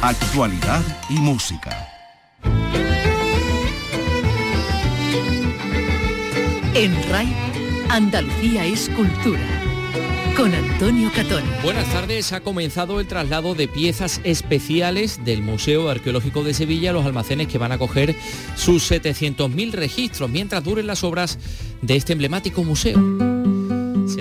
Actualidad 0.00 0.80
y 1.10 1.14
música. 1.14 1.88
En 6.72 6.94
RAI, 7.10 7.34
Andalucía 7.88 8.64
es 8.64 8.88
cultura. 8.90 9.40
Con 10.36 10.54
Antonio 10.54 11.10
Catón. 11.12 11.42
Buenas 11.64 11.92
tardes, 11.92 12.32
ha 12.32 12.38
comenzado 12.38 13.00
el 13.00 13.08
traslado 13.08 13.56
de 13.56 13.66
piezas 13.66 14.20
especiales 14.22 15.24
del 15.24 15.42
Museo 15.42 15.90
Arqueológico 15.90 16.44
de 16.44 16.54
Sevilla 16.54 16.90
a 16.90 16.92
los 16.92 17.04
almacenes 17.04 17.48
que 17.48 17.58
van 17.58 17.72
a 17.72 17.74
acoger 17.74 18.14
sus 18.54 18.88
700.000 18.92 19.72
registros 19.72 20.30
mientras 20.30 20.62
duren 20.62 20.86
las 20.86 21.02
obras 21.02 21.40
de 21.82 21.96
este 21.96 22.12
emblemático 22.12 22.62
museo. 22.62 23.27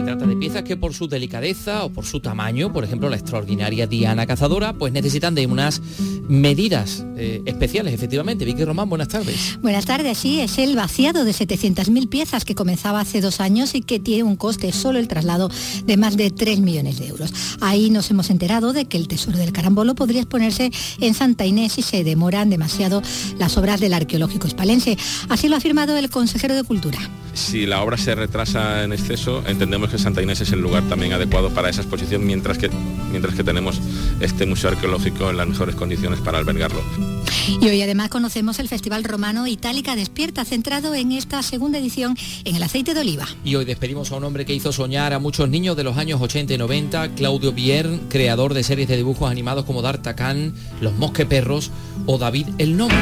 Se 0.08 0.14
trata 0.14 0.26
de 0.26 0.38
piezas 0.38 0.64
que 0.64 0.78
por 0.78 0.94
su 0.94 1.10
delicadeza 1.10 1.84
o 1.84 1.90
por 1.90 2.06
su 2.06 2.22
tamaño, 2.22 2.72
por 2.72 2.86
ejemplo 2.86 3.10
la 3.10 3.18
extraordinaria 3.18 3.88
Diana 3.88 4.26
Cazadora, 4.26 4.72
pues 4.72 4.94
necesitan 4.94 5.36
de 5.36 5.48
unas 5.48 5.82
medidas 6.30 7.06
eh, 7.18 7.42
especiales, 7.46 7.94
efectivamente. 7.94 8.46
Vicky 8.46 8.64
Román, 8.64 8.88
buenas 8.88 9.10
tardes. 9.10 9.60
Buenas 9.62 9.86
tardes, 9.86 10.18
sí, 10.18 10.40
es 10.40 10.60
el 10.60 10.78
vaciado 10.78 11.26
de 11.26 11.32
700.000 11.32 12.08
piezas 12.08 12.46
que 12.46 12.56
comenzaba 12.56 13.02
hace 13.02 13.20
dos 13.20 13.42
años 13.42 13.76
y 13.76 13.82
que 13.82 14.00
tiene 14.00 14.24
un 14.24 14.38
coste 14.38 14.72
solo 14.72 14.98
el 14.98 15.10
traslado 15.10 15.52
de 15.86 15.98
más 15.98 16.16
de 16.16 16.32
3 16.32 16.62
millones 16.62 17.00
de 17.00 17.08
euros. 17.08 17.34
Ahí 17.60 17.90
nos 17.90 18.10
hemos 18.10 18.30
enterado 18.30 18.72
de 18.72 18.86
que 18.86 18.96
el 18.96 19.10
Tesoro 19.10 19.38
del 19.38 19.52
Carambolo 19.52 19.94
podría 19.94 20.22
exponerse 20.22 20.72
en 21.02 21.16
Santa 21.16 21.46
Inés 21.46 21.74
si 21.74 21.82
se 21.82 22.06
demoran 22.06 22.50
demasiado 22.50 23.02
las 23.40 23.58
obras 23.58 23.82
del 23.82 23.94
arqueológico 23.94 24.48
hispalense. 24.48 24.98
Así 25.28 25.50
lo 25.50 25.56
ha 25.56 25.58
afirmado 25.58 25.98
el 25.98 26.10
consejero 26.10 26.56
de 26.56 26.64
Cultura. 26.64 26.98
Si 27.34 27.68
la 27.68 27.84
obra 27.84 27.98
se 27.98 28.16
retrasa 28.16 28.84
en 28.84 28.94
exceso, 28.94 29.44
entendemos 29.46 29.92
que 29.92 29.97
Santa 30.00 30.22
Inés 30.22 30.42
es 30.42 30.52
el 30.52 30.62
lugar 30.62 30.84
también 30.84 31.14
adecuado 31.14 31.50
para 31.50 31.70
esa 31.70 31.82
exposición, 31.82 32.26
mientras 32.26 32.58
que, 32.58 32.70
mientras 33.12 33.36
que 33.36 33.44
tenemos 33.44 33.80
este 34.20 34.46
museo 34.46 34.72
arqueológico 34.72 35.30
en 35.30 35.38
las 35.38 35.48
mejores 35.48 35.76
condiciones 35.76 36.20
para 36.20 36.38
albergarlo. 36.38 36.82
Y 37.62 37.68
hoy 37.68 37.82
además 37.82 38.10
conocemos 38.10 38.60
el 38.60 38.68
Festival 38.68 39.04
Romano 39.04 39.48
Itálica 39.48 39.96
Despierta, 39.96 40.46
centrado 40.46 40.94
en 40.94 41.12
esta 41.12 41.42
segunda 41.44 41.80
edición 41.80 42.18
en 42.44 42.56
el 42.56 42.64
aceite 42.64 42.94
de 42.94 43.02
oliva. 43.02 43.26
Y 43.44 43.56
hoy 43.56 43.66
despedimos 43.66 44.12
a 44.12 44.16
un 44.16 44.24
hombre 44.24 44.46
que 44.46 44.54
hizo 44.54 44.72
soñar 44.72 45.14
a 45.14 45.20
muchos 45.20 45.50
niños 45.50 45.78
de 45.78 45.84
los 45.84 45.98
años 45.98 46.22
80 46.22 46.54
y 46.54 46.58
90, 46.58 47.16
Claudio 47.16 47.54
Bier, 47.54 47.90
creador 48.10 48.54
de 48.54 48.64
series 48.64 48.88
de 48.88 48.98
dibujos 48.98 49.32
animados 49.32 49.66
como 49.66 49.82
D'Artagnan, 49.82 50.54
Los 50.82 50.94
Mosqueperros 50.94 51.72
o 52.06 52.18
David 52.18 52.48
el 52.58 52.78
Nomo. 52.78 52.96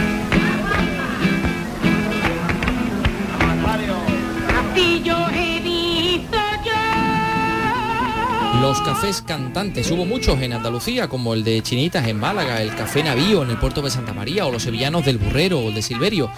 Los 8.66 8.82
cafés 8.82 9.22
cantantes, 9.22 9.92
hubo 9.92 10.06
muchos 10.06 10.42
en 10.42 10.52
Andalucía, 10.52 11.08
como 11.08 11.36
el 11.36 11.44
de 11.44 11.62
Chinitas 11.62 12.08
en 12.08 12.20
Málaga, 12.20 12.64
el 12.64 12.74
Café 12.74 13.04
Navío 13.04 13.44
en 13.44 13.52
el 13.52 13.60
puerto 13.60 13.84
de 13.84 13.92
Santa 13.92 14.12
María, 14.12 14.48
o 14.48 14.52
los 14.52 14.64
sevillanos 14.64 15.06
del 15.06 15.20
Burrero 15.20 15.60
o 15.60 15.70
el 15.70 15.76
de 15.76 15.84
Silverio. 15.84 16.32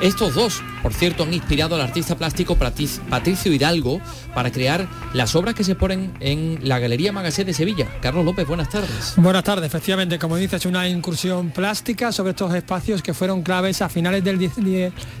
Estos 0.00 0.34
dos, 0.34 0.62
por 0.82 0.92
cierto, 0.92 1.22
han 1.22 1.32
inspirado 1.32 1.76
al 1.76 1.80
artista 1.80 2.16
plástico 2.16 2.56
Patricio 2.56 3.52
Hidalgo 3.52 4.00
para 4.34 4.50
crear 4.50 4.88
las 5.12 5.36
obras 5.36 5.54
que 5.54 5.62
se 5.62 5.76
ponen 5.76 6.12
en 6.20 6.58
la 6.62 6.80
Galería 6.80 7.12
Magaset 7.12 7.46
de 7.46 7.54
Sevilla. 7.54 7.86
Carlos 8.00 8.24
López, 8.24 8.46
buenas 8.46 8.68
tardes. 8.68 9.14
Buenas 9.16 9.44
tardes, 9.44 9.66
efectivamente, 9.66 10.18
como 10.18 10.36
dices, 10.36 10.66
una 10.66 10.88
incursión 10.88 11.50
plástica 11.50 12.10
sobre 12.10 12.30
estos 12.30 12.52
espacios 12.54 13.02
que 13.02 13.14
fueron 13.14 13.42
claves 13.42 13.82
a 13.82 13.88
finales 13.88 14.24
del 14.24 14.50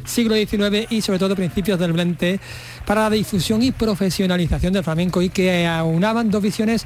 siglo 0.04 0.34
XIX 0.34 0.90
y 0.90 1.00
sobre 1.00 1.18
todo 1.18 1.36
principios 1.36 1.78
del 1.78 1.92
XX 1.92 2.40
para 2.84 3.02
la 3.02 3.10
difusión 3.10 3.62
y 3.62 3.70
profesionalización 3.70 4.72
del 4.72 4.82
flamenco 4.82 5.22
y 5.22 5.30
que 5.30 5.66
aunaban 5.66 6.30
dos 6.30 6.42
visiones 6.42 6.84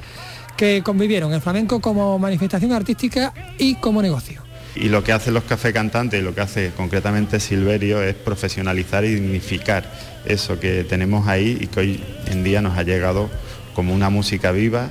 que 0.57 0.83
convivieron, 0.83 1.33
el 1.33 1.41
flamenco 1.41 1.81
como 1.81 2.19
manifestación 2.19 2.73
artística 2.73 3.33
y 3.59 3.77
como 3.77 4.03
negocio. 4.03 4.48
Y 4.81 4.91
lo 4.91 5.03
que 5.03 5.13
hacen 5.13 5.35
los 5.35 5.43
café 5.43 5.73
cantantes 5.73 6.21
y 6.21 6.23
lo 6.23 6.35
que 6.35 6.41
hace 6.41 6.71
concretamente 6.77 7.41
Silverio 7.41 8.01
es 8.01 8.15
profesionalizar 8.15 9.05
y 9.05 9.15
dignificar 9.15 9.91
eso 10.25 10.61
que 10.61 10.85
tenemos 10.85 11.27
ahí 11.27 11.59
y 11.61 11.67
que 11.67 11.81
hoy 11.81 12.05
en 12.27 12.45
día 12.45 12.63
nos 12.63 12.79
ha 12.79 12.85
llegado 12.85 13.29
como 13.75 13.93
una 13.93 14.09
música 14.09 14.53
viva, 14.53 14.91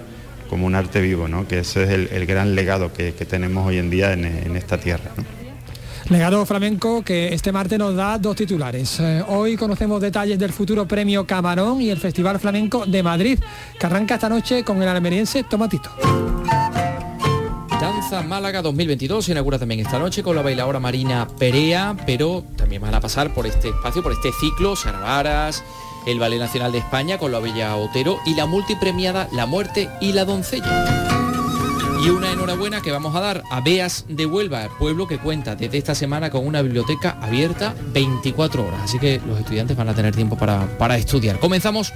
como 0.50 0.66
un 0.66 0.75
arte 0.75 1.00
vivo, 1.00 1.28
¿no? 1.30 1.48
que 1.48 1.59
ese 1.59 1.84
es 1.84 2.12
el, 2.12 2.25
gran 2.25 2.53
legado 2.53 2.92
que, 2.92 3.12
tenemos 3.14 3.66
hoy 3.66 3.78
en 3.78 3.90
día 3.90 4.12
en, 4.12 4.25
esta 4.58 4.78
tierra. 4.78 5.12
Legado 6.09 6.46
flamenco 6.46 7.02
que 7.02 7.34
este 7.34 7.52
martes 7.52 7.80
nos 7.80 7.96
da 7.96 8.18
dos 8.18 8.36
titulares. 8.36 9.00
Eh, 9.00 9.24
hoy 9.28 9.58
conocemos 9.58 10.02
detalles 10.02 10.40
del 10.40 10.54
futuro 10.54 10.88
premio 10.88 11.25
Camarón 11.28 11.81
y 11.81 11.90
el 11.90 11.98
Festival 11.98 12.40
Flamenco 12.40 12.86
de 12.86 13.04
Madrid, 13.04 13.40
que 13.78 13.86
arranca 13.86 14.16
esta 14.16 14.30
noche 14.30 14.64
con 14.64 14.81
el 14.81 14.88
almeriense 14.88 15.44
Tomatito. 15.44 15.92
Danza 17.79 18.23
Málaga 18.23 18.63
2022 18.63 19.25
se 19.25 19.31
inaugura 19.33 19.59
también 19.59 19.81
esta 19.81 19.99
noche 19.99 20.23
con 20.23 20.35
la 20.35 20.41
bailadora 20.41 20.79
Marina 20.79 21.27
Perea, 21.38 21.95
pero 22.07 22.43
también 22.55 22.81
van 22.81 22.95
a 22.95 22.99
pasar 22.99 23.35
por 23.35 23.45
este 23.45 23.69
espacio, 23.69 24.01
por 24.01 24.13
este 24.13 24.31
ciclo, 24.31 24.75
Saravaras, 24.75 25.63
el 26.07 26.17
Ballet 26.17 26.39
Nacional 26.39 26.71
de 26.71 26.79
España 26.79 27.19
con 27.19 27.31
la 27.31 27.39
Bella 27.39 27.75
Otero 27.75 28.17
y 28.25 28.33
la 28.33 28.47
multipremiada 28.47 29.29
La 29.31 29.45
Muerte 29.45 29.89
y 30.01 30.13
la 30.13 30.25
Doncella. 30.25 31.13
Y 32.03 32.09
una 32.09 32.31
enhorabuena 32.31 32.81
que 32.81 32.91
vamos 32.91 33.15
a 33.15 33.19
dar 33.19 33.43
a 33.51 33.61
Beas 33.61 34.05
de 34.07 34.25
Huelva, 34.25 34.69
pueblo 34.79 35.07
que 35.07 35.19
cuenta 35.19 35.55
desde 35.55 35.77
esta 35.77 35.94
semana 35.94 36.31
con 36.31 36.47
una 36.47 36.63
biblioteca 36.63 37.19
abierta 37.21 37.75
24 37.94 38.65
horas. 38.65 38.81
Así 38.85 38.97
que 38.97 39.21
los 39.27 39.39
estudiantes 39.39 39.77
van 39.77 39.89
a 39.89 39.94
tener 39.94 40.15
tiempo 40.15 40.35
para, 40.35 40.65
para 40.79 40.97
estudiar. 40.97 41.39
Comenzamos 41.39 41.94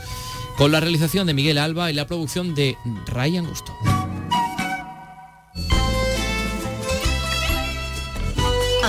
con 0.58 0.72
la 0.72 0.80
realización 0.80 1.26
de 1.26 1.34
Miguel 1.34 1.58
Alba 1.58 1.90
y 1.90 1.96
la 1.96 2.06
producción 2.06 2.54
de 2.54 2.78
Ryan 3.08 3.48
Gusto. 3.48 3.74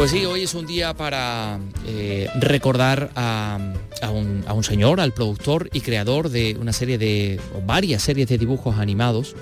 Pues 0.00 0.12
sí, 0.12 0.24
hoy 0.24 0.44
es 0.44 0.54
un 0.54 0.66
día 0.66 0.94
para 0.94 1.60
eh, 1.86 2.26
recordar 2.36 3.10
a, 3.14 3.58
un, 4.10 4.64
señor, 4.64 4.98
al 4.98 5.12
productor 5.12 5.68
y 5.74 5.82
creador 5.82 6.30
de 6.30 6.56
una 6.58 6.72
serie 6.72 6.96
de, 6.96 7.38
o 7.54 7.60
varias 7.60 8.00
series 8.00 8.26
de 8.26 8.38
dibujos 8.38 8.78
animados. 8.78 9.36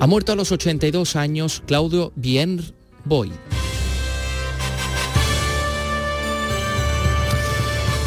Ha 0.00 0.08
muerto 0.08 0.32
a 0.32 0.34
los 0.34 0.50
82 0.50 1.14
años 1.14 1.62
Claudio 1.64 2.12
Bien 2.16 2.60
Boy. 3.04 3.30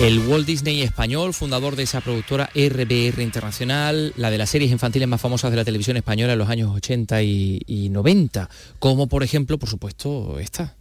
El 0.02 0.20
Walt 0.28 0.46
Disney 0.46 0.82
español, 0.82 1.34
fundador 1.34 1.78
de 1.78 1.84
esa 1.84 2.02
productora 2.02 2.50
RBR 2.54 3.22
Internacional, 3.22 4.12
la 4.18 4.30
de 4.30 4.40
las 4.40 4.50
series 4.50 4.74
infantiles 4.74 5.08
más 5.08 5.22
famosas 5.22 5.52
de 5.52 5.56
la 5.56 5.64
televisión 5.64 5.96
española 5.96 6.34
en 6.34 6.40
los 6.40 6.50
años 6.50 6.76
80 6.76 7.24
y, 7.24 7.62
y 7.66 7.88
90, 7.88 8.50
como 8.80 9.08
por 9.08 9.24
ejemplo, 9.24 9.58
por 9.58 9.70
supuesto, 9.70 10.38
esta. 10.40 10.76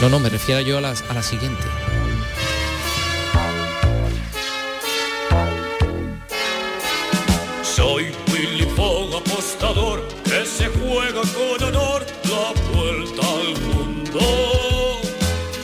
No, 0.00 0.08
no, 0.08 0.18
me 0.18 0.28
refiero 0.28 0.60
yo 0.60 0.78
a 0.78 0.80
la, 0.80 0.90
a 0.90 1.14
la 1.14 1.22
siguiente. 1.22 1.62
Soy 7.62 8.12
Willy 8.32 8.66
Fogg, 8.76 9.16
apostador, 9.16 10.06
que 10.24 10.44
se 10.44 10.66
juega 10.68 11.22
con 11.22 11.62
honor 11.68 12.04
la 12.24 12.52
vuelta 12.72 13.22
al 13.22 13.60
mundo. 13.62 14.20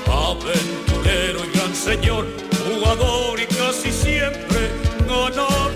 Aventurero 0.06 1.44
y 1.44 1.56
gran 1.56 1.74
señor, 1.74 2.26
jugador 2.64 3.40
y 3.40 3.46
casi 3.46 3.92
siempre 3.92 4.70
ganador. 5.06 5.72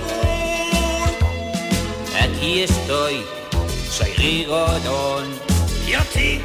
Aquí 2.22 2.62
estoy, 2.62 3.24
soy 3.90 4.12
Rigodón. 4.14 5.26
Y 5.86 5.92
a 5.92 6.00
ti, 6.00 6.40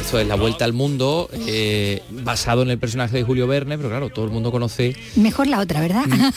esto 0.00 0.18
es 0.18 0.26
La 0.26 0.36
Vuelta 0.36 0.64
al 0.64 0.72
Mundo, 0.72 1.28
eh, 1.46 2.02
basado 2.10 2.62
en 2.62 2.70
el 2.70 2.78
personaje 2.78 3.16
de 3.16 3.22
Julio 3.24 3.46
Verne, 3.46 3.76
pero 3.76 3.88
claro, 3.90 4.08
todo 4.10 4.24
el 4.24 4.30
mundo 4.30 4.50
conoce 4.50 4.94
Mejor 5.16 5.46
la 5.46 5.58
otra, 5.60 5.80
¿verdad? 5.80 6.06
Mm, 6.06 6.30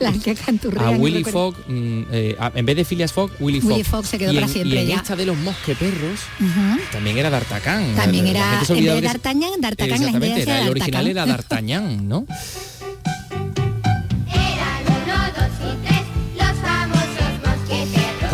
la 0.00 0.12
que 0.12 0.34
canturrea. 0.34 0.88
a 0.88 0.92
no 0.92 0.98
Willy 0.98 1.22
recuerdo. 1.24 1.52
Fogg, 1.52 1.64
mm, 1.68 2.04
eh, 2.12 2.36
a- 2.38 2.52
en 2.54 2.66
vez 2.66 2.76
de 2.76 2.84
Phileas 2.84 3.12
Fogg, 3.12 3.30
Willy 3.40 3.60
Fogg. 3.60 3.70
Willy 3.72 3.84
Fogg 3.84 4.06
se 4.06 4.18
quedó 4.18 4.32
y 4.32 4.34
para 4.36 4.46
en, 4.46 4.52
siempre 4.52 4.78
Y 4.78 4.82
en 4.82 4.88
ya. 4.88 4.96
esta 4.96 5.16
de 5.16 5.26
los 5.26 5.36
mosqueperros 5.38 6.20
Ujú. 6.40 6.80
también 6.92 7.18
era 7.18 7.30
D'Artagnan. 7.30 7.94
También 7.96 8.24
La 8.24 8.30
era, 8.30 8.52
en 8.68 8.84
vez 8.84 8.94
de 8.94 9.00
D'Artagnan, 9.00 9.60
D'Artagnan, 9.60 10.20
la 10.20 10.26
era, 10.38 10.62
el 10.62 10.68
original 10.70 11.06
era. 11.08 11.26
D'Artagnan, 11.26 12.08
¿no? 12.08 12.26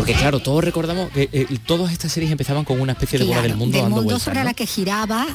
Porque 0.03 0.19
claro, 0.19 0.41
todos 0.41 0.61
recordamos 0.61 1.09
que 1.11 1.29
eh, 1.31 1.47
todas 1.65 1.93
estas 1.93 2.11
series 2.11 2.29
empezaban 2.29 2.65
con 2.65 2.81
una 2.81 2.91
especie 2.91 3.19
de 3.19 3.23
bola 3.23 3.35
Claro, 3.37 3.47
del 3.47 3.57
mundo 3.57 3.77
dando 3.77 3.89
mundo 3.91 4.03
vueltas, 4.03 4.23
sobre 4.23 4.39
¿no? 4.39 4.43
la 4.43 4.53
que 4.53 4.65
giraba, 4.67 5.25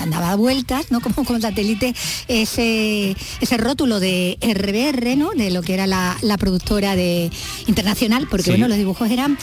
andaba 0.00 0.30
a 0.30 0.36
vueltas, 0.36 0.92
¿no? 0.92 1.00
Como 1.00 1.24
con 1.24 1.42
satélite, 1.42 1.92
ese, 2.28 3.16
ese 3.40 3.56
rótulo 3.56 3.98
de 3.98 4.38
RBR, 4.40 5.16
¿no? 5.16 5.30
De 5.30 5.50
lo 5.50 5.62
que 5.62 5.74
era 5.74 5.88
la, 5.88 6.16
la 6.22 6.36
productora 6.38 6.94
de 6.94 7.30
internacional, 7.66 8.28
porque 8.30 8.44
Sí. 8.44 8.50
bueno, 8.50 8.68
los 8.68 8.76
dibujos 8.78 9.10
eran, 9.10 9.36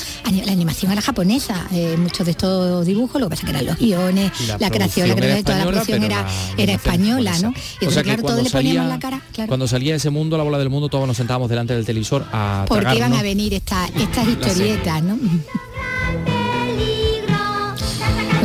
la 0.45 0.51
animación 0.53 0.93
era 0.93 1.01
japonesa, 1.01 1.67
eh, 1.73 1.95
muchos 1.97 2.25
de 2.25 2.31
estos 2.31 2.85
dibujos, 2.85 3.19
lo 3.19 3.27
que 3.27 3.35
pasa 3.35 3.43
que 3.45 3.51
eran 3.51 3.65
los 3.65 3.77
guiones, 3.77 4.31
la, 4.59 4.69
creación, 4.69 5.09
la 5.09 5.15
creación, 5.15 5.43
toda 5.43 5.57
la 5.57 5.65
producción 5.67 6.03
era, 6.03 6.21
la 6.23 6.29
era 6.63 6.73
española, 6.73 7.37
¿no? 7.39 7.53
Y 7.81 7.85
O 7.85 7.91
sea 7.91 8.01
que 8.03 8.13
claro, 8.15 8.21
todos 8.23 8.33
cuando 8.35 8.43
le 8.43 8.49
poníamos 8.49 8.81
salía- 8.83 8.87
la 8.95 8.99
cara, 8.99 9.21
claro. 9.33 9.47
Cuando 9.49 9.67
salía 9.67 9.95
ese 9.95 10.09
mundo, 10.09 10.37
la 10.37 10.43
bola 10.43 10.57
del 10.57 10.69
mundo, 10.69 10.87
todos 10.87 11.05
nos 11.05 11.17
sentábamos 11.17 11.49
delante 11.49 11.73
del 11.75 11.85
televisor 11.85 12.25
a 12.31 12.63
porque 12.69 12.95
iban 12.95 13.11
a 13.13 13.21
venir 13.21 13.53
esta- 13.53 13.87
estas 13.87 14.25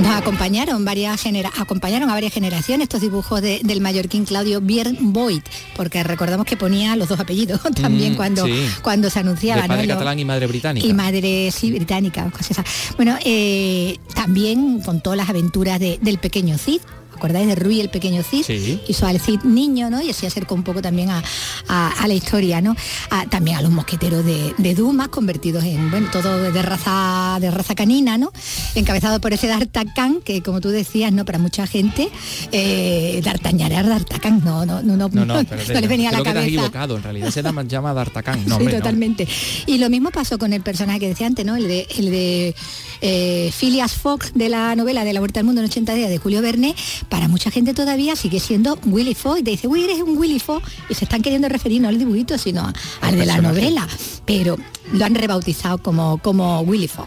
Nos 0.03 0.13
acompañaron 0.17 0.85
varias 0.85 1.21
genera 1.21 1.51
acompañaron 1.57 2.11
a 2.11 2.15
varias 2.15 2.33
generaciones 2.33 2.85
estos 2.87 3.01
dibujos 3.01 3.41
de- 3.41 3.61
del 3.63 3.81
mallorquín 3.81 4.25
Claudio 4.25 4.61
Boyd, 4.61 5.41
porque 5.77 6.03
recordamos 6.03 6.47
que 6.47 6.57
ponía 6.57 6.97
los 6.97 7.09
dos 7.09 7.21
apellidos 7.21 7.61
también 7.75 8.15
Mm, 8.15 8.17
cuando, 8.17 8.45
sí. 8.45 8.67
cuando 8.83 9.09
se 9.09 9.21
anunciaba. 9.21 9.63
de 9.63 9.69
padre 9.69 9.83
¿no? 9.87 9.89
Lo- 9.89 9.95
catalán 9.95 10.19
y 10.19 10.25
madre 10.25 10.47
británica. 10.47 10.87
y 10.87 10.93
madre 10.93 11.51
sí, 11.53 11.71
británica, 11.71 12.29
cosas. 12.31 12.65
Bueno, 12.97 13.17
eh, 13.25 13.99
también 14.15 14.81
contó 14.81 15.15
las 15.15 15.29
aventuras 15.31 15.79
de- 15.79 15.99
del 16.03 16.19
pequeño 16.19 16.59
Cid. 16.59 16.81
¿Acordáis 17.25 17.47
de 17.49 17.55
Rui 17.55 17.81
el 17.81 17.89
pequeño 17.89 18.23
Cid? 18.23 18.45
Sí. 18.45 18.79
Hizo 18.87 19.07
al 19.07 19.19
Cid 19.19 19.41
niño, 19.45 19.89
¿no? 19.89 20.03
Y 20.03 20.11
así 20.11 20.27
acercó 20.27 20.55
un 20.55 20.63
poco 20.63 20.83
también 20.83 21.09
a, 21.09 21.23
a- 21.69 21.89
a 21.89 22.07
la 22.07 22.13
historia, 22.13 22.61
¿no? 22.61 22.77
A- 23.09 23.25
también 23.27 23.57
a 23.57 23.63
los 23.63 23.71
mosqueteros 23.71 24.23
de, 24.27 24.55
de 24.59 24.75
Dumas, 24.75 25.09
convertidos 25.09 25.65
en, 25.65 25.91
bueno, 25.91 26.09
todo 26.13 26.53
de 26.53 26.63
raza, 26.63 27.39
de 27.41 27.51
raza 27.51 27.75
canina, 27.75 28.19
¿no? 28.19 28.31
Encabezado 28.75 29.23
por 29.23 29.33
ese 29.33 29.47
D'Artagnan, 29.47 30.21
que 30.23 30.43
como 30.43 30.61
tú 30.61 30.69
decías, 30.69 31.13
¿no? 31.13 31.25
Para 31.25 31.39
mucha 31.39 31.67
gente, 31.67 32.11
eh, 32.53 33.21
D'Artagnan 33.25 33.73
era 33.73 33.83
D'Artagnan, 33.85 34.43
no, 34.45 34.67
no, 34.67 34.83
no, 34.83 34.97
no, 34.97 35.09
No, 35.09 35.25
no, 35.25 35.43
no, 35.43 35.81
le 35.81 35.89
venía 35.89 36.11
a 36.11 36.13
la 36.13 36.19
creo 36.19 36.25
que 36.25 36.31
te 36.33 36.39
has 36.39 36.45
cabeza. 36.45 36.47
equivocado, 36.47 36.97
en 36.99 37.03
realidad 37.03 37.31
se 37.31 37.43
llama, 37.43 37.95
D'Artagnan. 37.95 38.41
No, 38.45 38.57
sí, 38.57 38.61
hombre, 38.61 38.75
no. 38.75 38.81
totalmente. 38.81 39.27
Y 39.67 39.79
lo 39.79 39.89
mismo 39.89 40.11
pasó 40.11 40.39
con 40.39 40.53
el 40.53 40.61
personaje 40.61 41.01
que 41.01 41.09
decía 41.09 41.27
antes, 41.27 41.47
¿no? 41.47 41.57
El 41.57 41.69
de, 41.69 41.87
el 41.97 42.11
de 42.11 42.55
eh, 43.01 43.51
Phileas 43.59 43.95
Fogg 43.95 44.33
de 44.35 44.49
la 44.51 44.77
novela 44.77 45.05
de 45.05 45.13
La 45.13 45.21
Vuelta 45.21 45.41
al 45.41 45.47
Mundo 45.47 45.61
en 45.63 45.67
80 45.69 45.95
días 45.95 46.11
de 46.11 46.19
Julio 46.19 46.43
Verne, 46.43 46.75
para 47.15 47.29
mucha 47.29 47.49
gente 47.49 47.75
todavía 47.75 48.17
sigue 48.17 48.41
siendo 48.41 48.77
Willy 48.87 49.15
Fogg. 49.15 49.39
Y 49.39 49.43
te 49.45 49.53
dice, 49.53 49.69
uy, 49.69 49.85
eres 49.85 50.03
un 50.03 50.19
Willy 50.19 50.41
Fogg. 50.41 50.65
Y 50.89 50.95
se 50.95 51.05
están 51.05 51.23
queriendo 51.23 51.49
referir 51.49 51.81
no 51.81 51.87
al 51.87 51.97
dibujito, 51.97 52.37
sino 52.39 52.73
al 53.03 53.17
de 53.17 53.25
la 53.25 53.41
novela. 53.41 53.87
Pero 54.27 54.59
lo 54.93 55.05
han 55.05 55.15
rebautizado 55.15 55.79
como, 55.79 56.19
como 56.19 56.63
Willy 56.63 56.89
Fogg. 56.89 57.07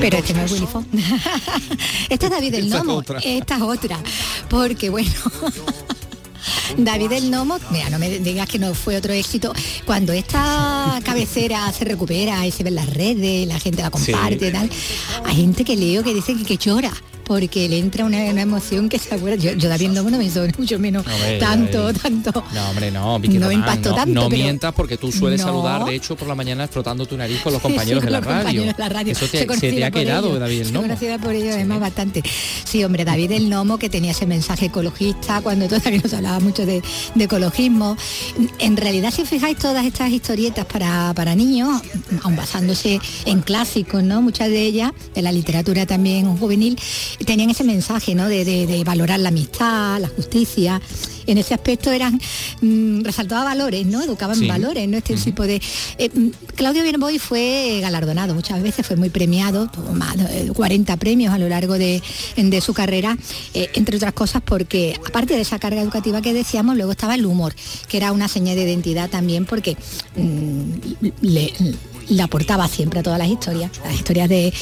Pero 0.00 0.18
este 0.18 0.34
no 0.34 0.42
es 0.42 0.52
Willy 0.52 0.66
Fogg. 0.66 0.84
este 2.08 2.26
es 2.26 2.30
David 2.30 2.54
el 2.54 2.70
Nomo. 2.70 3.02
Esta 3.24 3.56
es 3.56 3.62
otra. 3.62 3.98
Porque 4.48 4.90
bueno. 4.90 5.10
David 6.76 7.12
el 7.12 7.30
Nomo, 7.30 7.58
mira, 7.70 7.90
no 7.90 7.98
me 7.98 8.18
digas 8.18 8.48
que 8.48 8.58
no 8.58 8.74
fue 8.74 8.96
otro 8.96 9.12
éxito. 9.12 9.52
Cuando 9.84 10.12
esta 10.12 11.00
cabecera 11.04 11.72
se 11.72 11.84
recupera 11.84 12.46
y 12.46 12.50
se 12.50 12.62
ve 12.62 12.68
en 12.70 12.74
las 12.76 12.92
redes, 12.92 13.46
la 13.46 13.58
gente 13.58 13.82
la 13.82 13.90
comparte 13.90 14.38
Sí. 14.38 14.46
y 14.46 14.52
tal, 14.52 14.70
hay 15.24 15.36
gente 15.36 15.64
que 15.64 15.76
leo 15.76 16.02
que 16.02 16.14
dice 16.14 16.34
que, 16.34 16.44
que 16.44 16.56
llora 16.56 16.92
porque 17.24 17.68
le 17.68 17.78
entra 17.78 18.04
una, 18.04 18.18
una 18.24 18.42
emoción 18.42 18.88
que 18.88 18.98
se 18.98 19.14
acuerda. 19.14 19.36
Yo, 19.36 19.52
yo 19.52 19.68
David 19.68 19.86
el 19.86 19.94
Nomo 19.94 20.10
no 20.10 20.18
me 20.18 20.24
hizo 20.24 20.44
mucho 20.58 20.78
menos 20.78 21.06
Hombre, 21.06 21.38
tanto, 21.38 21.92
tanto. 21.94 22.44
No, 22.54 22.70
hombre, 22.70 22.90
no, 22.90 23.18
Vicky 23.18 23.34
No 23.38 23.48
me 23.48 23.54
Román, 23.54 23.68
impactó 23.70 23.90
no, 23.90 23.96
tanto, 23.96 24.14
no 24.14 24.28
pero- 24.28 24.42
mientas 24.42 24.74
porque 24.74 24.96
tú 24.96 25.10
sueles 25.10 25.40
No. 25.40 25.46
saludar, 25.46 25.84
de 25.84 25.94
hecho, 25.94 26.16
por 26.16 26.28
la 26.28 26.34
mañana 26.34 26.68
frotando 26.68 27.06
tu 27.06 27.16
nariz 27.16 27.40
con 27.42 27.52
los 27.52 27.60
Sí, 27.62 27.68
compañeros 27.68 28.00
sí, 28.02 28.06
de, 28.06 28.10
la 28.12 28.18
los 28.18 28.26
radio. 28.26 28.38
compañeros 28.44 28.76
de 28.76 28.82
la 28.82 28.88
radio. 28.88 29.12
Eso 29.12 29.26
te, 29.26 29.38
se 29.56 29.72
te 29.72 29.84
ha 29.84 29.90
quedado, 29.90 30.28
ello. 30.30 30.38
David 30.38 30.66
Nomo. 30.66 30.82
conocida 30.82 31.18
por 31.18 31.34
ello, 31.34 31.52
además, 31.52 31.80
bastante. 31.80 32.22
Sí, 32.64 32.84
hombre, 32.84 33.04
David 33.04 33.32
el 33.32 33.48
Nomo, 33.48 33.78
que 33.78 33.88
tenía 33.88 34.10
ese 34.12 34.26
mensaje 34.26 34.66
ecologista, 34.66 35.40
cuando 35.40 35.66
todavía 35.68 36.00
nos 36.02 36.12
hablaba 36.14 36.40
mucho 36.40 36.66
de, 36.66 36.82
de 37.14 37.24
ecologismo. 37.24 37.96
En 38.58 38.76
realidad, 38.76 39.12
si 39.12 39.22
os 39.22 39.28
fijáis, 39.28 39.56
todas 39.58 39.84
estas 39.86 40.10
historietas 40.10 40.64
para, 40.66 41.12
para 41.14 41.34
niños, 41.34 41.80
aun 42.22 42.36
basándose 42.36 43.00
en 43.24 43.40
clásicos, 43.42 44.02
¿no? 44.02 44.20
Muchas 44.22 44.48
de 44.48 44.62
ellas, 44.62 44.92
de 45.14 45.22
la 45.22 45.32
literatura 45.32 45.86
también 45.86 46.36
juvenil, 46.36 46.78
tenían 47.24 47.50
ese 47.50 47.64
mensaje, 47.64 48.14
¿no? 48.14 48.28
De, 48.28 48.44
de- 48.44 48.66
de 48.66 48.84
valorar 48.84 49.20
la 49.20 49.28
amistad, 49.28 50.00
la 50.00 50.08
justicia. 50.08 50.80
En 51.26 51.38
ese 51.38 51.54
aspecto 51.54 51.90
eran, 51.90 52.20
mm, 52.60 53.02
resaltaba 53.02 53.44
valores, 53.44 53.86
¿no? 53.86 54.02
Educaban 54.02 54.36
Sí. 54.36 54.46
valores, 54.46 54.86
¿no? 54.88 54.98
Este 54.98 55.14
tipo 55.16 55.42
de... 55.44 55.60
eh, 55.98 56.10
mm, 56.12 56.28
Claudio 56.54 56.82
Bierboy 56.82 57.18
fue 57.18 57.78
galardonado 57.80 58.34
muchas 58.34 58.62
veces, 58.62 58.86
fue 58.86 58.96
muy 58.96 59.08
premiado, 59.10 59.68
tuvo 59.68 59.92
más 59.92 60.16
de 60.18 60.52
40 60.52 60.96
premios 60.98 61.32
a 61.32 61.38
lo 61.38 61.48
largo 61.48 61.74
de, 61.78 62.02
de 62.36 62.60
su 62.60 62.74
carrera, 62.74 63.16
eh, 63.54 63.70
entre 63.74 63.96
otras 63.96 64.12
cosas 64.12 64.42
porque, 64.44 64.98
aparte 65.06 65.34
de 65.34 65.40
esa 65.40 65.58
carga 65.58 65.80
educativa 65.80 66.20
que 66.20 66.34
decíamos, 66.34 66.76
luego 66.76 66.92
estaba 66.92 67.14
el 67.14 67.24
humor, 67.24 67.54
que 67.88 67.96
era 67.96 68.12
una 68.12 68.28
señal 68.28 68.56
de 68.56 68.64
identidad 68.64 69.08
también 69.08 69.46
porque 69.46 69.76
mm, 70.16 71.06
le, 71.22 71.52
le 72.08 72.22
aportaba 72.22 72.68
siempre 72.68 73.00
a 73.00 73.02
todas 73.02 73.18
las 73.18 73.28
historias, 73.28 73.70
las 73.84 73.94
historias 73.94 74.28
de 74.28 74.52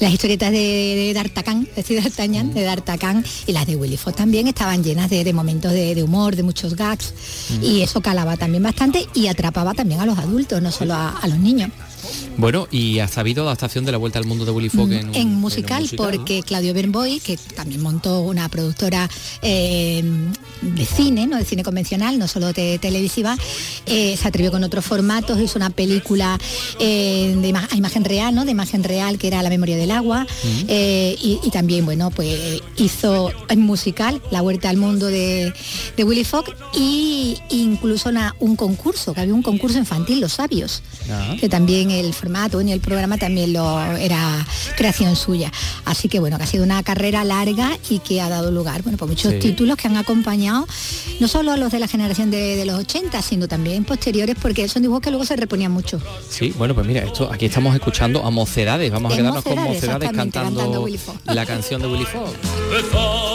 las 0.00 0.12
historietas 0.12 0.50
de, 0.50 0.58
de 0.58 1.12
D'Artagnan, 1.14 1.66
es 1.70 1.76
decir, 1.76 2.02
D'Artagnan, 2.02 2.52
de 2.52 2.62
D'Artagnan 2.62 3.24
y 3.46 3.52
las 3.52 3.66
de 3.66 3.76
Willy 3.76 3.96
Fox 3.96 4.16
también 4.16 4.48
estaban 4.48 4.82
llenas 4.82 5.10
de, 5.10 5.24
de 5.24 5.32
momentos 5.32 5.72
de, 5.72 5.94
de 5.94 6.02
humor, 6.02 6.36
de 6.36 6.42
muchos 6.42 6.74
gags 6.76 7.14
y 7.62 7.80
eso 7.82 8.00
calaba 8.00 8.36
también 8.36 8.62
bastante 8.62 9.06
y 9.14 9.28
atrapaba 9.28 9.74
también 9.74 10.00
a 10.00 10.06
los 10.06 10.18
adultos, 10.18 10.60
no 10.62 10.70
solo 10.70 10.94
a, 10.94 11.10
a 11.10 11.26
los 11.28 11.38
niños. 11.38 11.70
Bueno, 12.36 12.66
y 12.70 12.98
ha 12.98 13.08
habido 13.16 13.44
adaptación 13.44 13.84
de 13.84 13.92
la 13.92 13.98
vuelta 13.98 14.18
al 14.18 14.24
mundo 14.26 14.44
de 14.44 14.50
Willy 14.50 14.68
Fogg 14.68 14.92
en, 14.92 15.06
un- 15.06 15.10
Mm, 15.12 15.14
en 15.16 15.28
un 15.28 15.34
musical, 15.40 15.82
¿no? 15.90 15.96
porque 15.96 16.42
Claudio 16.42 16.74
Bernboy, 16.74 17.20
que 17.20 17.36
también 17.54 17.80
montó 17.80 18.20
una 18.22 18.48
productora 18.48 19.08
eh, 19.42 20.02
de 20.62 20.84
cine, 20.86 21.26
no 21.26 21.36
de 21.36 21.44
cine 21.44 21.62
convencional, 21.62 22.18
no 22.18 22.26
solo 22.28 22.52
de 22.52 22.78
televisiva, 22.78 23.36
eh, 23.86 24.16
se 24.20 24.28
atrevió 24.28 24.50
con 24.50 24.64
otros 24.64 24.84
formatos, 24.84 25.40
hizo 25.40 25.58
una 25.58 25.70
película 25.70 26.38
eh, 26.80 27.36
de 27.40 27.48
ima- 27.48 27.68
a 27.70 27.76
imagen 27.76 28.04
real, 28.04 28.34
¿no? 28.34 28.44
De 28.44 28.50
imagen 28.50 28.82
real, 28.84 29.18
que 29.18 29.28
era 29.28 29.42
La 29.42 29.50
memoria 29.50 29.76
del 29.76 29.90
agua, 29.90 30.26
eh, 30.68 31.16
y, 31.22 31.38
y 31.42 31.50
también, 31.50 31.84
bueno, 31.84 32.10
pues 32.10 32.60
hizo 32.78 33.30
en 33.48 33.60
musical 33.60 34.20
La 34.30 34.40
Vuelta 34.40 34.70
al 34.70 34.76
Mundo 34.76 35.06
de, 35.06 35.52
de 35.96 36.04
Willy 36.04 36.24
Fogg 36.24 36.46
y 36.74 37.36
incluso 37.50 38.08
una- 38.08 38.34
un 38.40 38.56
concurso, 38.56 39.12
que 39.14 39.20
había 39.20 39.34
un 39.34 39.42
concurso 39.42 39.78
infantil, 39.78 40.20
Los 40.20 40.32
Sabios, 40.34 40.82
Ah. 41.10 41.36
que 41.38 41.48
también 41.48 41.90
el 42.00 42.12
formato 42.14 42.60
y 42.60 42.72
el 42.72 42.80
programa 42.80 43.18
también 43.18 43.52
lo 43.52 43.80
era 43.96 44.44
creación 44.76 45.16
suya. 45.16 45.52
Así 45.84 46.08
que 46.08 46.20
bueno, 46.20 46.36
que 46.38 46.44
ha 46.44 46.46
sido 46.46 46.64
una 46.64 46.82
carrera 46.82 47.24
larga 47.24 47.76
y 47.90 47.98
que 48.00 48.20
ha 48.20 48.28
dado 48.28 48.50
lugar, 48.50 48.82
bueno, 48.82 48.98
por 48.98 49.08
muchos 49.08 49.32
Sí. 49.32 49.38
títulos 49.38 49.76
que 49.76 49.88
han 49.88 49.96
acompañado 49.96 50.66
no 51.20 51.28
solo 51.28 51.52
a 51.52 51.56
los 51.56 51.72
de 51.72 51.78
la 51.78 51.88
generación 51.88 52.30
de, 52.30 52.56
de 52.56 52.64
los 52.64 52.78
80, 52.78 53.20
sino 53.22 53.48
también 53.48 53.84
posteriores, 53.84 54.36
porque 54.40 54.68
son 54.68 54.82
dibujos 54.82 55.02
que 55.02 55.10
luego 55.10 55.24
se 55.24 55.36
reponían 55.36 55.72
mucho. 55.72 56.00
Sí, 56.28 56.52
bueno, 56.56 56.74
pues 56.74 56.86
mira, 56.86 57.02
esto 57.04 57.30
aquí 57.32 57.46
estamos 57.46 57.74
escuchando 57.74 58.24
a 58.24 58.30
Mocedades, 58.30 58.90
vamos 58.90 59.12
a 59.12 59.14
En 59.14 59.20
quedarnos 59.20 59.44
con 59.44 59.54
Mocedades, 59.54 59.74
Mocedades 59.82 60.08
exactamente, 60.10 60.38
cantando, 60.38 60.84
cantando 60.84 61.34
la 61.34 61.46
canción 61.46 61.80
de 61.82 61.88
Willy 61.88 62.04
Fogg. 62.04 63.33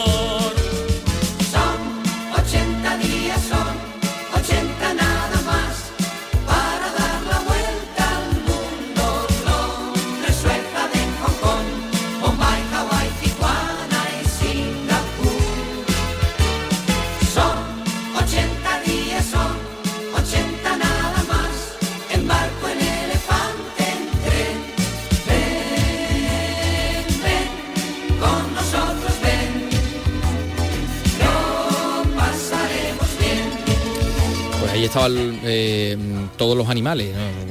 Todos 36.39 36.57
los 36.57 36.67
animales, 36.69 37.15
¿no? 37.15 37.49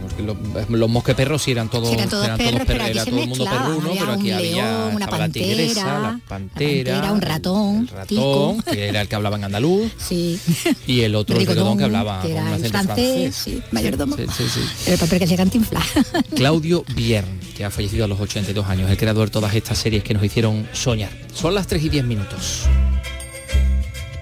Porque 0.00 0.22
los, 0.22 0.36
los 0.70 0.88
mosqueperros 0.88 1.42
sí 1.42 1.50
eran 1.50 1.68
todos, 1.68 1.88
Sí, 1.88 1.94
eran 1.94 2.08
todos 2.08 2.28
perros, 2.38 2.62
pero 2.66 2.82
aquí 2.84 2.92
era 2.92 3.04
todo 3.04 3.20
el 3.22 3.28
mundo 3.28 3.44
perruno, 3.44 3.88
había 3.88 4.00
pero 4.00 4.12
aquí 4.12 4.30
un 4.30 4.36
había 4.36 4.62
león, 4.62 4.94
una 4.94 5.04
estaba 5.06 5.18
la 5.26 5.28
tigresa, 5.32 5.82
pantera, 5.82 6.00
la 6.00 6.00
la 6.12 6.18
pantera, 6.28 6.92
pantera, 6.94 7.12
un 7.12 7.20
ratón, 7.20 7.76
el 7.80 7.88
ratón, 7.88 8.06
tico. 8.06 8.56
que 8.70 8.88
era 8.88 9.00
el 9.00 9.08
que 9.08 9.14
hablaba 9.16 9.36
en 9.36 9.44
andaluz, 9.44 9.90
Sí. 9.98 10.38
y 10.86 11.00
el 11.00 11.14
otro 11.16 11.36
el 11.36 11.46
Rigodón, 11.46 11.78
que 11.78 11.84
hablaba 11.84 12.22
que 12.22 12.32
con 12.34 12.42
un 12.46 12.52
acento 12.52 12.68
francés, 12.70 13.34
sí, 13.34 13.62
mayordomo. 13.72 14.16
Sí, 14.16 14.26
sí, 14.36 14.44
sí. 14.48 14.90
El 14.92 14.98
papel 14.98 15.18
que 15.18 15.26
se 15.26 15.36
cantinfla. 15.36 15.80
Claudio 16.36 16.84
Biern, 16.94 17.40
que 17.56 17.64
ha 17.64 17.70
fallecido 17.70 18.04
a 18.04 18.08
los 18.08 18.20
82 18.20 18.66
años, 18.66 18.90
el 18.90 18.96
creador 18.96 19.26
de 19.28 19.32
todas 19.32 19.54
estas 19.54 19.78
series 19.78 20.04
que 20.04 20.14
nos 20.14 20.22
hicieron 20.22 20.68
soñar. 20.72 21.10
Son 21.34 21.54
las 21.54 21.66
3 21.66 21.82
y 21.84 21.88
10 21.88 22.04
minutos. 22.04 22.62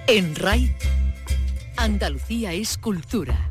En 0.06 0.34
RAI, 0.34 0.74
Andalucía 1.76 2.52
es 2.52 2.76
cultura. 2.78 3.50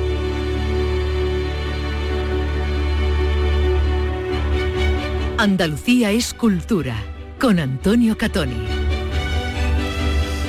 Andalucía 5.41 6.11
es 6.11 6.35
cultura, 6.35 7.03
con 7.39 7.57
Antonio 7.57 8.15
Catoni. 8.15 8.53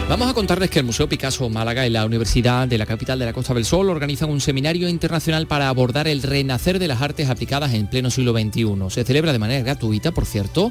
Vamos 0.06 0.30
a 0.30 0.34
contarles 0.34 0.68
que 0.68 0.80
el 0.80 0.84
Museo 0.84 1.08
Picasso 1.08 1.48
Málaga 1.48 1.86
y 1.86 1.90
la 1.90 2.04
Universidad 2.04 2.68
de 2.68 2.76
la 2.76 2.84
capital 2.84 3.18
de 3.18 3.24
la 3.24 3.32
Costa 3.32 3.54
del 3.54 3.64
Sol 3.64 3.88
organizan 3.88 4.28
un 4.28 4.42
seminario 4.42 4.90
internacional 4.90 5.46
para 5.46 5.70
abordar 5.70 6.08
el 6.08 6.22
renacer 6.22 6.78
de 6.78 6.88
las 6.88 7.00
artes 7.00 7.30
aplicadas 7.30 7.72
en 7.72 7.86
pleno 7.86 8.10
siglo 8.10 8.34
XXI. 8.34 8.66
Se 8.90 9.04
celebra 9.04 9.32
de 9.32 9.38
manera 9.38 9.64
gratuita, 9.64 10.12
por 10.12 10.26
cierto, 10.26 10.70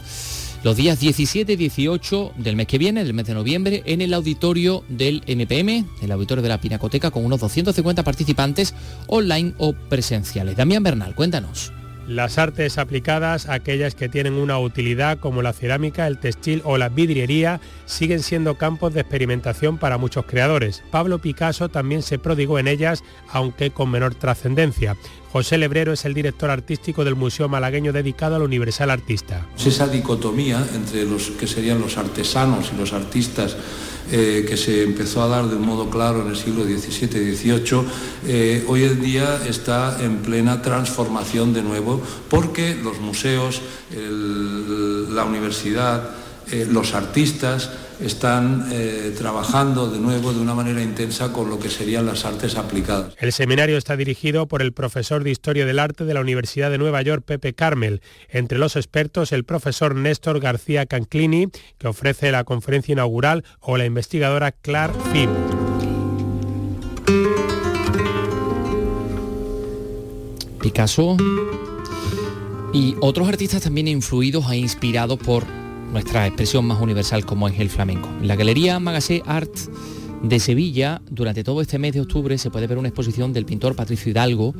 los 0.64 0.78
días 0.78 1.00
17 1.00 1.54
y 1.54 1.56
18 1.56 2.34
del 2.38 2.56
mes 2.56 2.68
que 2.68 2.78
viene, 2.78 3.04
del 3.04 3.16
mes 3.16 3.26
de 3.26 3.34
noviembre, 3.34 3.82
en 3.88 4.02
el 4.02 4.14
auditorio 4.14 4.84
del 4.88 5.24
MPM, 5.26 5.84
el 6.04 6.12
auditorio 6.12 6.44
de 6.44 6.50
la 6.50 6.62
Pinacoteca, 6.62 7.10
con 7.10 7.26
unos 7.26 7.40
250 7.40 8.04
participantes 8.04 8.76
online 9.08 9.56
o 9.58 9.74
presenciales. 9.74 10.56
Damián 10.56 10.84
Bernal, 10.84 11.16
cuéntanos. 11.16 11.72
Las 12.08 12.38
artes 12.38 12.78
aplicadas, 12.78 13.48
aquellas 13.48 13.94
que 13.96 14.10
tienen 14.10 14.34
una 14.34 14.58
utilidad 14.58 15.20
como 15.20 15.42
la 15.42 15.54
cerámica, 15.54 16.08
el 16.08 16.18
textil 16.18 16.62
o 16.66 16.78
la 16.78 16.90
vidriería, 16.90 17.62
siguen 17.86 18.22
siendo 18.22 18.58
campos 18.58 18.94
de 18.94 19.02
experimentación 19.02 19.78
para 19.78 19.98
muchos 19.98 20.26
creadores. 20.26 20.84
Pablo 20.92 21.20
Picasso 21.20 21.70
también 21.70 22.02
se 22.02 22.18
prodigó 22.18 22.58
en 22.60 22.68
ellas, 22.68 23.04
aunque 23.32 23.72
con 23.72 23.92
menor 23.92 24.16
trascendencia. 24.16 24.98
José 25.32 25.58
Lebrero 25.58 25.94
es 25.94 26.04
el 26.04 26.14
director 26.14 26.50
artístico 26.50 27.06
del 27.06 27.16
Museo 27.16 27.48
Malagueño 27.48 27.94
dedicado 27.94 28.36
al 28.36 28.42
Universal 28.42 28.90
Artista. 28.90 29.48
Esa 29.66 29.88
dicotomía 29.88 30.68
entre 30.76 31.06
los 31.06 31.32
que 31.32 31.48
serían 31.48 31.80
los 31.80 31.98
artesanos 31.98 32.72
y 32.74 32.78
los 32.78 32.92
artistas 32.92 33.56
eh, 34.12 34.46
que 34.46 34.58
se 34.58 34.84
empezó 34.84 35.24
a 35.24 35.28
dar 35.28 35.48
de 35.48 35.56
un 35.56 35.66
modo 35.66 35.90
claro 35.90 36.24
en 36.24 36.30
el 36.30 36.36
siglo 36.36 36.66
XVII 36.66 37.32
y 37.32 37.36
XVIII, 37.36 37.82
eh, 38.28 38.66
hoy 38.68 38.84
en 38.84 39.02
día 39.02 39.40
está 39.48 40.04
en 40.04 40.18
plena 40.18 40.62
transformación 40.62 41.54
de 41.54 41.62
nuevo 41.62 42.02
porque 42.30 42.76
los 42.76 43.00
museos, 43.00 43.62
la 43.90 45.24
universidad, 45.24 46.10
eh, 46.52 46.68
los 46.70 46.94
artistas 46.94 47.70
están 48.04 48.68
eh, 48.72 49.14
trabajando 49.18 49.90
de 49.90 50.00
nuevo 50.00 50.34
de 50.34 50.40
una 50.40 50.54
manera 50.54 50.82
intensa 50.82 51.32
con 51.32 51.50
lo 51.50 51.60
que 51.60 51.70
serían 51.70 52.06
las 52.06 52.26
artes 52.26 52.56
aplicadas. 52.56 53.14
El 53.20 53.32
seminario 53.32 53.78
está 53.78 53.96
dirigido 53.96 54.48
por 54.48 54.62
el 54.62 54.74
profesor 54.74 55.24
de 55.24 55.32
Historia 55.32 55.66
del 55.66 55.80
Arte 55.80 56.06
de 56.06 56.14
la 56.14 56.22
Universidad 56.22 56.72
de 56.72 56.78
Nueva 56.78 57.02
York, 57.02 57.24
Pepe 57.26 57.54
Carmel. 57.54 58.02
Entre 58.30 58.58
los 58.58 58.76
expertos, 58.76 59.32
el 59.32 59.44
profesor 59.44 59.96
Néstor 59.96 60.40
García 60.40 60.86
Canclini, 60.86 61.48
que 61.78 61.88
ofrece 61.88 62.32
la 62.32 62.44
conferencia 62.44 62.94
inaugural, 62.94 63.44
o 63.60 63.78
la 63.78 63.86
investigadora 63.86 64.52
Clark 64.52 64.94
Finn. 65.12 65.30
Picasso 70.62 71.18
y 72.74 72.96
otros 73.02 73.28
artistas 73.28 73.64
también 73.64 73.88
influidos 73.88 74.50
e 74.52 74.58
inspirados 74.58 75.18
por 75.18 75.61
nuestra 75.92 76.26
expresión 76.26 76.66
más 76.66 76.82
universal 76.82 77.26
como 77.26 77.48
es 77.48 77.60
el 77.60 77.70
flamenco. 77.70 78.10
En 78.22 78.28
la 78.28 78.36
Galería 78.36 78.80
Magassé 78.80 79.22
Art 79.26 79.54
de 80.24 80.40
Sevilla, 80.40 81.02
durante 81.10 81.44
todo 81.44 81.62
este 81.62 81.80
mes 81.80 81.94
de 81.94 82.02
octubre 82.02 82.38
se 82.38 82.50
puede 82.50 82.68
ver 82.68 82.78
una 82.78 82.88
exposición 82.88 83.34
del 83.34 83.46
pintor 83.46 83.76
Patricio 83.76 84.12
Hidalgo 84.12 84.54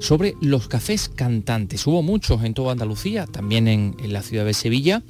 sobre 0.00 0.34
los 0.40 0.68
cafés 0.68 1.08
cantantes. 1.08 1.86
Hubo 1.86 2.02
muchos 2.02 2.42
en 2.44 2.52
toda 2.52 2.72
Andalucía, 2.72 3.26
también 3.26 3.68
en, 3.68 3.96
en 4.02 4.12
la 4.12 4.22
ciudad 4.22 4.44
de 4.44 4.54
Sevilla, 4.54 5.02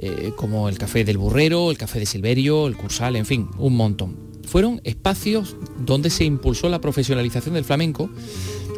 eh, 0.00 0.32
como 0.36 0.68
el 0.68 0.78
Café 0.78 1.04
del 1.04 1.18
Burrero, 1.18 1.72
el 1.72 1.78
Café 1.78 1.98
de 1.98 2.06
Silverio, 2.06 2.68
el 2.68 2.76
Cursal, 2.76 3.16
en 3.16 3.26
fin, 3.26 3.48
un 3.58 3.74
montón. 3.74 4.16
Fueron 4.46 4.80
espacios 4.84 5.56
donde 5.84 6.08
se 6.08 6.24
impulsó 6.24 6.68
la 6.68 6.80
profesionalización 6.80 7.54
del 7.54 7.64
flamenco 7.64 8.08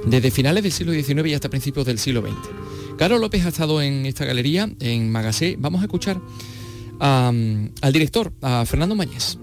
desde 0.06 0.30
finales 0.30 0.62
del 0.62 0.72
siglo 0.72 0.92
XIX 0.92 1.28
y 1.28 1.34
hasta 1.34 1.50
principios 1.50 1.84
del 1.84 1.98
siglo 1.98 2.22
XX. 2.22 2.79
Carlos 3.00 3.18
López 3.18 3.46
ha 3.46 3.48
estado 3.48 3.80
en 3.80 4.04
esta 4.04 4.26
galería, 4.26 4.68
en 4.78 5.10
Magassé. 5.10 5.56
Vamos 5.58 5.80
a 5.80 5.84
escuchar 5.84 6.20
a, 7.00 7.28
al 7.28 7.92
director, 7.94 8.30
a 8.42 8.66
Fernando 8.66 8.94
Mañez. 8.94 9.38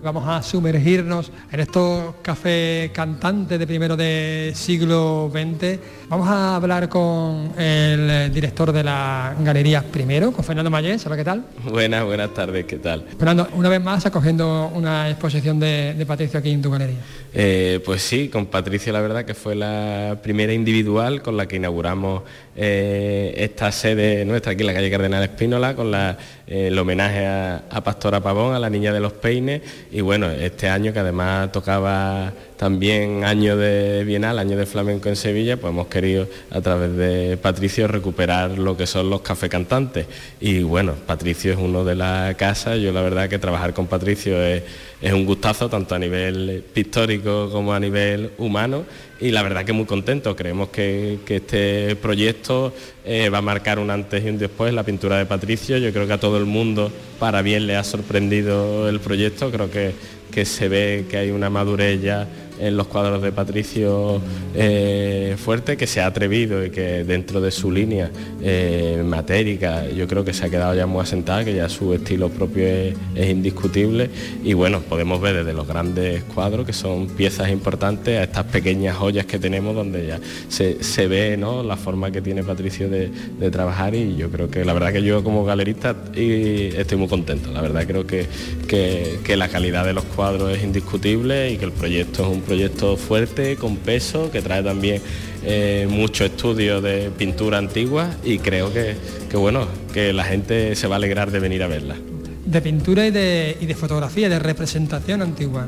Vamos 0.00 0.26
a 0.28 0.42
sumergirnos 0.42 1.30
en 1.52 1.60
estos 1.60 2.14
cafés 2.22 2.90
cantantes 2.92 3.58
de 3.58 3.66
primero 3.66 3.96
de 3.96 4.52
siglo 4.54 5.30
XX. 5.30 5.78
Vamos 6.08 6.26
a 6.28 6.56
hablar 6.56 6.88
con 6.88 7.52
el 7.58 8.32
director 8.32 8.72
de 8.72 8.82
la 8.82 9.34
galería 9.40 9.82
primero, 9.82 10.32
con 10.32 10.42
Fernando 10.42 10.70
Mayés. 10.70 11.04
Hola, 11.04 11.16
¿qué 11.16 11.24
tal? 11.24 11.44
Buenas, 11.68 12.04
buenas 12.04 12.32
tardes, 12.32 12.64
¿qué 12.64 12.78
tal? 12.78 13.04
Fernando, 13.18 13.48
una 13.54 13.68
vez 13.68 13.82
más 13.82 14.06
acogiendo 14.06 14.70
una 14.72 15.10
exposición 15.10 15.60
de, 15.60 15.94
de 15.94 16.06
Patricio 16.06 16.38
aquí 16.38 16.50
en 16.50 16.62
tu 16.62 16.70
galería. 16.70 17.00
Eh, 17.34 17.82
pues 17.84 18.00
sí, 18.02 18.28
con 18.28 18.46
Patricia 18.46 18.92
la 18.92 19.00
verdad 19.02 19.24
que 19.24 19.34
fue 19.34 19.54
la 19.54 20.18
primera 20.22 20.54
individual 20.54 21.20
con 21.20 21.36
la 21.36 21.46
que 21.46 21.56
inauguramos 21.56 22.22
eh, 22.56 23.34
esta 23.36 23.70
sede 23.72 24.24
nuestra 24.24 24.52
aquí 24.52 24.62
en 24.62 24.66
la 24.66 24.74
calle 24.74 24.90
Cardenal 24.90 25.22
Espínola, 25.22 25.74
con 25.74 25.94
eh, 25.94 26.16
el 26.46 26.78
homenaje 26.78 27.26
a, 27.26 27.62
a 27.70 27.80
Pastora 27.82 28.20
Pavón, 28.20 28.54
a 28.54 28.58
la 28.58 28.70
Niña 28.70 28.92
de 28.92 29.00
los 29.00 29.12
Peines, 29.12 29.62
y 29.90 30.00
bueno, 30.00 30.30
este 30.30 30.68
año 30.68 30.92
que 30.92 30.98
además 30.98 31.52
tocaba 31.52 32.32
también 32.60 33.24
año 33.24 33.56
de 33.56 34.04
Bienal, 34.04 34.38
año 34.38 34.54
de 34.54 34.66
flamenco 34.66 35.08
en 35.08 35.16
Sevilla, 35.16 35.56
pues 35.56 35.72
hemos 35.72 35.86
querido 35.86 36.28
a 36.50 36.60
través 36.60 36.94
de 36.94 37.38
Patricio 37.38 37.88
recuperar 37.88 38.58
lo 38.58 38.76
que 38.76 38.86
son 38.86 39.08
los 39.08 39.22
café 39.22 39.48
cantantes. 39.48 40.04
Y 40.42 40.60
bueno, 40.60 40.92
Patricio 41.06 41.52
es 41.52 41.58
uno 41.58 41.86
de 41.86 41.94
la 41.94 42.34
casa, 42.36 42.76
yo 42.76 42.92
la 42.92 43.00
verdad 43.00 43.30
que 43.30 43.38
trabajar 43.38 43.72
con 43.72 43.86
Patricio 43.86 44.44
es, 44.44 44.62
un 45.10 45.24
gustazo, 45.24 45.70
tanto 45.70 45.94
a 45.94 45.98
nivel 45.98 46.62
pictórico 46.74 47.48
como 47.50 47.72
a 47.72 47.80
nivel 47.80 48.32
humano. 48.36 48.84
Y 49.22 49.30
la 49.30 49.42
verdad 49.42 49.64
que 49.64 49.72
muy 49.72 49.86
contento, 49.86 50.36
creemos 50.36 50.68
que, 50.68 51.18
este 51.26 51.96
proyecto 51.96 52.74
eh, 53.06 53.30
va 53.30 53.38
a 53.38 53.42
marcar 53.42 53.78
un 53.78 53.90
antes 53.90 54.22
y 54.22 54.28
un 54.28 54.36
después 54.36 54.74
la 54.74 54.82
pintura 54.82 55.16
de 55.16 55.24
Patricio. 55.24 55.78
Yo 55.78 55.94
creo 55.94 56.06
que 56.06 56.12
a 56.12 56.20
todo 56.20 56.36
el 56.36 56.44
mundo 56.44 56.92
para 57.18 57.40
bien 57.40 57.66
le 57.66 57.76
ha 57.76 57.84
sorprendido 57.84 58.86
el 58.86 59.00
proyecto, 59.00 59.50
creo 59.50 59.70
que, 59.70 59.94
que 60.30 60.44
se 60.44 60.68
ve 60.68 61.06
que 61.10 61.16
hay 61.16 61.30
una 61.30 61.48
madurez 61.48 62.02
ya 62.02 62.28
en 62.60 62.76
los 62.76 62.86
cuadros 62.86 63.22
de 63.22 63.32
Patricio 63.32 64.20
eh, 64.54 65.36
fuerte, 65.38 65.76
que 65.76 65.86
se 65.86 66.00
ha 66.00 66.06
atrevido 66.06 66.64
y 66.64 66.70
que 66.70 67.04
dentro 67.04 67.40
de 67.40 67.50
su 67.50 67.70
línea 67.70 68.10
eh, 68.42 69.02
matérica 69.04 69.88
yo 69.88 70.06
creo 70.06 70.24
que 70.24 70.32
se 70.32 70.46
ha 70.46 70.50
quedado 70.50 70.74
ya 70.74 70.86
muy 70.86 71.00
asentada, 71.00 71.44
que 71.44 71.54
ya 71.54 71.68
su 71.68 71.94
estilo 71.94 72.28
propio 72.28 72.66
es, 72.66 72.96
indiscutible. 73.30 74.10
Y 74.44 74.54
bueno, 74.54 74.80
podemos 74.80 75.20
ver 75.20 75.36
desde 75.36 75.52
los 75.52 75.66
grandes 75.66 76.24
cuadros 76.24 76.66
que 76.66 76.72
son 76.72 77.06
piezas 77.08 77.50
importantes 77.50 78.18
a 78.18 78.24
estas 78.24 78.44
pequeñas 78.44 78.96
joyas 78.96 79.26
que 79.26 79.38
tenemos 79.38 79.74
donde 79.74 80.06
ya 80.06 80.20
se, 80.48 80.82
se 80.82 81.06
ve 81.06 81.36
¿no? 81.36 81.62
la 81.62 81.76
forma 81.76 82.10
que 82.10 82.20
tiene 82.20 82.42
Patricio 82.42 82.88
de, 82.88 83.10
de 83.38 83.50
trabajar. 83.50 83.94
Y 83.94 84.16
yo 84.16 84.30
creo 84.30 84.50
que 84.50 84.64
la 84.64 84.72
verdad 84.72 84.92
que 84.92 85.02
yo 85.02 85.22
como 85.24 85.44
galerista 85.44 85.96
estoy 86.14 86.98
muy 86.98 87.08
contento, 87.08 87.50
la 87.52 87.62
verdad 87.62 87.86
creo 87.86 88.06
que, 88.06 88.26
que, 88.68 89.20
que 89.24 89.36
la 89.36 89.48
calidad 89.48 89.84
de 89.84 89.92
los 89.92 90.04
cuadros 90.04 90.50
es 90.50 90.62
indiscutible 90.62 91.50
y 91.52 91.56
que 91.56 91.64
el 91.64 91.72
proyecto 91.72 92.22
es 92.22 92.28
un 92.28 92.42
proyecto 92.50 92.96
fuerte, 92.96 93.54
con 93.54 93.76
peso, 93.76 94.32
que 94.32 94.42
trae 94.42 94.60
también 94.60 95.00
eh, 95.44 95.86
mucho 95.88 96.24
estudio 96.24 96.80
de 96.80 97.12
pintura 97.16 97.58
antigua 97.58 98.10
y 98.24 98.40
creo 98.40 98.72
que, 98.72 98.96
que, 99.30 99.36
bueno, 99.36 99.68
que 99.94 100.12
la 100.12 100.24
gente 100.24 100.74
se 100.74 100.88
va 100.88 100.96
a 100.96 100.98
alegrar 100.98 101.30
de 101.30 101.38
venir 101.38 101.62
a 101.62 101.68
verla. 101.68 101.94
De 102.44 102.60
pintura 102.62 103.06
y 103.06 103.10
de, 103.10 103.56
y 103.60 103.66
de 103.66 103.74
fotografía, 103.74 104.28
de 104.28 104.38
representación 104.38 105.22
antigua. 105.22 105.66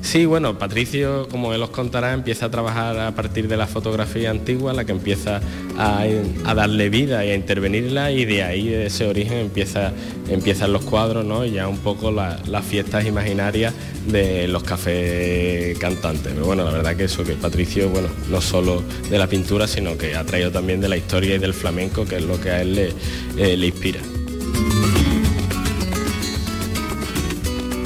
Sí, 0.00 0.24
bueno, 0.24 0.58
Patricio, 0.58 1.28
como 1.30 1.52
él 1.54 1.62
os 1.62 1.70
contará, 1.70 2.12
empieza 2.12 2.46
a 2.46 2.50
trabajar 2.50 2.98
a 2.98 3.12
partir 3.14 3.46
de 3.46 3.56
la 3.56 3.66
fotografía 3.66 4.30
antigua, 4.30 4.72
la 4.72 4.84
que 4.84 4.92
empieza 4.92 5.40
a, 5.78 6.04
a 6.44 6.54
darle 6.54 6.88
vida 6.88 7.24
y 7.24 7.30
a 7.30 7.34
intervenirla 7.34 8.10
y 8.10 8.24
de 8.24 8.42
ahí, 8.42 8.68
de 8.68 8.86
ese 8.86 9.06
origen, 9.06 9.38
empieza, 9.38 9.92
empiezan 10.28 10.72
los 10.72 10.84
cuadros, 10.84 11.24
¿no? 11.24 11.44
Y 11.44 11.52
ya 11.52 11.68
un 11.68 11.78
poco 11.78 12.10
la- 12.10 12.38
las 12.48 12.64
fiestas 12.64 13.04
imaginarias 13.06 13.74
de 14.08 14.48
los 14.48 14.62
cafés 14.64 15.78
cantantes. 15.78 16.32
Pero 16.32 16.46
bueno, 16.46 16.64
la 16.64 16.70
verdad 16.70 16.96
que 16.96 17.04
eso, 17.04 17.22
que 17.24 17.34
Patricio, 17.34 17.88
bueno, 17.90 18.08
no 18.30 18.40
solo 18.40 18.82
de 19.10 19.18
la 19.18 19.26
pintura, 19.26 19.66
sino 19.66 19.96
que 19.98 20.14
ha 20.16 20.24
traído 20.24 20.50
también 20.50 20.80
de 20.80 20.88
la 20.88 20.96
historia 20.96 21.34
y 21.34 21.38
del 21.38 21.54
flamenco, 21.54 22.04
que 22.04 22.16
es 22.16 22.22
lo 22.24 22.40
que 22.40 22.50
a 22.50 22.62
él 22.62 22.74
le, 22.74 22.92
eh, 23.38 23.56
le 23.56 23.66
inspira. 23.66 24.00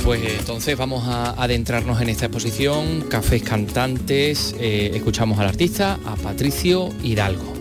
Pues 0.08 0.22
entonces 0.38 0.74
vamos 0.74 1.06
a 1.06 1.32
adentrarnos 1.32 2.00
en 2.00 2.08
esta 2.08 2.24
exposición, 2.24 3.02
Cafés 3.10 3.42
Cantantes, 3.42 4.56
eh, 4.58 4.90
escuchamos 4.94 5.38
al 5.38 5.48
artista, 5.48 5.98
a 6.06 6.16
Patricio 6.16 6.88
Hidalgo. 7.02 7.52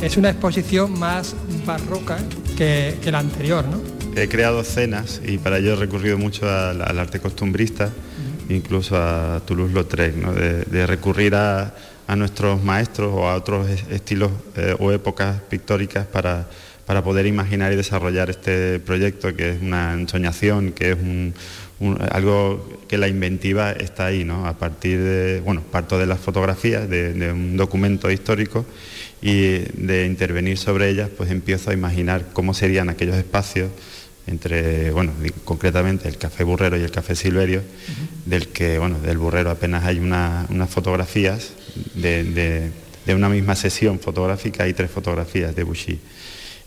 Es 0.00 0.16
una 0.16 0.30
exposición 0.30 0.96
más 0.96 1.34
barroca 1.66 2.18
que, 2.56 2.94
que 3.02 3.10
la 3.10 3.18
anterior, 3.18 3.64
¿no? 3.66 3.80
He 4.14 4.28
creado 4.28 4.60
escenas 4.60 5.20
y 5.26 5.38
para 5.38 5.58
ello 5.58 5.72
he 5.72 5.76
recurrido 5.76 6.16
mucho 6.18 6.48
al, 6.48 6.82
al 6.82 6.98
arte 7.00 7.18
costumbrista, 7.18 7.90
incluso 8.48 8.96
a 8.96 9.42
Toulouse-Lautrec, 9.44 10.14
¿no? 10.14 10.32
de, 10.34 10.62
de 10.66 10.86
recurrir 10.86 11.34
a, 11.34 11.74
a 12.06 12.14
nuestros 12.14 12.62
maestros 12.62 13.12
o 13.12 13.26
a 13.28 13.34
otros 13.34 13.68
es- 13.70 13.82
estilos 13.90 14.30
eh, 14.56 14.72
o 14.78 14.92
épocas 14.92 15.40
pictóricas 15.50 16.06
para, 16.06 16.46
para 16.86 17.02
poder 17.02 17.26
imaginar 17.26 17.72
y 17.72 17.76
desarrollar 17.76 18.30
este 18.30 18.78
proyecto 18.78 19.34
que 19.34 19.50
es 19.56 19.60
una 19.60 19.94
ensoñación, 19.94 20.70
que 20.70 20.92
es 20.92 20.96
un- 20.96 21.34
un- 21.80 21.98
algo 22.10 22.68
que 22.88 22.98
la 22.98 23.08
inventiva 23.08 23.72
está 23.72 24.06
ahí, 24.06 24.24
¿no? 24.24 24.46
a 24.46 24.58
partir 24.58 24.98
de, 24.98 25.40
bueno, 25.40 25.62
parto 25.62 25.98
de 25.98 26.06
las 26.06 26.18
fotografías, 26.20 26.88
de, 26.88 27.12
de 27.12 27.32
un 27.32 27.56
documento 27.56 28.10
histórico 28.10 28.64
y 29.22 29.58
de 29.74 30.06
intervenir 30.06 30.58
sobre 30.58 30.88
ellas, 30.90 31.08
pues 31.16 31.30
empiezo 31.30 31.70
a 31.70 31.74
imaginar 31.74 32.26
cómo 32.32 32.54
serían 32.54 32.88
aquellos 32.88 33.16
espacios 33.16 33.70
entre, 34.26 34.90
bueno, 34.90 35.12
concretamente 35.44 36.06
el 36.08 36.18
café 36.18 36.44
burrero 36.44 36.76
y 36.76 36.82
el 36.82 36.90
café 36.90 37.14
silverio, 37.16 37.62
del 38.26 38.48
que, 38.48 38.78
bueno, 38.78 38.98
del 39.00 39.16
burrero 39.16 39.50
apenas 39.50 39.84
hay 39.84 39.98
una- 39.98 40.46
unas 40.50 40.68
fotografías 40.68 41.52
de, 41.94 42.24
de- 42.24 42.70
de 43.06 43.14
una 43.14 43.30
misma 43.30 43.54
sesión 43.56 43.98
fotográfica, 44.00 44.64
hay 44.64 44.74
tres 44.74 44.90
fotografías 44.90 45.56
de 45.56 45.62
Bouchy. 45.64 45.98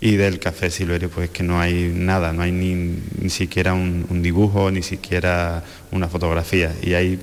Y 0.04 0.16
del 0.16 0.40
café 0.40 0.72
silverio, 0.72 1.10
pues 1.10 1.30
que 1.30 1.44
no 1.44 1.60
hay 1.60 1.92
nada, 1.94 2.34
no 2.34 2.42
hay 2.42 2.52
ni, 2.52 2.74
ni 3.20 3.30
siquiera 3.30 3.76
un, 3.76 4.24
dibujo, 4.24 4.72
ni 4.72 4.82
siquiera 4.82 5.64
una 5.92 6.08
fotografía. 6.08 6.76
Y 6.82 6.96
ahí, 6.96 7.20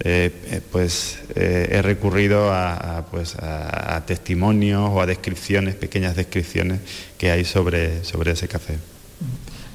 eh, 0.00 0.32
eh, 0.50 0.60
pues, 0.72 1.18
eh, 1.34 1.68
he 1.70 1.82
recurrido 1.82 2.50
a, 2.50 3.04
pues, 3.10 3.36
a 3.38 4.02
testimonios 4.06 4.88
o 4.90 5.02
a 5.02 5.06
descripciones, 5.06 5.74
pequeñas 5.74 6.16
descripciones 6.16 6.80
que 7.18 7.30
hay 7.30 7.44
sobre, 7.44 8.02
sobre 8.04 8.32
ese 8.32 8.48
café. 8.48 8.78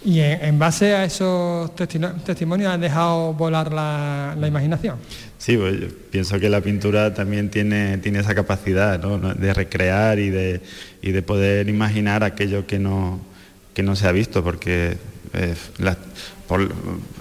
Y 0.10 0.22
en, 0.22 0.58
base 0.58 0.96
a 0.96 1.06
esos 1.06 1.70
testimonios 1.76 2.74
has 2.74 2.82
dejado 2.82 3.32
volar 3.34 3.72
la, 3.72 4.36
imaginación. 4.48 4.96
Sí, 5.38 5.56
pues 5.56 5.80
yo 5.80 5.88
pienso 6.10 6.40
que 6.40 6.50
la 6.50 6.62
pintura 6.62 7.14
también 7.14 7.52
tiene, 7.52 8.00
tiene 8.00 8.18
esa 8.18 8.34
capacidad 8.34 9.00
¿no? 9.00 9.20
de 9.20 9.54
recrear 9.54 10.18
y 10.18 10.32
de, 10.32 10.62
y 11.04 11.12
de 11.12 11.22
poder 11.22 11.70
imaginar 11.70 12.24
aquello 12.24 12.66
que 12.66 12.80
no, 12.80 13.20
que 13.76 13.84
no 13.84 13.96
se 13.96 14.08
ha 14.08 14.12
visto, 14.12 14.44
porque 14.44 14.98
eh, 15.34 15.54
la- 15.78 15.96
por- 16.48 16.64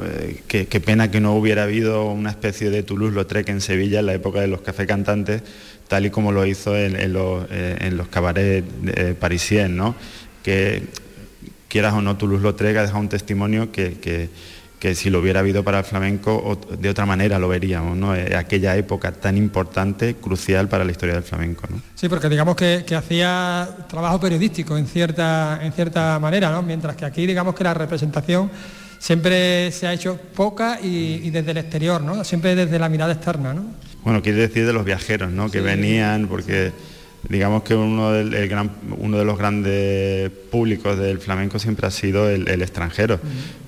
eh, 0.04 0.40
qué, 0.48 0.66
qué 0.66 0.80
pena 0.80 1.10
que 1.10 1.20
no 1.20 1.34
hubiera 1.34 1.64
habido 1.64 2.06
una 2.10 2.30
especie 2.30 2.70
de 2.70 2.82
Toulouse-Lautrec 2.84 3.50
en 3.50 3.60
Sevilla 3.60 4.00
en 4.00 4.06
la 4.06 4.14
época 4.14 4.40
de 4.40 4.46
los 4.48 4.62
cafés 4.62 4.86
cantantes, 4.86 5.42
tal 5.88 6.06
y 6.06 6.10
como 6.10 6.32
lo 6.32 6.46
hizo 6.46 6.74
en, 6.74 6.98
en 6.98 7.12
los, 7.12 7.44
eh, 7.50 7.76
en 7.82 7.98
los 7.98 8.08
cabarets 8.08 8.66
eh, 8.86 9.14
parisiens, 9.20 9.68
¿no? 9.72 9.94
que 10.42 10.84
quieras 11.68 11.94
o 11.94 12.02
no, 12.02 12.16
Toulouse-Lautrec 12.16 12.76
ha 12.76 12.82
dejado 12.82 13.00
un 13.00 13.08
testimonio 13.08 13.70
que, 13.72 13.94
que- 13.98 14.28
que 14.78 14.94
si 14.94 15.10
lo 15.10 15.18
hubiera 15.18 15.40
habido 15.40 15.64
para 15.64 15.80
el 15.80 15.84
flamenco, 15.84 16.56
de 16.78 16.88
otra 16.88 17.04
manera 17.04 17.40
lo 17.40 17.48
veríamos, 17.48 17.96
¿no? 17.96 18.14
Eh, 18.14 18.36
Aquella 18.36 18.76
época 18.76 19.10
tan 19.10 19.36
importante, 19.36 20.14
crucial 20.14 20.68
para 20.68 20.84
la 20.84 20.92
historia 20.92 21.16
del 21.16 21.24
flamenco, 21.24 21.64
¿no? 21.68 21.80
Sí, 21.96 22.08
porque 22.08 22.28
digamos 22.28 22.54
que, 22.54 22.84
que 22.86 22.94
hacía 22.94 23.68
trabajo 23.88 24.20
periodístico 24.20 24.78
en 24.78 24.86
cierta, 24.86 25.58
en 25.64 25.72
cierta 25.72 26.20
manera, 26.20 26.52
¿no? 26.52 26.62
Mientras 26.62 26.94
que 26.94 27.04
aquí 27.04 27.26
digamos 27.26 27.56
que 27.56 27.64
la 27.64 27.74
representación 27.74 28.52
siempre 29.00 29.72
se 29.72 29.88
ha 29.88 29.92
hecho 29.92 30.16
poca 30.34 30.78
y, 30.80 31.22
y 31.24 31.30
desde 31.30 31.50
el 31.50 31.56
exterior, 31.58 32.00
¿no? 32.00 32.22
Siempre 32.22 32.54
desde 32.54 32.78
la 32.78 32.88
mirada 32.88 33.12
externa, 33.12 33.52
¿no? 33.54 33.64
Bueno, 34.04 34.22
quiere 34.22 34.38
decir 34.38 34.64
de 34.64 34.72
los 34.72 34.84
viajeros, 34.84 35.30
¿no? 35.32 35.50
Que 35.50 35.60
venían, 35.60 36.28
porque 36.28 36.72
digamos 37.28 37.62
que 37.62 37.74
uno, 37.74 38.12
del, 38.12 38.32
el 38.34 38.48
gran- 38.48 38.70
uno 38.98 39.18
de 39.18 39.24
los 39.24 39.38
grandes 39.38 40.30
públicos 40.50 40.98
del 40.98 41.18
flamenco 41.18 41.58
siempre 41.58 41.86
ha 41.86 41.90
sido 41.90 42.28
el, 42.28 42.48
el 42.48 42.62
extranjero, 42.62 43.20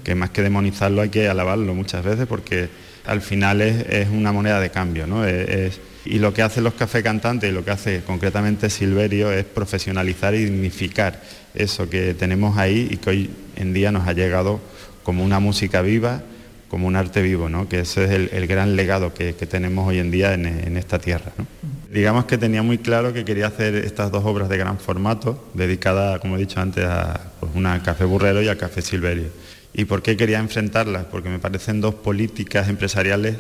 que 0.05 0.15
más 0.15 0.31
que 0.31 0.43
demonizarlo 0.43 1.03
hay 1.03 1.11
que 1.11 1.29
alabarlo 1.29 1.75
muchas 1.75 2.05
veces 2.05 2.27
porque 2.27 2.69
al 3.07 3.21
final 3.21 3.61
es, 3.61 3.87
es 3.89 4.09
una 4.09 4.33
moneda 4.33 4.61
de 4.61 4.71
cambio, 4.71 5.07
¿no? 5.07 5.25
Es- 5.27 5.49
es- 5.49 5.81
y 6.07 6.19
lo 6.19 6.33
que 6.33 6.41
hacen 6.41 6.65
los 6.65 6.73
café 6.73 7.03
cantantes 7.03 7.51
y 7.51 7.53
lo 7.53 7.63
que 7.63 7.73
hace 7.73 8.01
concretamente 8.07 8.71
Silverio 8.71 9.31
es 9.31 9.45
profesionalizar 9.45 10.35
y 10.35 10.45
dignificar 10.47 11.21
eso 11.55 11.91
que 11.91 12.15
tenemos 12.15 12.57
ahí 12.57 12.89
y 12.91 12.97
que 12.97 13.11
hoy 13.11 13.31
en 13.57 13.75
día 13.75 13.93
nos 13.93 14.09
ha 14.09 14.15
llegado 14.15 14.61
como 15.03 15.23
una 15.23 15.41
música 15.41 15.83
viva, 15.83 16.23
como 16.71 16.87
un 16.87 16.95
arte 16.97 17.21
vivo, 17.21 17.49
¿no? 17.49 17.69
que 17.69 17.81
ese 17.81 18.05
es 18.05 18.11
el, 18.13 18.31
el 18.33 18.47
gran 18.47 18.77
legado 18.77 19.13
que, 19.13 19.35
que 19.35 19.45
tenemos 19.47 19.89
hoy 19.89 19.99
en 19.99 20.11
día 20.13 20.33
en, 20.35 20.47
en 20.47 20.77
esta 20.77 20.99
tierra. 21.01 21.33
¿no? 21.37 21.47
Digamos 21.93 22.27
que 22.27 22.39
tenía 22.39 22.63
muy 22.63 22.79
claro 22.79 23.13
que 23.13 23.25
quería 23.25 23.49
hacer 23.49 23.75
estas 23.75 24.13
dos 24.13 24.25
obras 24.25 24.49
de 24.49 24.57
gran 24.57 24.79
formato, 24.79 25.51
dedicadas, 25.55 26.21
como 26.21 26.37
he 26.37 26.39
dicho 26.39 26.61
antes, 26.61 26.85
a 26.85 27.33
pues, 27.41 27.51
una 27.57 27.73
al 27.75 27.83
café 27.83 28.05
burrero 28.05 28.41
y 28.41 28.47
al 28.49 28.57
café 28.57 28.83
silverio. 28.83 29.27
¿Y 29.75 29.85
por 29.85 30.01
qué 30.03 30.17
quería 30.17 30.39
enfrentarlas? 30.39 31.07
Porque 31.07 31.29
me 31.29 31.41
parecen 31.41 31.81
dos 31.81 31.97
políticas 31.97 32.69
empresariales 32.69 33.37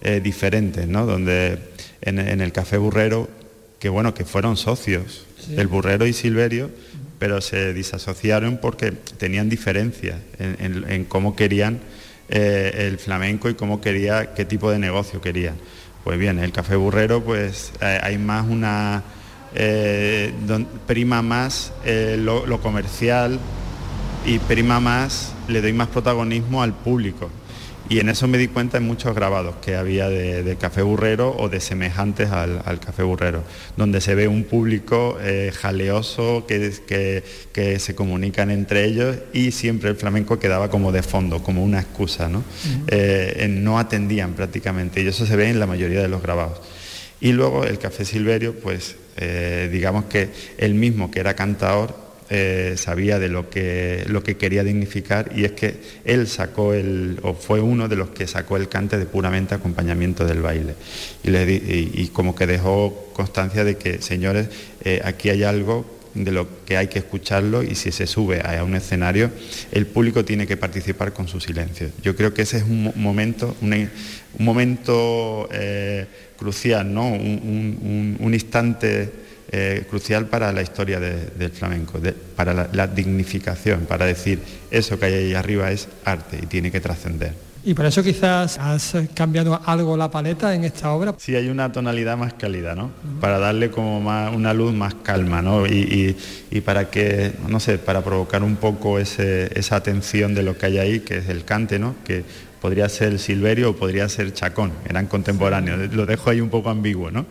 eh, 0.00 0.20
diferentes, 0.24 0.88
¿no? 0.88 1.04
donde 1.04 1.58
en, 2.00 2.18
en 2.18 2.40
el 2.40 2.52
café 2.52 2.78
burrero, 2.78 3.28
que 3.78 3.90
bueno, 3.90 4.14
que 4.14 4.24
fueron 4.24 4.56
socios, 4.56 5.26
Sí. 5.40 5.54
el 5.58 5.68
burrero 5.68 6.06
y 6.06 6.12
silverio, 6.12 6.70
pero 7.18 7.40
se 7.40 7.72
disasociaron 7.72 8.58
porque 8.58 8.92
tenían 8.92 9.48
diferencias 9.48 10.16
en, 10.38 10.56
en- 10.60 10.90
en 10.90 11.04
cómo 11.06 11.34
querían 11.34 11.80
eh, 12.32 12.86
el 12.88 12.98
flamenco 12.98 13.48
y 13.48 13.54
cómo 13.54 13.80
quería, 13.80 14.34
qué 14.34 14.44
tipo 14.44 14.70
de 14.70 14.78
negocio 14.78 15.20
querían. 15.20 15.56
Pues 16.04 16.16
bien, 16.16 16.38
el 16.38 16.52
café 16.52 16.76
burrero, 16.76 17.22
pues 17.24 17.72
eh, 17.80 17.98
hay 18.00 18.18
más 18.18 18.46
una 18.48 19.02
eh, 19.52 20.32
prima 20.86 21.22
más 21.22 21.72
lo 21.84 22.60
comercial 22.60 23.40
y 24.24 24.38
prima 24.38 24.78
más, 24.78 25.32
le 25.48 25.60
doy 25.60 25.72
más 25.72 25.88
protagonismo 25.88 26.62
al 26.62 26.72
público. 26.72 27.30
Y 27.90 27.98
en 27.98 28.08
eso 28.08 28.28
me 28.28 28.38
di 28.38 28.46
cuenta 28.46 28.78
en 28.78 28.84
muchos 28.84 29.16
grabados 29.16 29.56
que 29.56 29.74
había 29.74 30.08
de, 30.08 30.44
de 30.44 30.56
café 30.56 30.80
burrero 30.82 31.34
o 31.36 31.48
de 31.48 31.58
semejantes 31.58 32.30
al, 32.30 32.62
al 32.64 32.78
café 32.78 33.02
burrero, 33.02 33.42
donde 33.76 34.00
se 34.00 34.14
ve 34.14 34.28
un 34.28 34.44
público 34.44 35.18
eh, 35.20 35.50
jaleoso 35.52 36.44
que, 36.46 36.72
que, 36.86 37.24
que 37.52 37.80
se 37.80 37.96
comunican 37.96 38.52
entre 38.52 38.84
ellos 38.84 39.16
y 39.32 39.50
siempre 39.50 39.90
el 39.90 39.96
flamenco 39.96 40.38
quedaba 40.38 40.70
como 40.70 40.92
de 40.92 41.02
fondo, 41.02 41.42
como 41.42 41.64
una 41.64 41.80
excusa, 41.80 42.28
¿no? 42.28 42.44
Eh, 42.86 43.38
en- 43.40 43.64
no 43.64 43.78
atendían 43.80 44.34
prácticamente 44.34 45.02
y 45.02 45.08
eso 45.08 45.26
se 45.26 45.34
ve 45.34 45.48
en 45.50 45.58
la 45.58 45.66
mayoría 45.66 46.00
de 46.00 46.08
los 46.08 46.22
grabados. 46.22 46.60
Y 47.20 47.32
luego 47.32 47.64
el 47.64 47.78
café 47.80 48.04
silverio, 48.04 48.54
pues 48.54 48.94
eh, 49.16 49.68
digamos 49.72 50.04
que 50.04 50.30
él 50.58 50.74
mismo 50.74 51.10
que 51.10 51.18
era 51.18 51.34
cantador 51.34 51.94
eh, 52.32 52.74
sabía 52.76 53.18
de 53.18 53.28
lo 53.28 53.50
que, 53.50 54.04
lo 54.06 54.22
que 54.22 54.36
quería 54.36 54.62
dignificar 54.62 55.32
y 55.34 55.44
es 55.44 55.52
que 55.52 55.74
él 56.04 56.28
sacó 56.28 56.74
el, 56.74 57.18
o 57.22 57.34
fue 57.34 57.60
uno 57.60 57.88
de 57.88 57.96
los 57.96 58.10
que 58.10 58.26
sacó 58.28 58.56
el 58.56 58.68
cante 58.68 58.98
de 58.98 59.04
puramente 59.06 59.54
acompañamiento 59.56 60.24
del 60.24 60.40
baile. 60.40 60.74
Y, 61.24 62.08
como 62.12 62.34
que 62.34 62.46
dejó 62.46 63.10
constancia 63.14 63.64
de 63.64 63.76
que, 63.76 64.00
señores, 64.00 64.48
eh, 64.84 65.00
aquí 65.04 65.28
hay 65.30 65.42
algo 65.42 65.98
de 66.14 66.32
lo 66.32 66.46
que 66.64 66.76
hay 66.76 66.88
que 66.88 66.98
escucharlo 67.00 67.62
y 67.62 67.74
si 67.76 67.92
se 67.92 68.06
sube 68.06 68.40
a 68.44 68.64
un 68.64 68.74
escenario, 68.74 69.30
el 69.70 69.86
público 69.86 70.24
tiene 70.24 70.46
que 70.46 70.56
participar 70.56 71.12
con 71.12 71.28
su 71.28 71.38
silencio. 71.40 71.90
Yo 72.02 72.16
creo 72.16 72.34
que 72.34 72.42
ese 72.42 72.56
es 72.58 72.62
un 72.64 72.82
mo- 72.84 72.92
momento, 72.96 73.56
un, 73.60 73.88
momento 74.38 75.48
eh, 75.52 76.06
crucial, 76.38 76.92
¿no? 76.92 77.06
un- 77.08 78.16
un 78.18 78.34
instante 78.34 79.08
eh, 79.52 79.84
crucial 79.88 80.26
para 80.26 80.52
la 80.52 80.62
historia 80.62 81.00
de- 81.00 81.26
del 81.38 81.50
flamenco, 81.50 81.98
de- 81.98 82.12
para 82.12 82.54
la, 82.54 82.68
la 82.72 82.86
dignificación, 82.86 83.80
para 83.86 84.06
decir 84.06 84.40
eso 84.70 84.98
que 84.98 85.06
hay 85.06 85.14
ahí 85.14 85.34
arriba 85.34 85.70
es 85.70 85.88
arte 86.04 86.38
y 86.42 86.46
tiene 86.46 86.70
que 86.70 86.80
trascender. 86.80 87.34
Y 87.62 87.74
por 87.74 87.84
eso 87.84 88.02
quizás 88.02 88.56
has 88.58 88.94
cambiado 89.12 89.60
algo 89.66 89.94
la 89.94 90.10
paleta 90.10 90.54
en 90.54 90.64
esta 90.64 90.92
obra. 90.92 91.14
Sí, 91.18 91.36
hay 91.36 91.48
una 91.50 91.70
tonalidad 91.70 92.16
más 92.16 92.32
cálida, 92.32 92.74
¿no? 92.74 92.90
Para 93.20 93.38
darle 93.38 93.70
como 93.70 94.00
más, 94.00 94.34
una 94.34 94.54
luz 94.54 94.72
más 94.72 94.94
calma, 95.02 95.42
¿no? 95.42 95.66
Y, 95.66 95.72
y- 95.72 96.16
y 96.56 96.60
para 96.62 96.88
que, 96.88 97.32
no 97.48 97.60
sé, 97.60 97.76
para 97.76 98.02
provocar 98.02 98.42
un 98.42 98.56
poco 98.56 98.98
ese- 98.98 99.50
esa 99.58 99.76
atención 99.76 100.34
de 100.34 100.42
lo 100.42 100.56
que 100.56 100.66
hay 100.66 100.78
ahí, 100.78 101.00
que 101.00 101.18
es 101.18 101.28
el 101.28 101.44
cante, 101.44 101.78
¿no? 101.78 101.96
Que 102.02 102.24
podría 102.62 102.88
ser 102.88 103.18
Silverio 103.18 103.70
o 103.70 103.76
podría 103.76 104.08
ser 104.08 104.32
Chacón, 104.32 104.72
eran 104.88 105.06
contemporáneos. 105.06 105.92
Lo 105.92 106.06
dejo 106.06 106.30
ahí 106.30 106.40
un 106.40 106.48
poco 106.48 106.70
ambiguo, 106.70 107.10
¿no? 107.10 107.26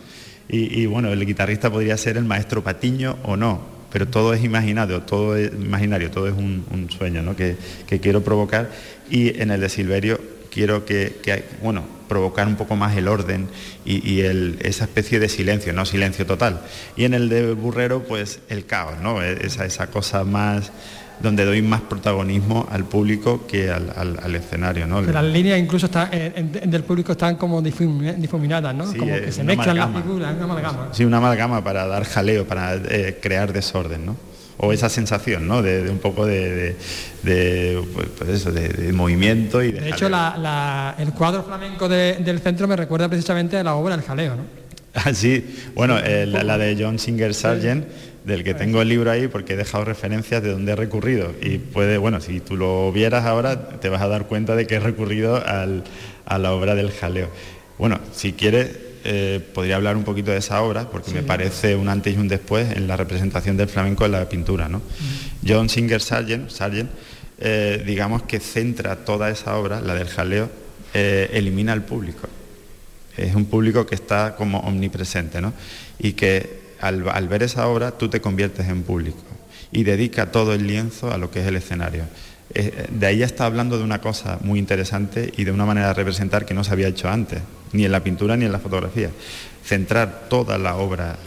Y, 0.51 0.87
bueno, 0.87 1.13
el 1.13 1.23
guitarrista 1.25 1.69
podría 1.69 1.95
ser 1.95 2.17
el 2.17 2.25
maestro 2.25 2.63
Patiño 2.63 3.17
o 3.21 3.37
no, 3.37 3.61
pero 3.91 4.07
todo 4.07 4.33
es 4.33 4.43
imaginario, 4.43 5.03
todo 5.03 5.35
es 5.35 5.51
imaginario, 5.53 6.09
todo 6.09 6.27
es 6.27 6.33
un, 6.33 6.87
sueño 6.89 7.21
¿no? 7.21 7.35
que, 7.35 7.55
que 7.85 7.99
quiero 7.99 8.23
provocar. 8.23 8.71
Y 9.11 9.39
en 9.39 9.51
el 9.51 9.61
de 9.61 9.69
Silverio 9.69 10.19
quiero 10.49 10.85
que, 10.85 11.45
bueno, 11.61 11.83
provocar 12.07 12.47
un 12.47 12.55
poco 12.55 12.75
más 12.75 12.97
el 12.97 13.07
orden 13.07 13.47
y, 13.85 14.21
esa 14.21 14.85
especie 14.85 15.19
de 15.19 15.29
silencio, 15.29 15.73
no 15.73 15.85
silencio 15.85 16.25
total. 16.25 16.61
Y 16.95 17.05
en 17.05 17.13
el 17.13 17.29
de 17.29 17.53
Burrero, 17.53 18.03
pues 18.03 18.39
el 18.49 18.65
caos, 18.65 18.99
¿no? 19.01 19.21
Esa, 19.21 19.65
esa 19.65 19.87
cosa 19.87 20.23
más 20.23 20.71
donde 21.21 21.43
doy 21.45 21.61
más 21.61 21.81
protagonismo 21.81 22.67
al 22.71 22.85
público 22.85 23.45
que 23.47 23.69
al, 23.69 23.91
al- 23.95 24.19
al 24.23 24.35
escenario, 24.35 24.87
¿no? 24.87 25.01
Las 25.01 25.23
líneas 25.23 25.59
incluso 25.59 25.87
están, 25.87 26.09
en- 26.13 26.51
en- 26.61 26.71
del 26.71 26.83
público 26.83 27.11
están 27.11 27.35
como 27.35 27.61
difumi- 27.61 28.15
difuminadas, 28.15 28.73
¿no? 28.73 28.91
Sí, 28.91 28.97
como 28.97 29.13
que 29.15 29.31
se 29.31 29.43
mezclan 29.43 29.77
las 29.77 29.91
figuras, 29.93 30.31
es 30.31 30.35
una 30.35 30.45
amalgama. 30.45 30.89
Sí, 30.93 31.05
una 31.05 31.17
amalgama 31.17 31.63
para 31.63 31.85
dar 31.87 32.03
jaleo, 32.05 32.47
para 32.47 32.75
eh, 32.75 33.17
crear 33.21 33.51
desorden, 33.53 34.05
¿no? 34.05 34.15
O 34.61 34.73
esa 34.73 34.89
sensación, 34.89 35.47
¿no? 35.47 35.61
De, 35.61 35.83
de 35.83 35.89
un 35.89 35.99
poco 35.99 36.25
de, 36.25 36.49
de- 36.53 36.75
de, 37.23 37.81
pues, 38.17 38.29
eso, 38.29 38.51
movimiento 38.93 39.61
y 39.63 39.71
de, 39.71 39.87
hecho, 39.89 40.05
jaleo. 40.05 40.09
la- 40.09 40.37
la- 40.37 40.95
el 40.99 41.11
cuadro 41.13 41.43
flamenco 41.43 41.87
de- 41.89 42.17
del 42.19 42.39
centro 42.39 42.67
me 42.67 42.75
recuerda 42.75 43.07
precisamente 43.07 43.57
a 43.57 43.63
la 43.63 43.75
obra 43.75 43.95
El 43.95 44.01
Jaleo, 44.01 44.35
¿no? 44.35 44.43
Ah, 44.95 45.13
sí, 45.13 45.55
bueno, 45.75 45.97
eh, 45.99 46.25
la, 46.25 46.43
la 46.43 46.57
de 46.57 46.75
John 46.77 46.97
Singer 46.97 47.33
Sargent, 47.33 47.85
del 48.29 48.43
que 48.45 48.53
tengo 48.53 48.81
el 48.81 48.87
libro 48.87 49.11
ahí 49.11 49.27
porque 49.27 49.53
he 49.53 49.57
dejado 49.57 49.83
referencias 49.83 50.41
de 50.41 50.51
dónde 50.51 50.71
he 50.71 50.75
recurrido. 50.75 51.33
Y 51.41 51.57
puede, 51.57 51.97
bueno, 51.97 52.21
si 52.21 52.39
tú 52.39 52.55
lo 52.55 52.91
vieras 52.93 53.25
ahora, 53.25 53.79
te 53.79 53.89
vas 53.89 54.01
a 54.01 54.07
dar 54.07 54.27
cuenta 54.27 54.55
de 54.55 54.65
que 54.67 54.75
he 54.75 54.79
recurrido 54.79 55.35
al- 55.45 55.83
a 56.25 56.37
la 56.37 56.53
obra 56.53 56.75
del 56.75 56.91
jaleo. 56.91 57.29
Bueno, 57.77 57.99
si 58.13 58.31
quieres, 58.33 58.69
eh, 59.03 59.39
podría 59.53 59.75
hablar 59.75 59.97
un 59.97 60.03
poquito 60.03 60.31
de 60.31 60.37
esa 60.37 60.61
obra, 60.61 60.89
porque 60.89 61.11
me 61.11 61.23
parece 61.23 61.75
un 61.75 61.89
antes 61.89 62.13
y 62.15 62.17
un 62.17 62.27
después 62.27 62.75
en 62.77 62.87
la 62.87 62.95
representación 62.95 63.57
del 63.57 63.67
flamenco 63.67 64.05
en 64.05 64.11
la 64.13 64.27
pintura. 64.29 64.69
¿no? 64.69 64.81
John 65.45 65.67
Singer 65.69 66.01
Sargent, 66.01 66.49
Sargent 66.49 66.89
eh, 67.39 67.81
digamos 67.85 68.23
que 68.23 68.39
centra 68.39 68.97
toda 69.05 69.29
esa 69.29 69.57
obra, 69.57 69.79
la 69.81 69.93
del 69.95 70.07
jaleo, 70.09 70.49
eh, 70.93 71.29
elimina 71.33 71.73
al 71.73 71.83
público 71.83 72.27
es 73.17 73.35
un 73.35 73.45
público 73.45 73.85
que 73.85 73.95
está 73.95 74.33
como 74.37 74.59
omnipresente, 74.61 75.41
¿no? 75.41 75.51
Y 75.99 76.13
que 76.13 76.58
al, 76.81 77.27
ver 77.27 77.43
esa 77.43 77.67
obra 77.67 77.91
tú 77.91 78.09
te 78.09 78.21
conviertes 78.21 78.67
en 78.67 78.83
público 78.83 79.19
y 79.71 79.83
dedica 79.83 80.31
todo 80.31 80.53
el 80.53 80.67
lienzo 80.67 81.11
a 81.11 81.17
lo 81.17 81.31
que 81.31 81.41
es 81.41 81.47
el 81.47 81.55
escenario. 81.55 82.03
Eh, 82.53 82.87
de 82.89 83.05
ahí 83.05 83.17
ya 83.19 83.25
está 83.25 83.45
hablando 83.45 83.77
de 83.77 83.83
una 83.83 84.01
cosa 84.01 84.39
muy 84.41 84.57
interesante 84.57 85.31
y 85.37 85.43
de 85.43 85.51
una 85.51 85.65
manera 85.65 85.89
de 85.89 85.93
representar 85.93 86.45
que 86.45 86.53
no 86.53 86.63
se 86.63 86.71
había 86.71 86.87
hecho 86.87 87.09
antes, 87.09 87.41
ni 87.73 87.85
en 87.85 87.91
la 87.91 88.03
pintura 88.03 88.35
ni 88.37 88.45
en 88.45 88.51
la 88.51 88.59
fotografía. 88.59 89.11
Centrar 89.63 90.27
toda 90.29 90.57
la 90.57 90.75
obra, 90.75 91.17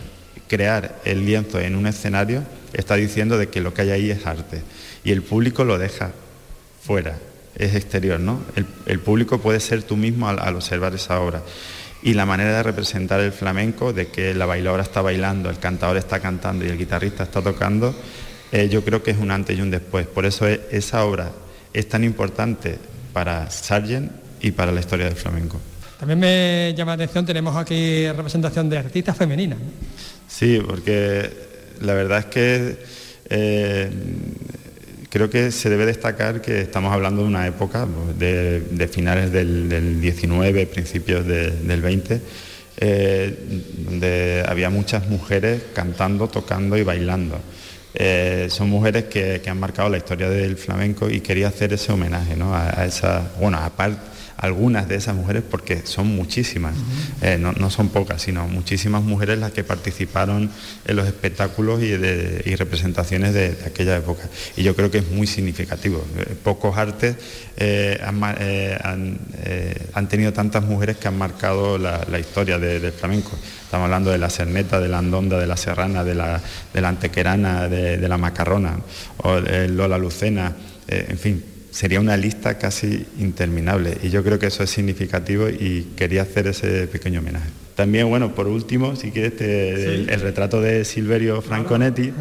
crear 0.48 1.00
el 1.04 1.24
lienzo 1.24 1.60
en 1.60 1.76
un 1.76 1.86
escenario, 1.86 2.42
está 2.72 2.96
diciendo 2.96 3.38
de 3.38 3.48
que 3.48 3.60
lo 3.60 3.72
que 3.72 3.82
hay 3.82 3.90
ahí 3.90 4.10
es 4.10 4.26
arte. 4.26 4.62
Y 5.04 5.12
el 5.12 5.22
público 5.22 5.64
lo 5.64 5.78
deja 5.78 6.10
fuera, 6.82 7.18
es 7.54 7.76
exterior, 7.76 8.18
¿no? 8.18 8.40
El, 8.86 8.98
público 8.98 9.38
puede 9.38 9.60
ser 9.60 9.84
tú 9.84 9.96
mismo 9.96 10.28
al 10.28 10.56
observar 10.56 10.94
esa 10.94 11.20
obra. 11.20 11.42
Y 12.02 12.14
la 12.14 12.26
manera 12.26 12.56
de 12.56 12.62
representar 12.64 13.20
el 13.20 13.32
flamenco, 13.32 13.92
de 13.92 14.08
que 14.08 14.34
la 14.34 14.44
bailadora 14.46 14.82
está 14.82 15.02
bailando, 15.02 15.48
el 15.50 15.58
cantador 15.58 15.96
está 15.96 16.18
cantando 16.20 16.64
y 16.64 16.68
el 16.68 16.76
guitarrista 16.76 17.22
está 17.22 17.40
tocando, 17.42 17.94
eh, 18.50 18.68
yo 18.68 18.84
creo 18.84 19.02
que 19.02 19.12
es 19.12 19.18
un 19.18 19.30
antes 19.30 19.56
y 19.56 19.60
un 19.60 19.70
después. 19.70 20.06
Por 20.08 20.26
eso 20.26 20.46
es- 20.48 20.60
esa 20.72 21.04
obra 21.04 21.30
es 21.72 21.88
tan 21.88 22.02
importante 22.04 22.78
para 23.12 23.48
Sargent 23.50 24.10
y 24.40 24.50
para 24.50 24.72
la 24.72 24.80
historia 24.80 25.06
del 25.06 25.14
flamenco. 25.16 25.60
También 26.00 26.18
me 26.18 26.74
llama 26.76 26.96
la 26.96 27.04
atención, 27.04 27.24
tenemos 27.24 27.56
aquí 27.56 28.08
representación 28.10 28.68
de 28.68 28.78
artistas 28.78 29.16
femeninas. 29.16 29.58
Sí, 30.26 30.60
porque 30.66 31.30
la 31.80 31.94
verdad 31.94 32.18
es 32.18 32.24
que 32.26 32.78
eh, 33.30 33.90
creo 35.12 35.28
que 35.28 35.50
se 35.52 35.68
debe 35.68 35.84
destacar 35.84 36.40
que 36.40 36.62
estamos 36.62 36.90
hablando 36.90 37.20
de 37.20 37.28
una 37.28 37.46
época 37.46 37.86
pues, 37.86 38.18
de, 38.18 38.88
finales 38.88 39.30
del, 39.30 39.68
del 39.68 40.00
19, 40.00 40.66
principios 40.66 41.26
de- 41.26 41.50
del 41.50 41.82
20, 41.82 42.18
eh, 42.78 43.36
donde 43.84 44.42
había 44.48 44.70
muchas 44.70 45.06
mujeres 45.08 45.60
cantando, 45.74 46.28
tocando 46.28 46.78
y 46.78 46.82
bailando. 46.82 47.38
Eh, 47.94 48.46
son 48.48 48.70
mujeres 48.70 49.04
que, 49.04 49.42
que 49.44 49.50
han 49.50 49.60
marcado 49.60 49.90
la 49.90 49.98
historia 49.98 50.30
del 50.30 50.56
flamenco 50.56 51.10
y 51.10 51.20
quería 51.20 51.48
hacer 51.48 51.74
ese 51.74 51.92
homenaje 51.92 52.34
¿no? 52.34 52.54
a, 52.54 52.80
a 52.80 52.86
esa, 52.86 53.32
bueno, 53.38 53.58
aparte 53.58 54.00
algunas 54.36 54.88
de 54.88 54.96
esas 54.96 55.14
mujeres, 55.14 55.42
porque 55.48 55.82
son 55.84 56.06
muchísimas, 56.08 56.74
eh, 57.20 57.36
no, 57.38 57.52
no 57.52 57.70
son 57.70 57.88
pocas, 57.90 58.22
sino 58.22 58.48
muchísimas 58.48 59.02
mujeres 59.02 59.38
las 59.38 59.52
que 59.52 59.62
participaron 59.64 60.50
en 60.84 60.96
los 60.96 61.06
espectáculos 61.06 61.82
y, 61.82 61.90
de- 61.90 62.42
y 62.44 62.56
representaciones 62.56 63.34
de, 63.34 63.54
de 63.54 63.64
aquella 63.66 63.96
época. 63.96 64.22
Y 64.56 64.62
yo 64.62 64.74
creo 64.74 64.90
que 64.90 64.98
es 64.98 65.10
muy 65.10 65.26
significativo. 65.26 66.04
Eh, 66.18 66.34
pocos 66.42 66.76
artes 66.76 67.16
eh, 67.56 68.00
han, 68.04 68.20
eh, 68.40 68.78
han, 68.82 69.18
han 69.94 70.08
tenido 70.08 70.32
tantas 70.32 70.64
mujeres 70.64 70.96
que 70.96 71.08
han 71.08 71.18
marcado 71.18 71.78
la, 71.78 72.04
la 72.10 72.18
historia 72.18 72.58
de- 72.58 72.80
del 72.80 72.92
flamenco. 72.92 73.30
Estamos 73.64 73.84
hablando 73.86 74.10
de 74.10 74.18
la 74.18 74.28
cerneta, 74.28 74.80
de 74.80 74.88
la 74.88 74.98
andonda, 74.98 75.38
de 75.38 75.46
la 75.46 75.56
serrana, 75.56 76.04
de 76.04 76.14
la, 76.14 76.40
de 76.74 76.80
la 76.80 76.88
antequerana, 76.88 77.68
de, 77.68 77.96
la 78.08 78.18
macarrona, 78.18 78.78
o 79.18 79.40
de 79.40 79.68
Lola 79.68 79.96
Lucena, 79.98 80.54
en 80.88 81.18
fin, 81.18 81.42
sería 81.72 81.98
una 81.98 82.16
lista 82.16 82.58
casi 82.58 83.04
interminable 83.18 83.96
y 84.02 84.10
yo 84.10 84.22
creo 84.22 84.38
que 84.38 84.46
eso 84.46 84.62
es 84.62 84.70
significativo 84.70 85.48
y 85.48 85.88
quería 85.96 86.22
hacer 86.22 86.46
ese 86.46 86.86
pequeño 86.86 87.18
homenaje. 87.18 87.48
También, 87.74 88.08
bueno, 88.08 88.34
por 88.34 88.46
último, 88.46 88.94
si 88.94 89.10
quieres, 89.10 89.36
te- 89.36 89.94
el, 89.94 90.08
el 90.10 90.20
retrato 90.20 90.60
de 90.60 90.84
Silverio 90.84 91.40
Franconetti, 91.42 92.12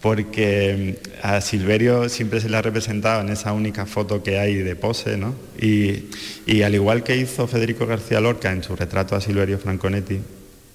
porque 0.00 0.98
mm, 1.22 1.26
a 1.26 1.40
Silverio 1.40 2.08
siempre 2.08 2.40
se 2.40 2.48
le 2.48 2.56
ha 2.56 2.62
representado 2.62 3.20
en 3.22 3.30
esa 3.30 3.52
única 3.52 3.86
foto 3.86 4.22
que 4.22 4.38
hay 4.38 4.56
de 4.56 4.76
pose, 4.76 5.16
¿no? 5.16 5.34
Y, 5.60 6.04
y 6.46 6.62
al 6.62 6.74
igual 6.74 7.02
que 7.04 7.16
hizo 7.16 7.46
Federico 7.46 7.86
García 7.86 8.20
Lorca 8.20 8.52
en 8.52 8.62
su 8.62 8.76
retrato 8.76 9.14
a 9.16 9.20
Silverio 9.20 9.58
Franconetti, 9.58 10.18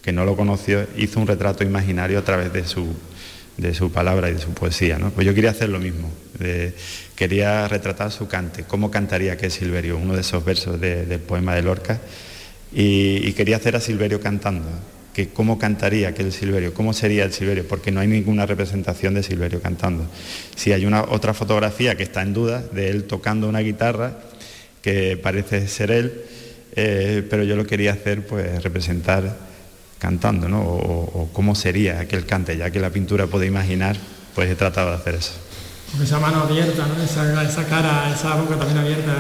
que 0.02 0.12
no 0.14 0.24
lo 0.26 0.36
conoció, 0.36 0.88
hizo 0.98 1.20
un 1.20 1.28
retrato 1.28 1.64
imaginario 1.64 2.20
a 2.20 2.24
través 2.24 2.54
de 2.54 2.66
su, 2.66 2.88
de 3.58 3.74
su 3.74 3.92
palabra 3.92 4.30
y 4.30 4.34
de 4.34 4.40
su 4.40 4.52
poesía. 4.54 4.98
¿no? 5.00 5.10
Pues 5.12 5.26
yo 5.26 5.34
quería 5.34 5.52
hacer 5.52 5.70
lo 5.70 5.80
mismo. 5.80 6.10
quería 7.16 7.68
retratar 7.68 8.12
su 8.12 8.28
cante, 8.28 8.64
cómo 8.66 8.92
cantaría 8.92 9.38
que 9.38 9.48
es 9.48 9.54
Silverio, 9.56 9.98
uno 9.98 10.14
de 10.14 10.22
esos 10.22 10.46
versos 10.46 10.80
de- 10.80 11.06
del 11.06 11.20
poema 11.20 11.56
de 11.56 11.64
Lorca. 11.64 12.00
Y, 12.72 13.32
quería 13.34 13.56
hacer 13.56 13.76
a 13.76 13.80
Silverio 13.80 14.20
cantando, 14.20 14.68
que 15.16 15.30
cómo 15.30 15.58
cantaría 15.58 16.10
aquel 16.10 16.32
Silverio, 16.32 16.74
cómo 16.76 16.94
sería 16.94 17.24
el 17.24 17.34
Silverio, 17.34 17.68
porque 17.68 17.92
no 17.92 18.02
hay 18.02 18.08
ninguna 18.08 18.46
representación 18.46 19.16
de 19.16 19.24
Silverio 19.24 19.62
cantando. 19.62 20.06
Si 20.56 20.74
hay 20.74 20.86
una 20.86 21.02
otra 21.04 21.34
fotografía 21.34 21.96
que 21.96 22.04
está 22.04 22.22
en 22.22 22.34
duda 22.34 22.62
de 22.72 22.90
él 22.92 23.06
tocando 23.06 23.50
una 23.50 23.60
guitarra, 23.62 24.20
que 24.84 25.18
parece 25.18 25.68
ser 25.68 25.90
él, 25.90 26.22
eh, 26.76 27.26
pero 27.28 27.44
yo 27.44 27.56
lo 27.56 27.66
quería 27.66 27.94
hacer, 27.94 28.28
pues 28.28 28.62
representar 28.62 29.36
cantando, 30.00 30.48
¿no? 30.48 30.62
O, 30.62 31.22
o 31.22 31.30
cómo 31.34 31.56
sería 31.56 32.00
aquel 32.00 32.26
cante, 32.26 32.58
ya 32.58 32.70
que 32.72 32.80
la 32.80 32.90
pintura 32.90 33.28
puede 33.28 33.46
imaginar, 33.48 33.98
pues 34.36 34.50
he 34.50 34.56
tratado 34.56 34.90
de 34.92 34.96
hacer 34.96 35.16
eso. 35.16 35.34
Con 35.92 36.04
esa 36.04 36.20
mano 36.20 36.42
abierta, 36.42 36.86
¿no? 36.86 37.02
esa, 37.02 37.44
esa 37.44 37.66
cara, 37.66 38.12
esa 38.14 38.36
boca 38.36 38.58
también 38.58 38.78
abierta, 38.78 39.14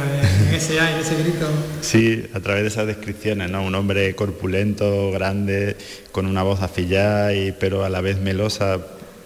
en 0.49 0.53
ese 0.53 0.79
aire, 0.79 0.99
ese 0.99 1.15
grito. 1.15 1.47
Sí, 1.79 2.27
a 2.33 2.41
través 2.41 2.63
de 2.63 2.67
esas 2.67 2.85
descripciones, 2.87 3.49
¿no? 3.49 3.63
Un 3.63 3.73
hombre 3.73 4.13
corpulento, 4.15 5.09
grande, 5.11 5.77
con 6.11 6.25
una 6.25 6.43
voz 6.43 6.61
afillada, 6.61 7.33
y, 7.33 7.53
pero 7.53 7.85
a 7.85 7.89
la 7.89 8.01
vez 8.01 8.19
melosa. 8.19 8.79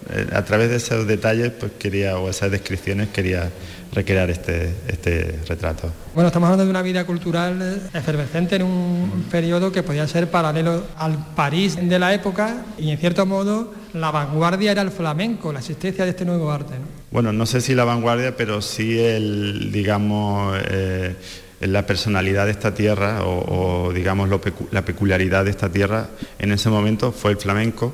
Eh, 0.09 0.27
A 0.33 0.43
través 0.43 0.69
de 0.69 0.77
esos 0.77 1.07
detalles, 1.07 1.51
pues 1.51 1.73
quería, 1.77 2.17
o 2.17 2.29
esas 2.29 2.51
descripciones, 2.51 3.09
quería 3.09 3.51
recrear 3.91 4.29
este, 4.29 4.73
este 4.87 5.39
retrato. 5.47 5.91
Bueno, 6.15 6.27
estamos 6.27 6.47
hablando 6.47 6.63
de 6.63 6.69
una 6.69 6.81
vida 6.81 7.05
cultural 7.05 7.81
efervescente 7.93 8.55
en 8.55 8.63
un 8.63 9.25
periodo 9.29 9.71
que 9.71 9.83
podía 9.83 10.07
ser 10.07 10.29
paralelo 10.29 10.85
al 10.97 11.33
París 11.35 11.77
de 11.81 11.99
la 11.99 12.13
época 12.13 12.63
y 12.77 12.91
en 12.91 12.97
cierto 12.97 13.25
modo 13.25 13.73
la 13.93 14.11
vanguardia 14.11 14.71
era 14.71 14.81
el 14.81 14.91
flamenco, 14.91 15.51
la 15.51 15.59
existencia 15.59 16.05
de 16.05 16.11
este 16.11 16.23
nuevo 16.23 16.51
arte. 16.51 16.75
¿no? 16.75 16.85
Bueno, 17.11 17.33
no 17.33 17.45
sé 17.45 17.59
si 17.59 17.75
la 17.75 17.83
vanguardia, 17.83 18.37
pero 18.37 18.61
sí 18.61 18.97
el, 18.97 19.71
digamos, 19.73 20.57
eh, 20.69 21.15
la 21.59 21.85
personalidad 21.85 22.45
de 22.45 22.51
esta 22.51 22.73
tierra 22.73 23.23
o, 23.25 23.87
o, 23.87 23.93
digamos 23.93 24.29
lo 24.29 24.41
la 24.71 24.85
peculiaridad 24.85 25.43
de 25.43 25.51
esta 25.51 25.69
tierra 25.69 26.07
en 26.39 26.51
ese 26.53 26.69
momento 26.69 27.11
fue 27.11 27.31
el 27.31 27.37
flamenco 27.37 27.93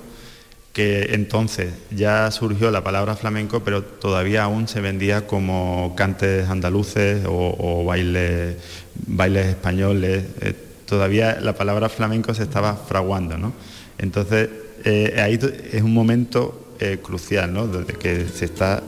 que 0.77 1.15
entonces 1.15 1.73
ya 1.89 2.29
surgió 2.29 2.69
la 2.69 2.83
palabra 2.83 3.15
flamenco, 3.15 3.63
pero 3.63 3.81
todavía 3.81 4.43
aún 4.43 4.67
se 4.67 4.79
vendía 4.79 5.25
como 5.25 5.95
cantes 5.97 6.47
andaluces 6.47 7.25
o, 7.27 7.83
bailes, 7.83 8.57
bailes 9.07 9.47
españoles. 9.47 10.23
Eh, 10.39 10.53
todavía 10.85 11.39
la 11.41 11.55
palabra 11.55 11.89
flamenco 11.89 12.35
se 12.35 12.43
estaba 12.43 12.75
fraguando, 12.75 13.39
¿no? 13.39 13.53
Entonces, 13.97 14.49
eh, 14.85 15.19
ahí 15.19 15.39
es 15.71 15.81
un 15.81 15.95
momento 15.95 16.75
eh, 16.79 16.99
crucial, 17.01 17.51
¿no? 17.51 17.65
Desde 17.65 17.93
que 17.93 18.27
se 18.27 18.45
está 18.45 18.83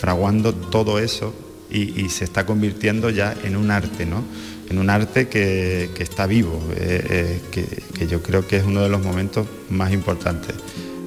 fraguando 0.00 0.52
todo 0.52 0.98
eso 0.98 1.32
y, 1.70 2.08
se 2.08 2.24
está 2.24 2.44
convirtiendo 2.44 3.10
ya 3.10 3.32
en 3.44 3.56
un 3.56 3.70
arte, 3.70 4.06
¿no? 4.06 4.24
En 4.70 4.78
un 4.78 4.90
arte 4.90 5.28
que, 5.28 5.90
está 5.98 6.26
vivo, 6.26 6.60
que, 6.76 7.66
que 7.96 8.06
yo 8.06 8.22
creo 8.22 8.46
que 8.46 8.56
es 8.56 8.64
uno 8.64 8.82
de 8.82 8.88
los 8.88 9.02
momentos 9.02 9.46
más 9.70 9.92
importantes. 9.92 10.54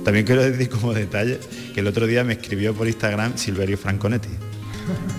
También 0.04 0.26
quiero 0.26 0.44
decir 0.44 0.70
como 0.70 0.94
detalle 0.94 1.40
que 1.74 1.82
el 1.82 1.88
otro 1.88 2.08
día 2.08 2.24
me 2.24 2.34
escribió 2.34 2.74
por 2.74 2.88
Instagram 2.88 3.38
Silverio 3.38 3.78
Franconetti. 3.78 4.30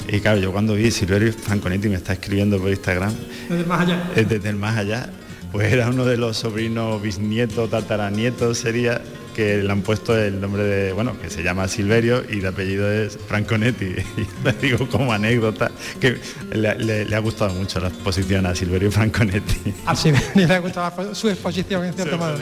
Y 0.08 0.20
claro, 0.20 0.38
yo 0.38 0.52
cuando 0.52 0.74
vi 0.74 0.90
Silverio 0.90 1.32
Franconetti 1.32 1.88
me 1.88 1.96
está 1.96 2.14
escribiendo 2.14 2.58
por 2.58 2.70
Instagram, 2.70 3.12
desde 3.48 3.60
el 3.60 3.66
más 3.66 3.80
allá, 3.82 4.10
desde 4.14 4.48
el 4.48 4.56
más 4.56 4.78
allá 4.78 5.10
pues 5.52 5.72
era 5.72 5.88
uno 5.88 6.04
de 6.04 6.16
los 6.16 6.36
sobrinos 6.36 7.00
bisnietos, 7.00 7.70
tataranietos 7.70 8.58
sería, 8.58 9.00
que 9.38 9.62
le 9.62 9.70
han 9.70 9.82
puesto 9.82 10.18
el 10.18 10.40
nombre 10.40 10.64
de, 10.64 10.92
bueno, 10.92 11.16
que 11.22 11.30
se 11.30 11.44
llama 11.44 11.68
Silverio 11.68 12.24
y 12.28 12.40
de 12.40 12.48
apellido 12.48 12.90
es 12.90 13.16
Franconetti. 13.28 13.94
Y 14.16 14.44
le 14.44 14.52
digo 14.54 14.88
como 14.88 15.12
anécdota 15.12 15.70
que 16.00 16.18
le, 16.50 17.14
ha 17.14 17.18
gustado 17.20 17.54
mucho 17.54 17.78
la 17.78 17.86
exposición 17.86 18.46
a 18.46 18.56
Silverio 18.56 18.90
Franconetti. 18.90 19.72
A 19.86 19.94
Silverio 19.94 20.48
le 20.48 20.54
ha 20.56 20.58
gustado 20.58 21.14
su 21.14 21.28
exposición 21.28 21.84
en 21.84 21.94
cierto 21.94 22.18
modo. 22.18 22.36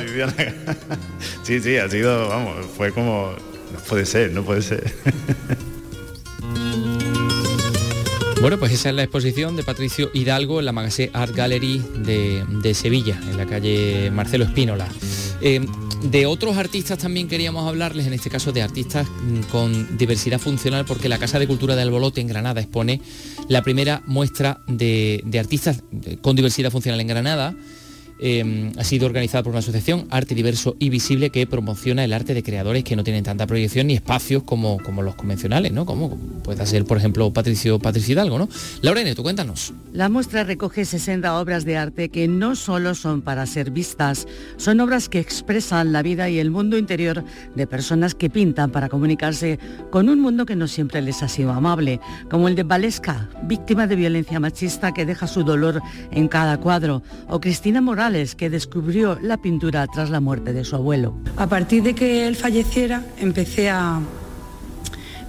Sí, 1.43 1.61
sí, 1.61 1.77
ha 1.77 1.87
sido, 1.91 2.31
vamos, 2.31 2.65
fue 2.75 2.91
como, 2.93 3.35
no 3.75 3.79
puede 3.81 4.07
ser, 4.07 4.33
no 4.33 4.43
puede 4.43 4.63
ser. 4.63 4.91
Bueno, 8.41 8.59
pues 8.59 8.73
esa 8.73 8.89
es 8.89 8.95
la 8.95 9.03
exposición 9.03 9.55
de 9.57 9.65
Patricio 9.65 10.11
Hidalgo 10.15 10.61
en 10.61 10.65
la 10.67 10.73
Magazine 10.73 11.11
Art 11.13 11.35
Gallery 11.35 11.83
de, 11.99 12.73
Sevilla, 12.75 13.21
en 13.29 13.37
la 13.37 13.45
calle 13.45 14.11
Marcelo 14.11 14.45
Espínola. 14.45 14.89
Eh, 15.43 15.67
de 16.11 16.27
otros 16.27 16.57
artistas 16.57 16.99
también 16.99 17.29
queríamos 17.29 17.67
hablarles, 17.67 18.07
en 18.07 18.13
este 18.13 18.31
caso 18.31 18.53
de 18.53 18.63
artistas 18.63 19.07
mm, 19.09 19.41
con 19.51 19.99
diversidad 19.99 20.39
funcional, 20.39 20.85
porque 20.85 21.09
la 21.09 21.19
Casa 21.19 21.39
de 21.39 21.47
Cultura 21.47 21.75
de 21.75 21.83
Albolote 21.83 22.21
en 22.21 22.29
Granada 22.29 22.61
expone 22.61 23.01
la 23.49 23.63
primera 23.63 24.03
muestra 24.07 24.61
de 24.67 25.23
artistas 25.39 25.83
con 26.23 26.37
diversidad 26.37 26.71
funcional 26.71 27.01
en 27.01 27.07
Granada 27.07 27.55
Em, 28.19 28.73
ha 28.79 28.85
sido 28.85 29.07
organizada 29.07 29.43
por 29.43 29.51
una 29.51 29.59
asociación, 29.59 30.07
Arte 30.11 30.35
Diverso 30.35 30.75
y 30.79 30.89
Visible, 30.89 31.31
que 31.31 31.47
promociona 31.47 32.03
el 32.05 32.15
arte 32.15 32.33
de 32.33 32.43
creadores 32.43 32.83
que 32.83 32.97
no 32.97 33.05
tienen 33.05 33.25
tanta 33.25 33.47
proyección 33.47 33.89
ni 33.89 33.95
espacios 33.95 34.43
como, 34.43 34.79
como 34.79 35.03
los 35.03 35.17
convencionales, 35.17 35.73
¿no? 35.73 35.85
Como 35.85 36.17
puede 36.43 36.65
ser, 36.67 36.85
por 36.87 36.97
ejemplo, 36.97 37.31
Patricio, 37.33 37.79
Patricio 37.79 38.13
Hidalgo, 38.13 38.39
¿no? 38.39 38.49
Laura 38.81 39.03
tú 39.15 39.23
cuéntanos. 39.23 39.75
La 39.93 40.09
muestra 40.09 40.45
recoge 40.45 40.85
60 40.85 41.39
obras 41.39 41.65
de 41.65 41.77
arte 41.77 42.09
que 42.09 42.27
no 42.29 42.57
solo 42.57 42.95
son 42.95 43.21
para 43.21 43.45
ser 43.47 43.71
vistas, 43.71 44.27
son 44.57 44.81
obras 44.81 45.09
que 45.09 45.21
expresan 45.21 45.93
la 45.93 46.03
vida 46.03 46.31
y 46.31 46.39
el 46.39 46.51
mundo 46.51 46.79
interior 46.79 47.23
de 47.55 47.67
personas 47.67 48.15
que 48.15 48.31
pintan 48.31 48.71
para 48.71 48.89
comunicarse 48.89 49.59
con 49.91 50.09
un 50.09 50.21
mundo 50.21 50.47
que 50.47 50.57
no 50.57 50.69
siempre 50.69 51.03
les 51.03 51.23
ha 51.23 51.29
sido 51.29 51.53
amable, 51.53 52.01
como 52.31 52.49
el 52.49 52.55
de 52.55 52.63
Valesca, 52.63 53.29
víctima 53.43 53.87
de 53.87 53.97
violencia 53.97 54.41
machista 54.41 54.93
que 54.93 55.05
deja 55.05 55.27
su 55.27 55.45
dolor 55.45 55.83
en 56.11 56.29
cada 56.29 56.59
cuadro, 56.59 57.03
o 57.29 57.41
Cristina 57.41 57.81
Morales, 57.81 58.06
que 58.37 58.51
descubrió 58.51 59.19
la 59.21 59.37
pintura 59.37 59.85
tras 59.89 60.11
la 60.11 60.21
muerte 60.21 60.53
de 60.53 60.63
su 60.63 60.77
abuelo. 60.77 61.15
A 61.37 61.49
partir 61.49 61.83
de 61.83 61.93
que 61.93 62.29
él 62.29 62.37
falleciera, 62.37 63.03
empecé 63.19 63.69
a 63.69 63.99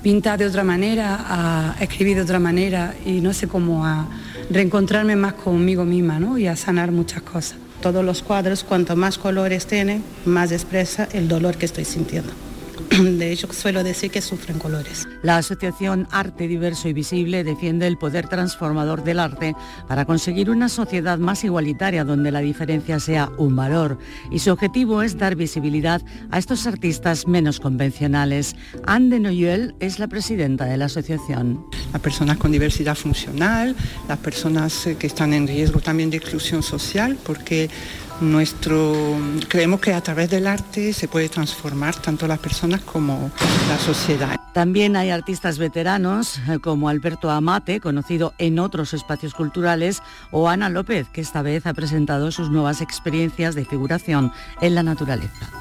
pintar 0.03 0.37
de 0.37 0.45
otra 0.45 0.63
manera, 0.63 1.25
a 1.27 1.75
escribir 1.81 2.17
de 2.17 2.21
otra 2.21 2.39
manera 2.39 2.93
y 3.03 3.19
no 3.19 3.33
sé 3.33 3.47
cómo 3.47 3.83
a 3.83 4.07
reencontrarme 4.51 5.15
más 5.15 5.33
conmigo 5.33 5.85
misma 5.85 6.19
¿no? 6.19 6.37
y 6.37 6.45
a 6.45 6.55
sanar 6.55 6.91
muchas 6.91 7.23
cosas. 7.23 7.57
Todos 7.81 8.05
los 8.05 8.21
cuadros, 8.21 8.63
cuanto 8.63 8.95
más 8.95 9.17
colores 9.17 9.65
tienen, 9.65 10.03
más 10.25 10.51
expresa 10.51 11.07
el 11.13 11.27
dolor 11.27 11.57
que 11.57 11.65
estoy 11.65 11.85
sintiendo. 11.85 12.31
De 13.17 13.31
hecho, 13.31 13.51
suelo 13.51 13.83
decir 13.83 14.11
que 14.11 14.21
sufren 14.21 14.59
colores. 14.59 15.07
La 15.21 15.37
Asociación 15.37 16.07
Arte 16.11 16.47
Diverso 16.47 16.87
y 16.87 16.93
Visible 16.93 17.43
defiende 17.43 17.87
el 17.87 17.97
poder 17.97 18.27
transformador 18.27 19.03
del 19.03 19.19
arte 19.19 19.55
para 19.87 20.05
conseguir 20.05 20.49
una 20.49 20.69
sociedad 20.69 21.17
más 21.17 21.43
igualitaria 21.43 22.03
donde 22.03 22.31
la 22.31 22.39
diferencia 22.39 22.99
sea 22.99 23.29
un 23.37 23.55
valor. 23.55 23.97
Y 24.31 24.39
su 24.39 24.51
objetivo 24.51 25.01
es 25.01 25.17
dar 25.17 25.35
visibilidad 25.35 26.01
a 26.31 26.37
estos 26.37 26.65
artistas 26.67 27.27
menos 27.27 27.59
convencionales. 27.59 28.55
Anne 28.85 29.09
de 29.09 29.19
Noyel 29.19 29.75
es 29.79 29.99
la 29.99 30.07
presidenta 30.07 30.65
de 30.65 30.77
la 30.77 30.85
asociación. 30.85 31.65
Las 31.91 32.01
personas 32.01 32.37
con 32.37 32.51
diversidad 32.51 32.95
funcional, 32.95 33.75
las 34.07 34.17
personas 34.19 34.87
eh, 34.87 34.95
que 34.97 35.07
están 35.07 35.33
en 35.33 35.47
riesgo 35.47 35.79
también 35.79 36.09
de 36.09 36.17
exclusión 36.17 36.63
social, 36.63 37.17
porque 37.23 37.69
nuestro, 38.21 39.17
creemos 39.47 39.79
que 39.79 39.93
a 39.93 40.01
través 40.01 40.29
del 40.29 40.47
arte 40.47 40.93
se 40.93 41.07
puede 41.07 41.29
transformar 41.29 41.95
tanto 41.95 42.27
las 42.27 42.39
personas 42.39 42.81
como 42.81 43.31
la 43.67 43.77
sociedad. 43.77 44.39
También 44.53 44.95
hay 44.95 45.09
artistas 45.09 45.57
veteranos 45.59 46.39
eh, 46.49 46.59
como 46.59 46.89
Alberto 46.89 47.29
Amate, 47.29 47.79
conocido 47.79 48.33
en 48.37 48.59
otros 48.59 48.93
espacios 48.93 49.33
culturales, 49.33 50.01
o 50.31 50.49
Ana 50.49 50.69
López, 50.69 51.07
que 51.09 51.21
esta 51.21 51.41
vez 51.41 51.67
ha 51.67 51.73
presentado 51.73 52.31
sus 52.31 52.49
nuevas 52.49 52.81
experiencias 52.81 53.55
de 53.55 53.65
figuración 53.65 54.31
en 54.61 54.75
la 54.75 54.83
naturaleza. 54.83 55.51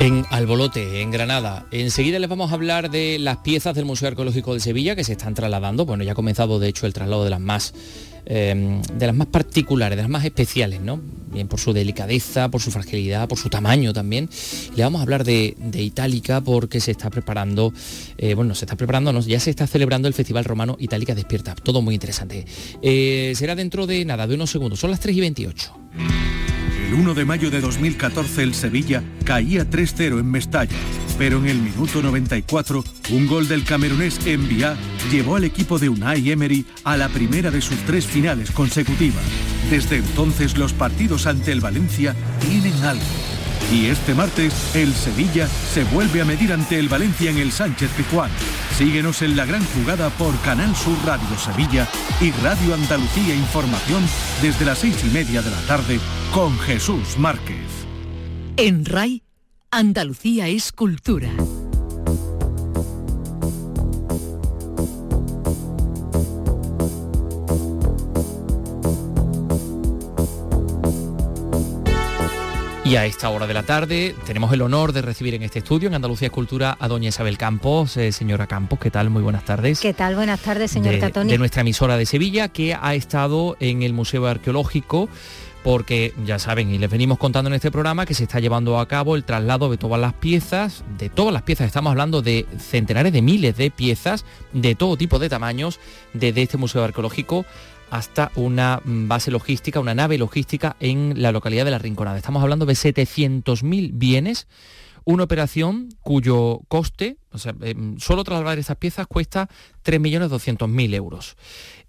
En 0.00 0.26
Albolote, 0.30 1.00
en 1.00 1.10
Granada. 1.10 1.64
Enseguida 1.70 2.18
les 2.18 2.28
vamos 2.28 2.50
a 2.50 2.54
hablar 2.54 2.90
de 2.90 3.18
las 3.18 3.38
piezas 3.38 3.74
del 3.74 3.86
Museo 3.86 4.08
Arqueológico 4.08 4.52
de 4.52 4.60
Sevilla 4.60 4.96
que 4.96 5.04
se 5.04 5.12
están 5.12 5.32
trasladando. 5.34 5.86
Bueno, 5.86 6.04
ya 6.04 6.12
ha 6.12 6.14
comenzado 6.14 6.58
de 6.58 6.68
hecho 6.68 6.86
el 6.86 6.92
traslado 6.92 7.24
de 7.24 7.30
las 7.30 7.40
más 7.40 7.72
Em, 8.26 8.80
de 8.80 9.06
las 9.06 9.14
más 9.14 9.26
particulares, 9.26 9.96
de 9.96 10.02
las 10.02 10.10
más 10.10 10.24
especiales, 10.24 10.80
¿no? 10.80 10.98
Bien 11.32 11.46
por 11.46 11.60
su 11.60 11.72
delicadeza, 11.74 12.50
por 12.50 12.62
su 12.62 12.70
fragilidad, 12.70 13.28
por 13.28 13.38
su 13.38 13.50
tamaño 13.50 13.92
también. 13.92 14.30
le 14.74 14.82
vamos 14.82 15.00
a 15.00 15.02
hablar 15.02 15.24
de, 15.24 15.54
Itálica 15.74 16.40
porque 16.40 16.80
se 16.80 16.92
está 16.92 17.10
preparando, 17.10 17.72
eh, 18.16 18.34
bueno, 18.34 18.54
se 18.54 18.64
está 18.64 18.76
preparando, 18.76 19.20
ya 19.20 19.40
se 19.40 19.50
está 19.50 19.66
celebrando 19.66 20.08
el 20.08 20.14
Festival 20.14 20.44
Romano 20.44 20.76
Itálica 20.78 21.14
Despierta. 21.14 21.54
Todo 21.54 21.82
muy 21.82 21.94
interesante. 21.94 22.46
Eh, 22.80 23.34
será 23.36 23.54
dentro 23.54 23.86
de 23.86 24.04
nada, 24.04 24.26
de 24.26 24.34
unos 24.36 24.50
segundos. 24.50 24.80
Son 24.80 24.90
las 24.90 25.00
3 25.00 25.16
y 25.16 25.20
28. 25.20 25.74
El 26.94 27.00
1 27.00 27.14
de 27.14 27.24
mayo 27.24 27.50
de 27.50 27.60
2014 27.60 28.44
el 28.44 28.54
Sevilla 28.54 29.02
caía 29.24 29.68
3-0 29.68 30.20
en 30.20 30.30
Mestalla 30.30 30.76
pero 31.18 31.38
en 31.38 31.46
el 31.46 31.58
minuto 31.58 32.02
94, 32.02 32.84
un 33.10 33.26
gol 33.26 33.46
del 33.48 33.64
camerunés 33.64 34.24
Envía 34.26 34.76
llevó 35.10 35.36
al 35.36 35.44
equipo 35.44 35.78
de 35.78 35.88
Unai 35.88 36.30
Emery 36.30 36.66
a 36.82 36.96
la 36.96 37.08
primera 37.08 37.50
de 37.50 37.60
sus 37.60 37.78
tres 37.84 38.06
finales 38.06 38.50
consecutivas. 38.50 39.24
Desde 39.70 39.96
entonces 39.96 40.56
los 40.56 40.72
partidos 40.72 41.26
ante 41.26 41.52
el 41.52 41.60
Valencia 41.60 42.14
tienen 42.40 42.74
algo. 42.82 43.33
Y 43.72 43.86
este 43.86 44.14
martes, 44.14 44.74
el 44.76 44.94
Sevilla 44.94 45.48
se 45.48 45.84
vuelve 45.84 46.20
a 46.20 46.24
medir 46.24 46.52
ante 46.52 46.78
el 46.78 46.88
Valencia 46.88 47.30
en 47.30 47.38
el 47.38 47.50
Sánchez 47.50 47.90
Pizjuán. 47.96 48.30
Síguenos 48.76 49.22
en 49.22 49.36
la 49.36 49.46
gran 49.46 49.64
jugada 49.64 50.10
por 50.10 50.38
Canal 50.42 50.74
Sur 50.76 50.96
Radio 51.04 51.38
Sevilla 51.38 51.88
y 52.20 52.30
Radio 52.42 52.74
Andalucía 52.74 53.34
Información 53.34 54.02
desde 54.42 54.64
las 54.64 54.78
seis 54.78 55.02
y 55.04 55.10
media 55.10 55.42
de 55.42 55.50
la 55.50 55.60
tarde 55.62 55.98
con 56.32 56.58
Jesús 56.58 57.18
Márquez. 57.18 57.66
En 58.56 58.84
RAI 58.84 59.22
Andalucía 59.70 60.46
es 60.46 60.70
cultura. 60.70 61.30
Y 72.94 72.96
a 72.96 73.06
esta 73.06 73.28
hora 73.28 73.48
de 73.48 73.54
la 73.54 73.64
tarde 73.64 74.14
tenemos 74.24 74.52
el 74.52 74.62
honor 74.62 74.92
de 74.92 75.02
recibir 75.02 75.34
en 75.34 75.42
este 75.42 75.58
estudio, 75.58 75.88
en 75.88 75.96
Andalucía 75.96 76.26
Escultura, 76.26 76.76
a 76.78 76.86
doña 76.86 77.08
Isabel 77.08 77.36
Campos. 77.36 77.96
Eh, 77.96 78.12
señora 78.12 78.46
Campos, 78.46 78.78
¿qué 78.78 78.88
tal? 78.92 79.10
Muy 79.10 79.20
buenas 79.20 79.44
tardes. 79.44 79.80
¿Qué 79.80 79.92
tal? 79.92 80.14
Buenas 80.14 80.38
tardes, 80.38 80.70
señor 80.70 81.00
de, 81.00 81.24
De 81.24 81.36
nuestra 81.36 81.62
emisora 81.62 81.96
de 81.96 82.06
Sevilla, 82.06 82.46
que 82.46 82.72
ha 82.80 82.94
estado 82.94 83.56
en 83.58 83.82
el 83.82 83.94
Museo 83.94 84.28
Arqueológico 84.28 85.08
porque 85.64 86.12
ya 86.26 86.38
saben, 86.38 86.72
y 86.72 86.78
les 86.78 86.90
venimos 86.90 87.18
contando 87.18 87.48
en 87.48 87.54
este 87.54 87.70
programa 87.70 88.04
que 88.04 88.12
se 88.12 88.24
está 88.24 88.38
llevando 88.38 88.78
a 88.78 88.86
cabo 88.86 89.16
el 89.16 89.24
traslado 89.24 89.70
de 89.70 89.78
todas 89.78 89.98
las 89.98 90.12
piezas, 90.12 90.84
de 90.98 91.08
todas 91.08 91.32
las 91.32 91.42
piezas, 91.42 91.66
estamos 91.66 91.90
hablando 91.90 92.20
de 92.20 92.46
centenares 92.58 93.14
de 93.14 93.22
miles 93.22 93.56
de 93.56 93.70
piezas 93.70 94.26
de 94.52 94.74
todo 94.74 94.98
tipo 94.98 95.18
de 95.18 95.30
tamaños 95.30 95.80
desde 96.12 96.42
este 96.42 96.58
museo 96.58 96.84
arqueológico 96.84 97.46
hasta 97.94 98.32
una 98.34 98.82
base 98.84 99.30
logística, 99.30 99.78
una 99.78 99.94
nave 99.94 100.18
logística 100.18 100.74
en 100.80 101.14
la 101.22 101.30
localidad 101.30 101.64
de 101.64 101.70
La 101.70 101.78
Rinconada. 101.78 102.16
Estamos 102.16 102.42
hablando 102.42 102.66
de 102.66 102.74
700.000 102.74 103.92
bienes, 103.94 104.48
una 105.04 105.22
operación 105.22 105.90
cuyo 106.02 106.62
coste, 106.66 107.18
o 107.30 107.38
sea, 107.38 107.54
em, 107.62 107.96
solo 108.00 108.24
trasladar 108.24 108.58
estas 108.58 108.78
piezas 108.78 109.06
cuesta 109.06 109.48
3.200.000 109.84 110.92
euros. 110.94 111.36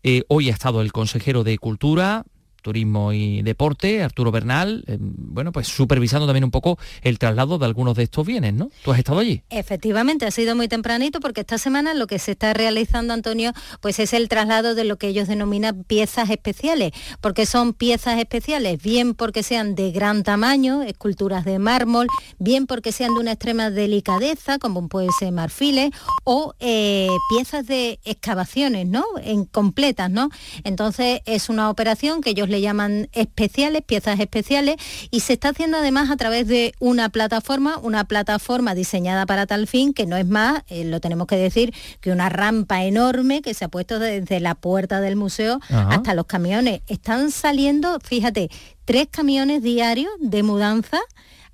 Eh, 0.04 0.22
hoy 0.28 0.52
ha 0.52 0.54
estado 0.54 0.82
el 0.82 0.92
consejero 0.92 1.44
de 1.44 1.58
Cultura, 1.58 2.24
Turismo 2.66 3.14
y 3.14 3.44
Deporte, 3.44 4.02
Arturo 4.02 4.32
Bernal, 4.32 4.84
eh, 4.88 4.98
bueno, 5.00 5.52
pues 5.52 5.68
supervisando 5.68 6.26
también 6.26 6.46
un 6.46 6.50
poco 6.50 6.80
el 7.04 7.20
traslado 7.20 7.60
de 7.60 7.66
algunos 7.66 7.96
de 7.96 8.02
estos 8.02 8.26
bienes, 8.26 8.56
¿no? 8.56 8.72
¿Tú 8.84 8.92
has 8.92 8.98
estado 8.98 9.20
allí? 9.20 9.44
Efectivamente, 9.52 10.26
ha 10.26 10.32
sido 10.32 10.56
muy 10.56 10.68
tempranito 10.68 11.20
porque 11.20 11.42
esta 11.42 11.60
semana 11.60 11.94
lo 11.94 12.08
que 12.08 12.18
se 12.18 12.32
está 12.32 12.56
realizando, 12.56 13.14
Antonio, 13.14 13.52
pues 13.82 14.00
es 14.00 14.14
el 14.14 14.30
traslado 14.30 14.74
de 14.74 14.84
lo 14.84 14.98
que 14.98 15.10
ellos 15.10 15.28
denominan 15.28 15.84
piezas 15.84 16.32
especiales, 16.32 16.92
porque 17.22 17.46
son 17.46 17.74
piezas 17.74 18.18
especiales, 18.18 18.82
bien 18.82 19.14
porque 19.14 19.44
sean 19.44 19.76
de 19.76 19.92
gran 19.92 20.24
tamaño, 20.24 20.82
esculturas 20.82 21.46
de 21.46 21.60
mármol, 21.60 22.08
bien 22.40 22.66
porque 22.66 22.92
sean 22.92 23.14
de 23.14 23.20
una 23.20 23.34
extrema 23.34 23.70
delicadeza, 23.70 24.58
como 24.58 24.88
puede 24.88 25.10
ser 25.20 25.32
marfiles, 25.32 25.92
o 26.24 26.56
eh, 26.60 27.10
piezas 27.30 27.68
de 27.68 28.00
excavaciones, 28.06 28.88
¿no? 28.88 29.06
En 29.22 29.46
completas, 29.46 30.10
¿no? 30.10 30.32
Entonces 30.64 31.22
es 31.26 31.48
una 31.50 31.70
operación 31.70 32.22
que 32.22 32.32
ellos 32.32 32.50
le 32.56 32.62
llaman 32.62 33.10
especiales, 33.12 33.82
piezas 33.82 34.18
especiales, 34.18 34.78
y 35.12 35.20
se 35.20 35.34
está 35.34 35.50
haciendo 35.50 35.78
además 35.78 36.10
a 36.10 36.16
través 36.16 36.48
de 36.48 36.74
una 36.80 37.10
plataforma, 37.10 37.78
una 37.80 38.06
plataforma 38.06 38.74
diseñada 38.76 39.26
para 39.26 39.46
tal 39.46 39.68
fin, 39.68 39.94
que 39.94 40.06
no 40.06 40.16
es 40.16 40.26
más, 40.26 40.64
eh, 40.70 40.86
lo 40.86 41.02
tenemos 41.02 41.28
que 41.28 41.36
decir, 41.36 41.74
que 42.00 42.12
una 42.12 42.30
rampa 42.30 42.86
enorme 42.86 43.42
que 43.42 43.54
se 43.54 43.66
ha 43.66 43.68
puesto 43.68 44.00
desde 44.00 44.40
la 44.40 44.56
puerta 44.56 45.02
del 45.02 45.18
museo 45.18 45.60
Ajá. 45.70 45.90
hasta 45.90 46.14
los 46.14 46.28
camiones. 46.28 46.80
Están 46.88 47.32
saliendo, 47.32 48.00
fíjate, 48.00 48.50
tres 48.86 49.08
camiones 49.12 49.62
diarios 49.62 50.14
de 50.20 50.42
mudanza 50.44 51.00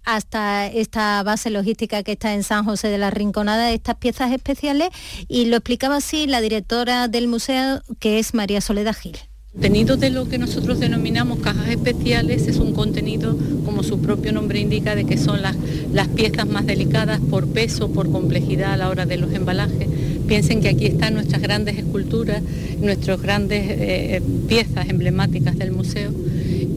hasta 0.04 0.68
esta 0.68 1.24
base 1.24 1.50
logística 1.50 2.04
que 2.04 2.12
está 2.12 2.34
en 2.34 2.44
San 2.44 2.64
José 2.64 2.90
de 2.90 3.00
la 3.00 3.10
Rinconada, 3.10 3.72
estas 3.72 3.96
piezas 3.96 4.32
especiales, 4.32 4.90
y 5.28 5.46
lo 5.46 5.58
explicaba 5.58 5.98
así 5.98 6.28
la 6.28 6.42
directora 6.42 7.08
del 7.08 7.28
museo, 7.28 7.82
que 8.00 8.20
es 8.20 8.36
María 8.36 8.62
Soledad 8.62 8.96
Gil. 8.96 9.18
Contenido 9.54 9.98
de 9.98 10.10
lo 10.10 10.30
que 10.30 10.38
nosotros 10.38 10.80
denominamos 10.80 11.40
cajas 11.40 11.68
especiales 11.68 12.48
es 12.48 12.58
un 12.58 12.74
contenido, 12.74 13.38
como 13.66 13.84
su 13.84 14.00
propio 14.00 14.32
nombre 14.32 14.60
indica, 14.60 14.96
de 14.96 15.06
que 15.06 15.18
son 15.18 15.42
las, 15.42 15.56
las 15.94 16.08
piezas 16.08 16.48
más 16.48 16.66
delicadas 16.66 17.20
por 17.20 17.48
peso, 17.48 17.92
por 17.92 18.10
complejidad 18.12 18.74
a 18.74 18.78
la 18.78 18.90
hora 18.90 19.06
de 19.06 19.18
los 19.18 19.32
embalajes. 19.34 19.88
Piensen 20.26 20.62
que 20.62 20.70
aquí 20.70 20.86
están 20.86 21.16
nuestras 21.16 21.42
grandes 21.42 21.78
esculturas, 21.78 22.42
nuestras 22.82 23.22
grandes 23.22 23.66
eh, 23.68 24.22
piezas 24.48 24.90
emblemáticas 24.90 25.58
del 25.58 25.74
museo 25.74 26.12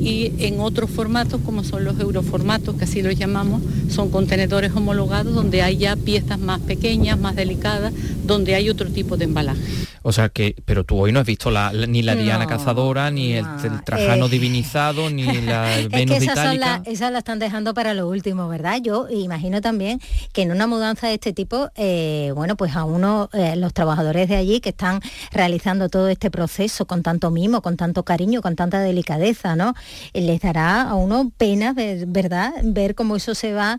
y 0.01 0.33
en 0.39 0.59
otros 0.61 0.91
formatos 0.91 1.41
como 1.45 1.65
son 1.65 1.85
los 1.85 1.99
euroformatos, 2.01 2.75
que 2.75 2.85
así 2.85 3.03
los 3.03 3.17
llamamos, 3.17 3.63
son 3.89 4.11
contenedores 4.11 4.73
homologados 4.73 5.33
donde 5.33 5.63
hay 5.63 5.79
ya 5.79 5.97
piezas 5.97 6.39
más 6.41 6.61
pequeñas, 6.61 7.19
más 7.19 7.37
delicadas, 7.37 7.95
donde 8.27 8.57
hay 8.57 8.69
otro 8.69 8.91
tipo 8.91 9.17
de 9.17 9.25
embalaje. 9.25 9.63
O 10.07 10.13
sea 10.13 10.29
que, 10.29 10.55
pero 10.67 10.85
tú 10.85 10.99
hoy 11.01 11.13
no 11.13 11.21
has 11.21 11.27
visto 11.27 11.51
la- 11.51 11.73
la- 11.73 11.87
ni 11.87 12.03
la 12.03 12.15
Diana 12.15 12.47
Cazadora, 12.47 13.11
ni 13.11 13.33
el, 13.33 13.47
el 13.65 13.83
Trajano 13.83 14.27
Eh, 14.27 14.29
divinizado, 14.29 15.09
ni 15.09 15.25
la 15.43 15.79
Es 15.79 15.89
Venus 15.89 16.19
que 16.19 16.25
esas, 16.25 16.35
son 16.37 16.55
Itálica. 16.55 16.79
las- 16.85 16.87
esas 16.89 17.11
las 17.11 17.21
están 17.21 17.39
dejando 17.39 17.73
para 17.73 17.95
lo 17.95 18.07
último, 18.09 18.47
¿verdad? 18.49 18.79
Yo 18.83 19.09
imagino 19.09 19.61
también 19.63 20.01
que 20.35 20.43
en 20.43 20.53
una 20.53 20.67
mudanza 20.67 21.09
de 21.09 21.15
este 21.15 21.33
tipo, 21.33 21.71
eh, 21.77 22.33
bueno, 22.37 22.55
pues 22.57 22.77
a 22.77 22.85
uno, 22.85 23.31
eh, 23.33 23.57
los 23.57 23.73
trabajadores 23.73 24.29
de 24.29 24.37
allí 24.37 24.61
que 24.61 24.69
están 24.69 25.01
realizando 25.33 25.89
todo 25.89 26.09
este 26.09 26.31
proceso 26.31 26.85
con 26.87 27.03
tanto 27.03 27.31
mimo, 27.31 27.63
con 27.63 27.77
tanto 27.79 28.03
cariño, 28.05 28.43
con 28.43 28.57
tanta 28.57 28.81
delicadeza, 28.81 29.57
¿no? 29.57 29.73
Les 30.13 30.39
dará 30.41 30.83
a 30.83 30.95
uno 30.97 31.33
pena, 31.39 31.73
ver- 31.73 32.05
¿verdad? 32.07 32.53
Ver 32.63 32.95
cómo 32.95 33.17
eso 33.17 33.35
se 33.35 33.55
va, 33.55 33.79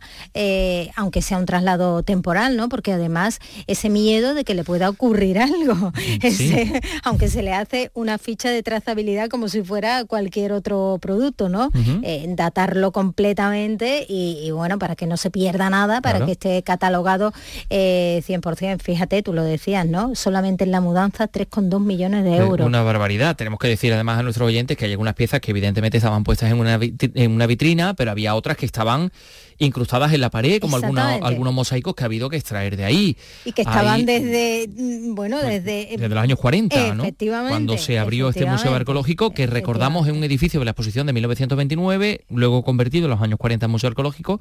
aunque 0.96 1.22
sea 1.22 1.38
un 1.38 1.46
traslado 1.46 2.04
temporal, 2.04 2.58
¿no? 2.58 2.70
Porque 2.70 2.92
además 2.94 3.40
ese 3.68 3.90
miedo 3.90 4.34
de 4.34 4.44
que 4.44 4.54
le 4.56 4.64
pueda 4.64 4.90
ocurrir 4.90 5.38
algo, 5.40 5.92
ese- 6.28 6.82
aunque 7.04 7.28
se 7.28 7.42
le 7.44 7.54
hace 7.54 7.92
una 7.94 8.18
ficha 8.18 8.50
de 8.50 8.64
trazabilidad 8.64 9.30
como 9.30 9.48
si 9.50 9.62
fuera 9.64 10.04
cualquier 10.06 10.52
otro 10.52 10.98
producto, 11.02 11.50
¿no? 11.50 11.72
Eh, 12.04 12.26
datarlo 12.30 12.92
completamente 12.92 14.06
y, 14.08 14.40
y, 14.44 14.52
bueno, 14.52 14.80
para 14.80 14.96
que 14.96 15.06
no 15.08 15.18
se 15.18 15.30
pierda 15.32 15.70
nada, 15.70 16.02
para 16.02 16.16
Claro. 16.20 16.26
que 16.28 16.32
esté 16.34 16.64
catalogado 16.64 17.34
eh, 17.70 18.22
100%. 18.28 18.82
Fíjate, 18.82 19.22
tú 19.24 19.34
lo 19.34 19.44
decías, 19.44 19.86
¿no? 19.86 20.16
Solamente 20.16 20.64
en 20.64 20.72
la 20.72 20.82
mudanza 20.82 21.30
3,2 21.32 21.80
millones 21.84 22.24
de 22.24 22.34
Eh, 22.34 22.38
euros. 22.38 22.66
Una 22.68 22.82
barbaridad. 22.84 23.36
Tenemos 23.36 23.60
que 23.60 23.68
decir 23.68 23.92
además 23.94 24.20
a 24.20 24.24
nuestros 24.24 24.48
oyentes 24.48 24.78
que 24.78 24.86
hay 24.86 24.92
algunas 24.92 25.16
piezas 25.16 25.42
que 25.42 25.52
evidentemente 25.52 25.98
estaban 25.98 26.24
puestas 26.24 26.52
en 26.52 26.60
una, 26.60 26.80
vitri- 26.80 27.12
en 27.16 27.32
una 27.32 27.48
vitrina, 27.48 27.94
pero 27.96 28.12
había 28.12 28.36
otras 28.36 28.58
que 28.58 28.66
estaban 28.66 29.12
incrustadas 29.58 30.12
en 30.14 30.20
la 30.20 30.30
pared, 30.30 30.60
como 30.60 30.76
algunos, 30.78 31.54
mosaicos 31.54 31.96
que 31.96 32.04
ha 32.04 32.08
habido 32.08 32.30
que 32.30 32.36
extraer 32.36 32.76
de 32.76 32.84
ahí. 32.84 33.16
Y 33.46 33.54
que 33.54 33.62
estaban 33.62 33.96
Ahí- 33.96 34.06
desde, 34.06 34.68
mm, 34.68 35.16
bueno, 35.16 35.38
desde... 35.42 35.88
desde 35.92 36.05
los 36.14 36.24
años 36.24 36.38
40, 36.40 36.94
¿no? 36.94 37.04
Efectivamente, 37.04 37.50
Cuando 37.50 37.78
se 37.78 37.98
abrió 37.98 38.30
este 38.30 38.46
museo 38.46 38.76
arqueológico 38.76 39.32
que 39.32 39.48
recordamos 39.48 40.08
en 40.08 40.16
un 40.18 40.24
edificio 40.24 40.60
de 40.60 40.66
la 40.66 40.72
exposición 40.72 41.08
de 41.08 41.14
1929, 41.14 42.26
luego 42.30 42.64
convertido 42.64 43.06
en 43.06 43.12
los 43.12 43.22
años 43.22 43.40
40 43.40 43.66
en 43.66 43.72
museo 43.72 43.88
arqueológico 43.90 44.40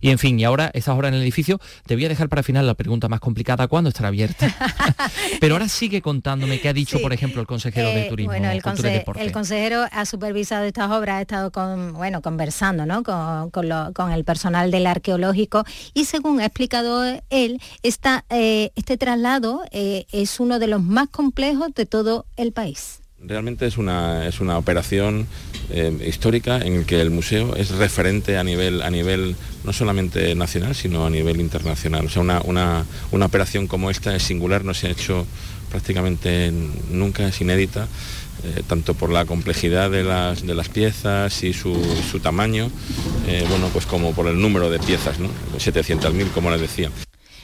y 0.00 0.10
en 0.10 0.18
fin, 0.18 0.38
y 0.38 0.44
ahora 0.44 0.70
estas 0.74 0.96
horas 0.96 1.08
en 1.10 1.14
el 1.14 1.22
edificio 1.22 1.60
te 1.86 1.94
voy 1.94 2.04
a 2.04 2.08
dejar 2.08 2.28
para 2.28 2.42
final 2.42 2.66
la 2.66 2.74
pregunta 2.74 3.08
más 3.08 3.20
complicada, 3.20 3.66
¿cuándo 3.68 3.88
estará 3.88 4.08
abierta? 4.08 4.54
Pero 5.40 5.54
ahora 5.54 5.68
sigue 5.68 6.02
contándome 6.02 6.60
qué 6.60 6.68
ha 6.68 6.72
dicho, 6.72 7.00
por 7.00 7.12
ejemplo, 7.12 7.40
el 7.40 7.46
consejero 7.46 7.88
de 7.88 8.06
Eh, 8.06 8.08
Turismo, 8.08 8.32
bueno, 8.32 8.50
el, 8.50 8.62
conse- 8.62 8.82
Deporte. 8.90 9.22
el 9.22 9.32
consejero 9.32 9.84
ha 9.90 10.04
supervisado 10.06 10.64
estas 10.64 10.90
obras, 10.90 11.16
ha 11.18 11.20
estado 11.22 11.50
con, 11.50 11.92
bueno, 11.94 12.20
conversando 12.22 12.86
¿no? 12.86 13.02
con, 13.02 13.50
con 13.50 13.68
lo- 13.68 13.92
con 13.94 14.12
el 14.12 14.24
personal 14.24 14.70
del 14.70 14.86
arqueológico 14.86 15.64
y 15.94 16.04
según 16.04 16.40
ha 16.40 16.46
explicado 16.46 17.04
él, 17.30 17.60
esta, 17.82 18.24
eh, 18.30 18.70
este 18.76 18.96
traslado 18.96 19.62
eh, 19.70 20.06
es 20.12 20.40
uno 20.40 20.58
de 20.58 20.66
los 20.66 20.82
más 20.82 21.05
complejos 21.08 21.74
de 21.74 21.86
todo 21.86 22.26
el 22.36 22.52
país. 22.52 23.00
Realmente 23.18 23.66
es 23.66 23.78
una, 23.78 24.28
es 24.28 24.40
una 24.40 24.58
operación 24.58 25.26
eh, 25.70 26.04
histórica 26.06 26.58
en 26.58 26.74
el 26.74 26.84
que 26.86 27.00
el 27.00 27.10
museo 27.10 27.56
es 27.56 27.70
referente 27.70 28.36
a 28.36 28.44
nivel, 28.44 28.82
a 28.82 28.90
nivel 28.90 29.36
no 29.64 29.72
solamente 29.72 30.34
nacional, 30.34 30.74
sino 30.74 31.06
a 31.06 31.10
nivel 31.10 31.40
internacional. 31.40 32.04
O 32.06 32.10
sea, 32.10 32.20
una, 32.22 32.42
una- 32.44 32.84
una 33.12 33.26
operación 33.26 33.66
como 33.66 33.90
esta 33.90 34.14
es 34.14 34.22
singular, 34.22 34.64
no 34.64 34.74
se 34.74 34.88
ha 34.88 34.90
hecho 34.90 35.26
prácticamente 35.70 36.52
nunca, 36.90 37.26
es 37.26 37.40
inédita, 37.40 37.88
eh, 38.44 38.62
tanto 38.68 38.94
por 38.94 39.10
la 39.10 39.24
complejidad 39.24 39.90
de 39.90 40.04
las, 40.04 40.46
de 40.46 40.54
las 40.54 40.68
piezas 40.68 41.42
y 41.42 41.52
su, 41.54 41.74
su 42.10 42.20
tamaño, 42.20 42.70
eh, 43.26 43.44
bueno, 43.48 43.68
pues 43.72 43.86
como 43.86 44.12
por 44.14 44.26
el 44.28 44.38
número 44.40 44.68
de 44.70 44.78
piezas, 44.78 45.18
¿no? 45.18 45.28
700.000, 45.58 46.30
como 46.32 46.50
les 46.50 46.60
decía. 46.60 46.90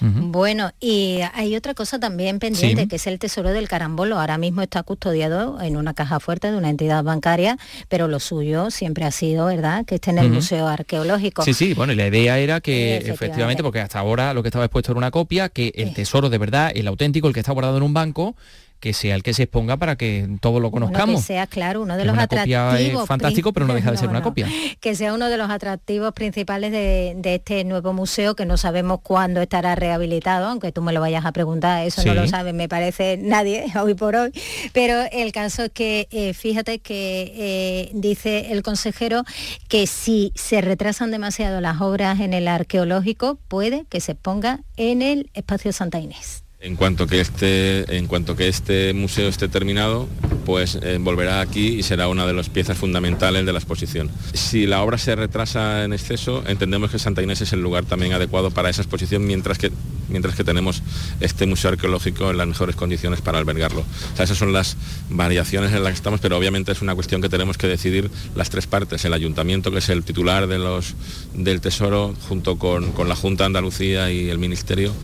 Bueno, 0.02 0.72
y 0.80 1.20
hay 1.34 1.54
otra 1.56 1.74
cosa 1.74 1.98
también 2.00 2.38
pendiente, 2.40 2.82
Sí. 2.82 2.88
que 2.88 2.96
es 2.96 3.06
el 3.06 3.18
tesoro 3.18 3.50
del 3.50 3.68
carambolo. 3.68 4.18
Ahora 4.18 4.36
mismo 4.38 4.60
está 4.62 4.82
custodiado 4.82 5.60
en 5.62 5.76
una 5.76 5.94
caja 5.94 6.18
fuerte 6.20 6.50
de 6.50 6.56
una 6.56 6.70
entidad 6.70 7.04
bancaria, 7.04 7.56
pero 7.88 8.08
lo 8.08 8.18
suyo 8.20 8.70
siempre 8.70 9.04
ha 9.04 9.10
sido, 9.12 9.46
¿verdad?, 9.46 9.84
que 9.84 9.94
esté 9.96 10.10
en 10.10 10.18
el. 10.18 10.30
Museo 10.32 10.66
Arqueológico. 10.66 11.42
Sí, 11.44 11.52
sí, 11.54 11.74
bueno, 11.74 11.92
y 11.92 11.96
la 11.96 12.06
idea 12.08 12.38
era 12.38 12.60
que 12.60 12.96
Efectivamente. 12.96 13.10
efectivamente, 13.24 13.62
porque 13.62 13.80
hasta 13.80 13.98
ahora 13.98 14.32
lo 14.34 14.42
que 14.42 14.48
estaba 14.48 14.64
expuesto 14.64 14.92
era 14.92 14.98
una 14.98 15.10
copia, 15.10 15.48
que 15.50 15.72
el 15.76 15.92
tesoro 15.94 16.30
de 16.30 16.38
verdad, 16.38 16.72
el 16.74 16.86
auténtico, 16.88 17.28
el 17.28 17.34
que 17.34 17.40
está 17.40 17.52
guardado 17.52 17.76
en 17.76 17.82
un 17.82 17.92
banco, 17.94 18.34
que 18.82 18.92
sea 18.94 19.14
el 19.14 19.22
que 19.22 19.32
se 19.32 19.44
exponga 19.44 19.76
para 19.76 19.94
que 19.94 20.28
todos 20.40 20.60
lo 20.60 20.70
Bueno, 20.72 20.88
conozcamos. 20.88 21.20
que 21.20 21.26
sea, 21.28 21.46
claro, 21.46 21.82
uno 21.82 21.96
de 21.96 22.04
los 22.04 22.14
una 22.14 22.26
copia 22.26 22.66
atractivos. 22.70 23.02
es 23.02 23.08
fantástico, 23.08 23.52
pero 23.52 23.64
no 23.68 23.74
deja 23.74 23.92
de 23.92 23.96
ser 23.96 24.06
No, 24.06 24.10
una 24.10 24.18
no. 24.18 24.24
copia. 24.24 24.48
Que 24.80 24.96
sea 24.96 25.14
uno 25.14 25.28
de 25.30 25.36
los 25.36 25.48
atractivos 25.50 26.12
principales 26.12 26.72
de, 26.72 27.14
de 27.16 27.36
este 27.36 27.62
nuevo 27.62 27.92
museo, 27.92 28.34
que 28.34 28.44
no 28.44 28.56
sabemos 28.56 28.98
cuándo 29.00 29.40
estará 29.40 29.76
rehabilitado, 29.76 30.48
aunque 30.48 30.72
tú 30.72 30.82
me 30.82 30.92
lo 30.92 31.00
vayas 31.00 31.24
a 31.24 31.30
preguntar, 31.30 31.86
eso 31.86 32.02
no 32.04 32.12
lo 32.12 32.26
sabe, 32.26 32.52
me 32.52 32.68
parece 32.68 33.18
nadie 33.18 33.66
hoy 33.80 33.94
por 33.94 34.16
hoy. 34.16 34.32
Pero 34.72 34.96
el 35.12 35.30
caso 35.30 35.62
es 35.62 35.70
que, 35.70 36.08
eh, 36.10 36.34
fíjate 36.34 36.80
que 36.80 37.32
eh, 37.36 37.90
dice 37.94 38.50
el 38.50 38.64
consejero 38.64 39.22
que 39.68 39.86
si 39.86 40.32
se 40.34 40.60
retrasan 40.60 41.12
demasiado 41.12 41.60
las 41.60 41.80
obras 41.80 42.18
en 42.18 42.34
el 42.34 42.48
arqueológico, 42.48 43.38
puede 43.46 43.84
que 43.88 44.00
se 44.00 44.16
ponga 44.16 44.58
en 44.76 45.02
el 45.02 45.30
espacio 45.34 45.72
Santa 45.72 46.00
Inés. 46.00 46.42
En 46.64 46.76
cuanto 46.76 47.08
que 47.08 47.20
este, 47.20 47.96
en 47.96 48.06
cuanto 48.06 48.36
que 48.36 48.46
este 48.46 48.92
museo 48.92 49.28
esté 49.28 49.48
terminado, 49.48 50.08
pues 50.46 50.78
eh, 50.80 50.98
volverá 51.00 51.40
aquí 51.40 51.70
y 51.70 51.82
será 51.82 52.06
una 52.06 52.24
de 52.24 52.34
las 52.34 52.50
piezas 52.50 52.78
fundamentales 52.78 53.44
de 53.44 53.52
la 53.52 53.58
exposición. 53.58 54.08
Si 54.32 54.66
la 54.66 54.80
obra 54.82 54.96
se 54.96 55.16
retrasa 55.16 55.82
en 55.82 55.92
exceso, 55.92 56.44
entendemos 56.46 56.92
que 56.92 57.00
Santa 57.00 57.20
Inés 57.20 57.40
es 57.40 57.52
el 57.52 57.62
lugar 57.62 57.84
también 57.84 58.12
adecuado 58.12 58.52
para 58.52 58.70
esa 58.70 58.80
exposición, 58.80 59.26
mientras 59.26 59.58
que, 59.58 59.72
mientras 60.08 60.36
que 60.36 60.44
tenemos 60.44 60.84
este 61.18 61.46
museo 61.46 61.72
arqueológico 61.72 62.30
en 62.30 62.38
las 62.38 62.46
mejores 62.46 62.76
condiciones 62.76 63.20
para 63.20 63.38
albergarlo. 63.38 63.84
Esas 64.16 64.38
son 64.38 64.52
las 64.52 64.76
variaciones 65.10 65.72
en 65.72 65.82
las 65.82 65.94
que 65.94 65.96
estamos, 65.96 66.20
pero 66.20 66.38
obviamente 66.38 66.70
es 66.70 66.80
una 66.80 66.94
cuestión 66.94 67.20
que 67.20 67.28
tenemos 67.28 67.58
que 67.58 67.66
decidir 67.66 68.08
las 68.36 68.50
tres 68.50 68.68
partes, 68.68 69.04
el 69.04 69.14
ayuntamiento, 69.14 69.72
que 69.72 69.78
es 69.78 69.88
el 69.88 70.04
titular 70.04 70.46
del 70.46 71.60
Tesoro, 71.60 72.14
junto 72.28 72.56
con, 72.56 72.92
con 72.92 73.08
la 73.08 73.16
Junta 73.16 73.42
de 73.42 73.46
Andalucía 73.46 74.12
y 74.12 74.30
el 74.30 74.38
Ministerio. 74.38 74.94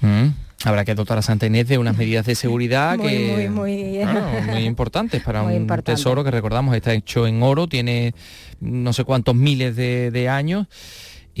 Mm. 0.00 0.47
Habrá 0.64 0.84
que 0.84 0.94
dotar 0.94 1.18
a 1.18 1.22
Santa 1.22 1.46
Inés 1.46 1.68
de 1.68 1.78
unas 1.78 1.96
medidas 1.96 2.26
de 2.26 2.34
seguridad 2.34 2.96
Muy, 2.98 3.08
que 3.08 3.48
muy, 3.48 3.48
muy- 3.48 3.98
claro, 4.02 4.42
muy 4.52 4.64
importantes 4.64 5.22
para 5.22 5.42
Muy 5.44 5.54
un 5.54 5.62
importante. 5.62 5.92
tesoro 5.92 6.24
que 6.24 6.30
recordamos 6.32 6.74
está 6.74 6.92
hecho 6.92 7.26
en 7.26 7.42
oro, 7.42 7.68
tiene 7.68 8.12
no 8.60 8.92
sé 8.92 9.04
cuántos 9.04 9.34
miles 9.36 9.76
de, 9.76 10.10
de 10.10 10.28
años 10.28 10.66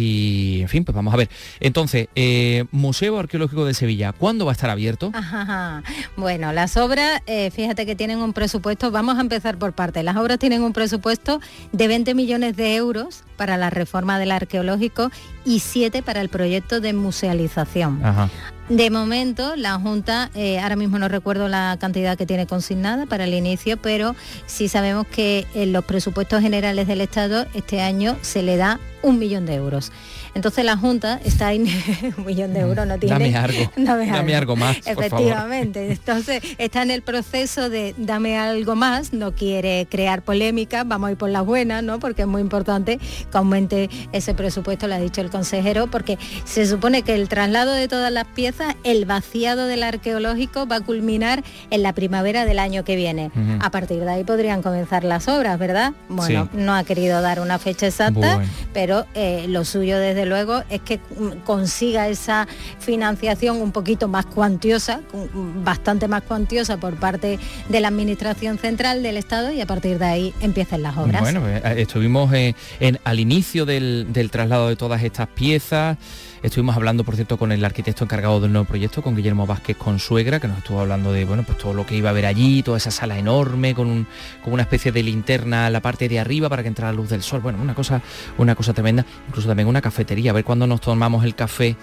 Y, 0.00 0.60
en 0.62 0.68
fin, 0.68 0.84
pues 0.84 0.94
vamos 0.94 1.12
a 1.12 1.16
ver. 1.16 1.28
Entonces, 1.58 2.06
eh, 2.14 2.66
Museo 2.70 3.18
Arqueológico 3.18 3.64
de 3.64 3.74
Sevilla, 3.74 4.12
¿cuándo 4.12 4.44
va 4.46 4.52
a 4.52 4.54
estar 4.54 4.70
abierto? 4.70 5.10
Ajá. 5.14 5.82
Bueno, 6.16 6.52
las 6.52 6.76
obras, 6.76 7.20
eh, 7.26 7.50
fíjate 7.50 7.84
que 7.86 7.96
tienen 7.96 8.18
un 8.20 8.32
presupuesto, 8.32 8.92
vamos 8.92 9.18
a 9.18 9.20
empezar 9.22 9.58
por 9.58 9.72
parte. 9.72 10.04
Las 10.04 10.16
obras 10.16 10.38
tienen 10.38 10.62
un 10.62 10.72
presupuesto 10.72 11.40
de 11.72 11.88
20 11.88 12.14
millones 12.14 12.54
de 12.56 12.76
euros 12.76 13.24
para 13.36 13.56
la 13.56 13.70
reforma 13.70 14.20
del 14.20 14.30
arqueológico 14.30 15.10
y 15.44 15.58
7 15.58 16.04
para 16.04 16.20
el 16.20 16.28
proyecto 16.28 16.80
de 16.80 16.92
musealización. 16.92 17.98
Ajá. 18.04 18.30
De 18.68 18.90
momento, 18.90 19.56
la 19.56 19.78
Junta, 19.78 20.30
eh, 20.34 20.58
ahora 20.60 20.76
mismo 20.76 20.98
no 20.98 21.08
recuerdo 21.08 21.48
la 21.48 21.78
cantidad 21.80 22.18
que 22.18 22.26
tiene 22.26 22.46
consignada 22.46 23.06
para 23.06 23.24
el 23.24 23.32
inicio, 23.32 23.78
pero 23.78 24.14
sí 24.44 24.68
sabemos 24.68 25.06
que 25.06 25.46
en 25.54 25.72
los 25.72 25.86
presupuestos 25.86 26.42
generales 26.42 26.86
del 26.86 27.00
Estado 27.00 27.46
este 27.54 27.80
año 27.80 28.18
se 28.20 28.42
le 28.42 28.58
da 28.58 28.78
un 29.00 29.18
millón 29.18 29.46
de 29.46 29.54
euros. 29.54 29.90
Entonces 30.38 30.64
la 30.64 30.76
Junta 30.76 31.20
está 31.24 31.52
en 31.52 31.66
un 32.16 32.24
millón 32.24 32.54
de 32.54 32.60
euros, 32.60 32.86
no 32.86 32.96
tiene. 32.96 33.12
Dame 33.12 33.36
algo. 33.36 33.72
Dame 33.76 34.06
Dame 34.06 34.36
algo 34.36 34.54
más, 34.54 34.76
por 34.76 34.84
favor. 34.84 35.04
Efectivamente. 35.04 35.90
Entonces 35.92 36.42
está 36.58 36.82
en 36.82 36.92
el 36.92 37.02
proceso 37.02 37.68
de 37.68 37.92
dame 37.98 38.38
algo 38.38 38.76
más, 38.76 39.12
no 39.12 39.32
quiere 39.32 39.88
crear 39.90 40.22
polémica, 40.22 40.84
vamos 40.84 41.08
a 41.08 41.10
ir 41.10 41.18
por 41.18 41.28
las 41.28 41.44
buenas, 41.44 41.82
¿no? 41.82 41.98
Porque 41.98 42.22
es 42.22 42.28
muy 42.28 42.40
importante 42.40 42.98
que 42.98 43.36
aumente 43.36 43.90
ese 44.12 44.32
presupuesto, 44.32 44.86
lo 44.86 44.94
ha 44.94 45.00
dicho 45.00 45.20
el 45.22 45.28
consejero, 45.30 45.88
porque 45.88 46.18
se 46.44 46.66
supone 46.66 47.02
que 47.02 47.16
el 47.16 47.28
traslado 47.28 47.72
de 47.72 47.88
todas 47.88 48.12
las 48.12 48.24
piezas, 48.26 48.76
el 48.84 49.06
vaciado 49.06 49.66
del 49.66 49.82
arqueológico 49.82 50.68
va 50.68 50.76
a 50.76 50.80
culminar 50.82 51.42
en 51.70 51.82
la 51.82 51.94
primavera 51.94 52.44
del 52.44 52.60
año 52.60 52.84
que 52.84 52.94
viene. 52.94 53.32
A 53.58 53.72
partir 53.72 53.98
de 54.04 54.08
ahí 54.10 54.22
podrían 54.22 54.62
comenzar 54.62 55.02
las 55.02 55.26
obras, 55.26 55.58
¿verdad? 55.58 55.94
Bueno, 56.08 56.48
Sí. 56.52 56.58
no 56.58 56.74
ha 56.76 56.84
querido 56.84 57.20
dar 57.22 57.40
una 57.40 57.58
fecha 57.58 57.86
exacta, 57.88 58.36
Bueno. 58.36 58.48
pero 58.72 59.04
eh, 59.14 59.46
lo 59.48 59.64
suyo 59.64 59.98
desde 59.98 60.27
luego 60.28 60.62
es 60.70 60.80
que 60.82 60.98
mm, 60.98 61.44
consiga 61.44 62.08
esa 62.08 62.46
financiación 62.78 63.60
un 63.60 63.72
poquito 63.72 64.08
más 64.08 64.26
cuantiosa, 64.26 65.00
mm, 65.12 65.64
bastante 65.64 66.08
más 66.08 66.22
cuantiosa 66.22 66.76
por 66.76 66.94
parte 66.96 67.38
de 67.68 67.80
la 67.80 67.88
Administración 67.88 68.58
Central 68.58 69.02
del 69.02 69.16
Estado 69.16 69.52
y 69.52 69.60
a 69.60 69.66
partir 69.66 69.98
de 69.98 70.04
ahí 70.06 70.34
empiecen 70.40 70.82
las 70.82 70.96
obras. 70.96 71.20
Bueno, 71.20 71.40
pues, 71.40 71.62
eh, 71.64 71.74
estuvimos 71.82 72.32
en- 72.32 72.98
al 73.04 73.20
inicio 73.20 73.66
del, 73.66 74.06
del 74.10 74.30
traslado 74.30 74.68
de 74.68 74.76
todas 74.76 75.02
estas 75.02 75.28
piezas. 75.28 75.96
Estuvimos 76.40 76.76
hablando, 76.76 77.02
por 77.02 77.16
cierto, 77.16 77.36
con 77.36 77.50
el 77.50 77.64
arquitecto 77.64 78.04
encargado 78.04 78.40
del 78.40 78.52
nuevo 78.52 78.64
proyecto, 78.64 79.02
con 79.02 79.16
Guillermo 79.16 79.44
Vázquez 79.44 79.76
Consuegra, 79.76 80.38
que 80.38 80.46
nos 80.46 80.58
estuvo 80.58 80.78
hablando 80.80 81.12
de 81.12 81.24
bueno, 81.24 81.42
pues 81.42 81.58
todo 81.58 81.74
lo 81.74 81.84
que 81.84 81.96
iba 81.96 82.10
a 82.10 82.12
haber 82.12 82.26
allí, 82.26 82.62
toda 82.62 82.76
esa 82.78 82.92
sala 82.92 83.18
enorme, 83.18 83.74
con, 83.74 83.88
un- 83.88 84.06
con 84.44 84.52
una 84.52 84.62
especie 84.62 84.92
de 84.92 85.02
linterna 85.02 85.66
a 85.66 85.70
la 85.70 85.80
parte 85.80 86.08
de 86.08 86.20
arriba 86.20 86.48
para 86.48 86.62
que 86.62 86.68
entrara 86.68 86.92
la 86.92 86.96
luz 86.96 87.08
del 87.08 87.22
sol. 87.22 87.40
Bueno, 87.40 87.58
una 87.60 87.74
cosa, 87.74 88.00
una 88.38 88.54
cosa 88.54 88.72
tremenda. 88.72 89.04
Incluso 89.26 89.48
también 89.48 89.66
una 89.68 89.80
cafetería, 89.82 90.07
a 90.28 90.32
ver 90.32 90.44
cuándo 90.44 90.66
nos 90.66 90.80
tomamos 90.80 91.24
el 91.24 91.34
café 91.34 91.76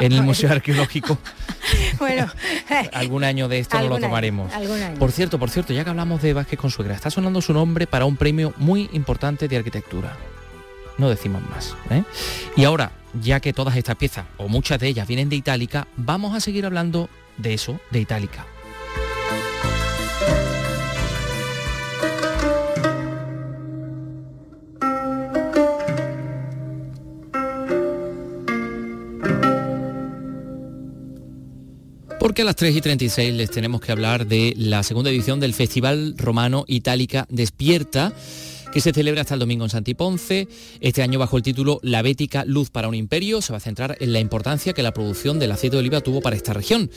en 0.00 0.12
el 0.12 0.22
Museo 0.24 0.50
Arqueológico. 0.50 1.18
bueno, 1.98 2.26
Algún 2.92 3.24
año 3.24 3.48
de 3.48 3.58
esto 3.58 3.78
no 3.78 3.88
lo 3.88 3.94
año, 3.96 4.06
tomaremos. 4.06 4.52
año. 4.52 4.98
Por 4.98 5.12
cierto, 5.12 5.38
por 5.38 5.50
cierto, 5.50 5.72
ya 5.72 5.84
que 5.84 5.90
hablamos 5.90 6.22
de 6.22 6.32
Vázquez 6.32 6.58
Consuegra, 6.58 6.94
está 6.94 7.10
sonando 7.10 7.40
su 7.40 7.52
nombre 7.52 7.86
para 7.86 8.04
un 8.04 8.16
premio 8.16 8.54
muy 8.56 8.88
importante 8.92 9.48
de 9.48 9.56
arquitectura. 9.56 10.16
No 10.98 11.08
decimos 11.08 11.42
más. 11.50 11.74
¿eh? 11.90 12.04
Y 12.56 12.64
ahora, 12.64 12.92
ya 13.20 13.40
que 13.40 13.52
todas 13.52 13.76
estas 13.76 13.96
piezas, 13.96 14.26
o 14.36 14.48
muchas 14.48 14.78
de 14.78 14.88
ellas, 14.88 15.08
vienen 15.08 15.28
de 15.28 15.36
Itálica, 15.36 15.88
vamos 15.96 16.34
a 16.36 16.40
seguir 16.40 16.66
hablando 16.66 17.08
de 17.38 17.54
eso, 17.54 17.80
de 17.90 18.00
Itálica. 18.00 18.46
Porque 32.22 32.42
a 32.42 32.44
las 32.44 32.54
3 32.54 32.76
y 32.76 32.80
36 32.80 33.34
les 33.34 33.50
tenemos 33.50 33.80
que 33.80 33.90
hablar 33.90 34.28
de 34.28 34.54
la 34.56 34.84
segunda 34.84 35.10
edición 35.10 35.40
del 35.40 35.54
Festival 35.54 36.14
Romano 36.16 36.64
Itálica 36.68 37.26
Despierta 37.30 38.12
que 38.72 38.80
se 38.80 38.92
celebra 38.92 39.20
hasta 39.20 39.34
el 39.34 39.40
domingo 39.40 39.64
en 39.64 39.70
Santiponce. 39.70 40.48
Este 40.80 41.02
año 41.02 41.18
bajo 41.18 41.36
el 41.36 41.42
título 41.42 41.78
La 41.82 42.00
Bética 42.02 42.44
Luz 42.46 42.70
para 42.70 42.88
un 42.88 42.94
Imperio 42.94 43.42
se 43.42 43.52
va 43.52 43.58
a 43.58 43.60
centrar 43.60 43.96
en 44.00 44.12
la 44.12 44.20
importancia 44.20 44.72
que 44.72 44.82
la 44.82 44.92
producción 44.92 45.38
del 45.38 45.52
aceite 45.52 45.76
de 45.76 45.80
oliva 45.80 46.00
tuvo 46.00 46.22
para 46.22 46.36
esta 46.36 46.54
región. 46.54 46.90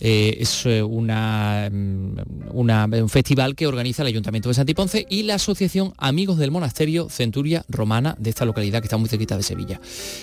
Eh, 0.00 0.38
es 0.40 0.66
eh, 0.66 0.82
mm, 0.82 2.18
un 2.52 3.08
festival 3.08 3.54
que 3.54 3.66
organiza 3.68 4.02
el 4.02 4.08
Ayuntamiento 4.08 4.48
de 4.48 4.54
Santiponce 4.56 5.06
y 5.08 5.22
la 5.22 5.34
Asociación 5.36 5.94
Amigos 5.98 6.38
del 6.38 6.50
Monasterio 6.50 7.08
Centuria 7.08 7.64
Romana 7.68 8.16
de 8.18 8.30
esta 8.30 8.44
localidad 8.44 8.80
que 8.80 8.86
está 8.86 8.96
muy 8.96 9.08
cerquita 9.08 9.36
de 9.36 9.44
Sevilla. 9.44 9.80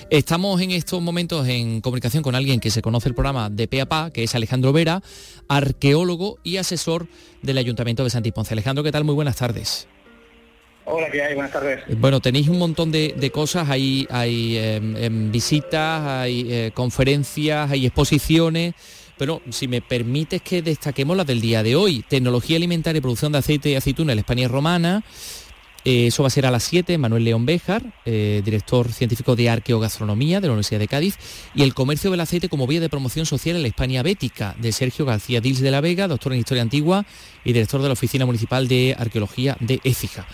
Estamos 0.09 0.59
en 0.61 0.71
estos 0.71 1.01
momentos 1.01 1.47
en 1.47 1.79
comunicación 1.79 2.21
con 2.21 2.35
alguien 2.35 2.59
que 2.59 2.69
se 2.69 2.81
conoce 2.81 3.07
el 3.07 3.15
programa 3.15 3.49
de 3.49 3.67
pe 3.67 3.79
a 3.79 3.85
pa, 3.87 4.11
que 4.11 4.23
es 4.23 4.35
Alejandro 4.35 4.73
Vera, 4.73 5.01
arqueólogo 5.47 6.37
y 6.43 6.57
asesor 6.57 7.07
del 7.41 7.57
Ayuntamiento 7.57 8.03
de 8.03 8.09
Santiponce. 8.09 8.53
Alejandro, 8.53 8.83
¿qué 8.83 8.91
tal? 8.91 9.05
Muy 9.05 9.15
buenas 9.15 9.37
tardes. 9.37 9.87
Hola, 10.89 11.11
¿qué 11.11 11.21
hay? 11.21 11.33
Buenas 11.33 11.51
tardes. 11.51 11.81
Bueno, 11.99 12.21
tenéis 12.21 12.47
un 12.47 12.59
montón 12.59 12.93
de, 12.93 13.13
de 13.17 13.29
cosas, 13.29 13.69
hay, 13.69 14.07
hay 14.09 14.57
em, 14.57 14.95
em, 14.95 15.31
visitas, 15.33 16.01
hay 16.01 16.47
eh, 16.49 16.71
conferencias, 16.73 17.69
hay 17.69 17.85
exposiciones, 17.85 18.73
pero 19.17 19.41
si 19.49 19.67
me 19.67 19.81
permites 19.81 20.41
que 20.41 20.61
destaquemos 20.61 21.17
las 21.17 21.27
del 21.27 21.41
día 21.41 21.61
de 21.61 21.75
hoy. 21.75 22.05
Tecnología 22.07 22.55
alimentaria 22.55 22.99
y 22.99 23.01
producción 23.01 23.33
de 23.33 23.39
aceite 23.39 23.69
y 23.69 23.75
aceituna 23.75 24.13
en 24.13 24.15
la 24.15 24.21
España 24.21 24.47
romana. 24.47 25.03
Eh, 25.83 26.07
eso 26.07 26.23
va 26.23 26.27
a 26.27 26.29
ser 26.29 26.45
a 26.45 26.51
las 26.51 26.63
7, 26.63 26.97
Manuel 26.97 27.25
León 27.25 27.45
Béjar, 27.45 27.83
eh, 28.05 28.41
director 28.45 28.93
científico 28.93 29.35
de 29.35 29.49
arqueogastronomía 29.49 30.39
de 30.39 30.47
la 30.47 30.53
Universidad 30.53 30.79
de 30.79 30.87
Cádiz, 30.87 31.17
y 31.53 31.63
el 31.63 31.73
comercio 31.73 32.11
del 32.11 32.21
aceite 32.21 32.47
como 32.47 32.65
vía 32.65 32.79
de 32.79 32.87
promoción 32.87 33.25
social 33.25 33.57
en 33.57 33.63
la 33.63 33.67
España 33.67 34.03
bética, 34.03 34.55
de 34.57 34.71
Sergio 34.71 35.05
García 35.05 35.41
Dils 35.41 35.59
de 35.59 35.71
la 35.71 35.81
Vega, 35.81 36.07
doctor 36.07 36.31
en 36.31 36.39
Historia 36.39 36.63
Antigua 36.63 37.05
y 37.43 37.51
director 37.51 37.81
de 37.81 37.87
la 37.87 37.93
Oficina 37.93 38.25
Municipal 38.25 38.69
de 38.69 38.95
Arqueología 38.97 39.57
de 39.59 39.81
Écija. 39.83 40.25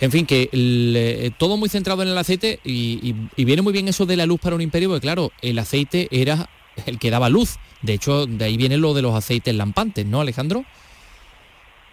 En 0.00 0.12
fin, 0.12 0.26
que 0.26 1.32
todo 1.38 1.56
muy 1.56 1.68
centrado 1.68 2.02
en 2.02 2.08
el 2.08 2.18
aceite 2.18 2.60
y, 2.64 3.14
viene 3.36 3.62
muy 3.62 3.72
bien 3.72 3.88
eso 3.88 4.06
de 4.06 4.16
la 4.16 4.26
luz 4.26 4.40
para 4.40 4.54
un 4.54 4.62
imperio, 4.62 4.88
porque 4.88 5.02
claro, 5.02 5.32
el 5.42 5.58
aceite 5.58 6.08
era 6.10 6.48
el 6.86 6.98
que 6.98 7.10
daba 7.10 7.28
luz. 7.28 7.58
De 7.82 7.94
hecho, 7.94 8.26
de 8.26 8.44
ahí 8.44 8.56
viene 8.56 8.76
lo 8.76 8.94
de 8.94 9.02
los 9.02 9.14
aceites 9.14 9.54
lampantes, 9.54 10.06
¿no, 10.06 10.20
Alejandro? 10.20 10.64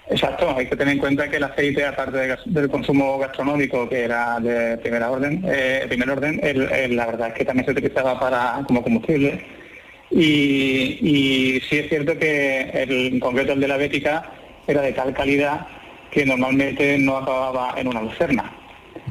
Exacto, 0.08 0.56
hay 0.56 0.68
que 0.68 0.76
tener 0.76 0.94
en 0.94 1.00
cuenta 1.00 1.30
que 1.30 1.38
el 1.38 1.44
aceite, 1.44 1.84
aparte 1.84 2.38
del 2.46 2.70
consumo 2.70 3.18
gastronómico, 3.18 3.90
que 3.90 4.04
era 4.04 4.40
de 4.40 4.78
primera 4.78 5.10
orden, 5.10 5.44
eh, 5.48 5.86
primer 5.88 6.12
orden, 6.12 6.40
la 6.96 7.08
verdad 7.08 7.30
es 7.30 7.34
que 7.34 7.46
también 7.46 7.66
se 7.66 7.72
utilizaba 7.72 8.20
para 8.20 8.64
como 8.68 8.84
combustible. 8.84 9.44
Y, 10.12 11.00
y 11.02 11.62
sí 11.68 11.78
es 11.78 11.90
cierto 11.90 12.18
que 12.20 12.70
el, 12.70 13.14
en 13.14 13.20
concreto 13.20 13.54
el 13.54 13.60
de 13.60 13.68
la 13.68 13.78
bética 13.78 14.32
era 14.68 14.82
de 14.84 14.94
tal 14.94 15.12
calidad 15.14 15.68
que 16.16 16.26
normalmente 16.26 16.98
no 16.98 17.18
acababa 17.18 17.74
en 17.78 17.88
una 17.90 18.02
lucerna. 18.02 18.52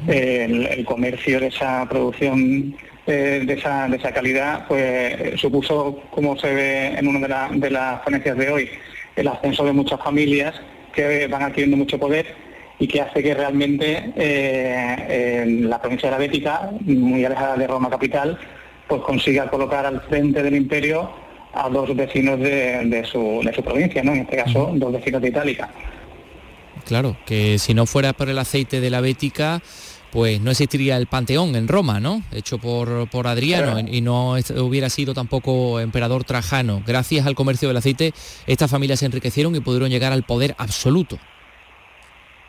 El, 0.07 0.65
el 0.65 0.83
comercio 0.85 1.39
de 1.39 1.47
esa 1.47 1.87
producción 1.87 2.75
eh, 3.05 3.43
de, 3.45 3.53
esa, 3.53 3.87
de 3.87 3.97
esa 3.97 4.11
calidad 4.11 4.65
pues 4.67 5.39
supuso, 5.39 6.01
como 6.09 6.35
se 6.35 6.51
ve 6.53 6.87
en 6.97 7.07
una 7.07 7.19
de, 7.19 7.27
la- 7.27 7.49
de 7.53 7.69
las 7.69 8.01
ponencias 8.01 8.35
de 8.35 8.49
hoy, 8.49 8.69
el 9.15 9.27
ascenso 9.27 9.63
de 9.63 9.71
muchas 9.71 9.99
familias 10.01 10.59
que 10.93 11.27
van 11.27 11.43
adquiriendo 11.43 11.77
mucho 11.77 11.99
poder 11.99 12.25
y 12.79 12.87
que 12.87 13.01
hace 13.01 13.21
que 13.21 13.35
realmente 13.35 14.11
eh, 14.15 15.43
en 15.43 15.69
la 15.69 15.79
provincia 15.79 16.09
de 16.09 16.13
la 16.13 16.17
Bética, 16.17 16.71
muy 16.81 17.23
alejada 17.23 17.55
de 17.55 17.67
Roma 17.67 17.89
capital, 17.91 18.37
pues 18.87 19.01
consiga 19.03 19.47
colocar 19.49 19.85
al 19.85 20.01
frente 20.01 20.41
del 20.41 20.55
imperio 20.55 21.09
a 21.53 21.69
dos 21.69 21.95
vecinos 21.95 22.39
de, 22.39 22.83
de 22.85 23.05
su, 23.05 23.41
de 23.45 23.53
su 23.53 23.63
provincia, 23.63 24.03
¿no? 24.03 24.11
en 24.13 24.21
este 24.21 24.37
caso 24.37 24.71
dos 24.73 24.91
vecinos 24.91 25.21
de 25.21 25.29
Itálica. 25.29 25.69
Claro, 26.85 27.17
que 27.25 27.57
si 27.59 27.73
no 27.73 27.85
fuera 27.85 28.13
por 28.13 28.29
el 28.29 28.37
aceite 28.37 28.79
de 28.79 28.89
la 28.89 29.01
Bética, 29.01 29.61
pues 30.11 30.39
no 30.39 30.51
existiría 30.51 30.95
el 30.97 31.07
Panteón 31.07 31.55
en 31.55 31.67
Roma, 31.67 31.99
¿no? 31.99 32.21
Hecho 32.31 32.57
por, 32.57 33.09
por 33.09 33.27
Adriano 33.27 33.73
Claro. 33.73 33.87
y 33.91 34.01
no 34.01 34.35
hubiera 34.61 34.89
sido 34.89 35.13
tampoco 35.13 35.79
emperador 35.79 36.23
Trajano. 36.23 36.81
Gracias 36.85 37.25
al 37.25 37.35
comercio 37.35 37.67
del 37.67 37.77
aceite, 37.77 38.13
estas 38.47 38.71
familias 38.71 38.99
se 38.99 39.07
enriquecieron 39.07 39.55
y 39.55 39.59
pudieron 39.59 39.89
llegar 39.89 40.13
al 40.13 40.23
poder 40.23 40.55
absoluto. 40.57 41.17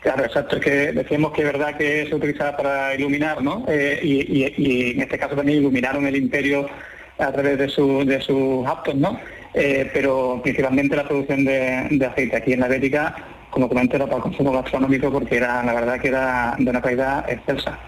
Claro, 0.01 0.23
exacto, 0.23 0.57
es 0.57 0.61
que 0.63 0.69
decíamos 0.93 1.33
que 1.33 1.41
es 1.41 1.47
verdad 1.51 1.75
que 1.75 2.05
se 2.07 2.15
utilizaba 2.15 2.55
para 2.55 2.95
iluminar, 2.95 3.41
¿no? 3.43 3.65
Eh, 3.67 3.99
y, 4.03 4.43
y- 4.43 4.53
y 4.57 4.91
en 4.91 5.01
este 5.01 5.17
caso 5.17 5.35
también 5.35 5.57
iluminaron 5.59 6.05
el 6.05 6.15
imperio 6.15 6.69
a 7.17 7.31
través 7.31 7.57
de, 7.57 7.67
su- 7.67 8.05
de 8.05 8.21
sus 8.21 8.65
actos, 8.65 8.95
¿no? 8.95 9.19
Eh, 9.53 9.89
pero 9.91 10.39
principalmente 10.43 10.95
la 10.95 11.07
producción 11.07 11.43
de, 11.43 11.87
de 11.89 12.05
aceite 12.05 12.37
aquí 12.37 12.53
en 12.53 12.59
la 12.59 12.67
Bética, 12.67 13.15
como 13.49 13.67
comenté, 13.69 13.95
era 13.95 14.07
para 14.07 14.21
consumo 14.21 14.51
gastronómico 14.51 15.11
porque 15.11 15.37
era, 15.37 15.63
la 15.63 15.73
verdad 15.73 15.99
que 15.99 16.09
era 16.09 16.55
de 16.59 16.69
una 16.69 16.81
calidad 16.81 17.29
excelsa. 17.29 17.79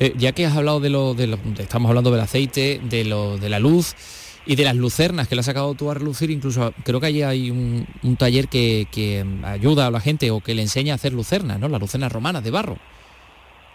Eh, 0.00 0.14
ya 0.16 0.32
que 0.32 0.46
has 0.46 0.56
hablado 0.56 0.80
de 0.80 0.90
lo, 0.90 1.14
de 1.14 1.26
lo- 1.26 1.38
estamos 1.58 1.88
hablando 1.88 2.10
del 2.10 2.20
aceite, 2.20 2.80
de 2.88 3.04
lo 3.04 3.36
de 3.36 3.48
la 3.48 3.58
luz 3.58 3.94
y 4.46 4.56
de 4.56 4.64
las 4.64 4.76
lucernas 4.76 5.26
que 5.26 5.34
le 5.34 5.40
has 5.40 5.46
sacado 5.46 5.74
tú 5.74 5.90
a 5.90 5.94
relucir, 5.94 6.30
incluso 6.30 6.72
creo 6.84 7.00
que 7.00 7.06
allí 7.06 7.22
hay 7.22 7.50
un, 7.50 7.86
un 8.02 8.16
taller 8.16 8.48
que, 8.48 8.86
que 8.90 9.24
ayuda 9.42 9.86
a 9.86 9.90
la 9.90 10.00
gente 10.00 10.30
o 10.30 10.40
que 10.40 10.54
le 10.54 10.62
enseña 10.62 10.92
a 10.92 10.96
hacer 10.96 11.12
lucernas, 11.12 11.58
¿no? 11.58 11.68
Las 11.68 11.80
lucernas 11.80 12.12
romanas 12.12 12.44
de 12.44 12.50
barro. 12.50 12.76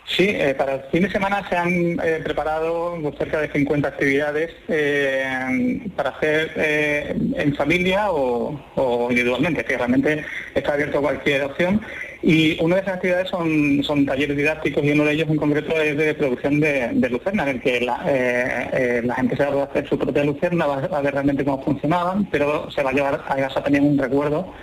Sí, 0.10 0.26
eh, 0.28 0.56
para 0.58 0.76
el 0.76 0.82
fin 0.92 1.04
de 1.04 1.12
semana 1.12 1.48
se 1.48 1.56
han 1.56 2.00
eh, 2.04 2.20
preparado 2.24 3.00
cerca 3.20 3.42
de 3.42 3.52
50 3.52 3.88
actividades 3.88 4.52
eh, 4.68 5.88
para 5.96 6.10
hacer 6.10 6.52
en 6.56 7.56
familia 7.56 8.10
o, 8.12 8.60
o 8.76 9.08
individualmente, 9.12 9.64
que 9.64 9.78
realmente 9.78 10.26
está 10.56 10.74
abierto 10.74 10.98
a 10.98 11.02
cualquier 11.02 11.44
opción. 11.44 11.80
Y 12.24 12.60
una 12.60 12.76
de 12.76 12.82
esas 12.82 12.96
actividades 12.96 13.30
son, 13.30 14.06
talleres 14.06 14.36
didácticos 14.36 14.84
y 14.84 14.92
uno 14.92 15.06
de 15.06 15.14
ellos 15.14 15.30
en 15.30 15.38
concreto 15.38 15.80
es 15.80 15.96
de 15.96 16.16
producción 16.16 16.60
de, 16.60 17.10
lucerna, 17.10 17.44
en 17.44 17.50
el 17.50 17.62
que 17.62 17.80
la, 17.80 18.04
la 19.04 19.16
gente 19.16 19.38
se 19.38 19.46
va 19.46 19.62
a 19.62 19.66
hacer 19.66 19.88
su 19.88 19.98
propia 19.98 20.24
lucerna, 20.24 20.66
va 20.66 20.90
a 20.92 21.02
ver 21.02 21.14
realmente 21.14 21.46
cómo 21.46 21.64
funcionaban, 21.64 22.26
pero 22.32 22.70
se 22.72 22.82
va 22.84 22.90
a 22.90 22.94
llevar 22.94 23.24
a 23.26 23.36
casa 23.36 23.64
también 23.64 23.86
un 23.86 23.98
recuerdo 23.98 24.54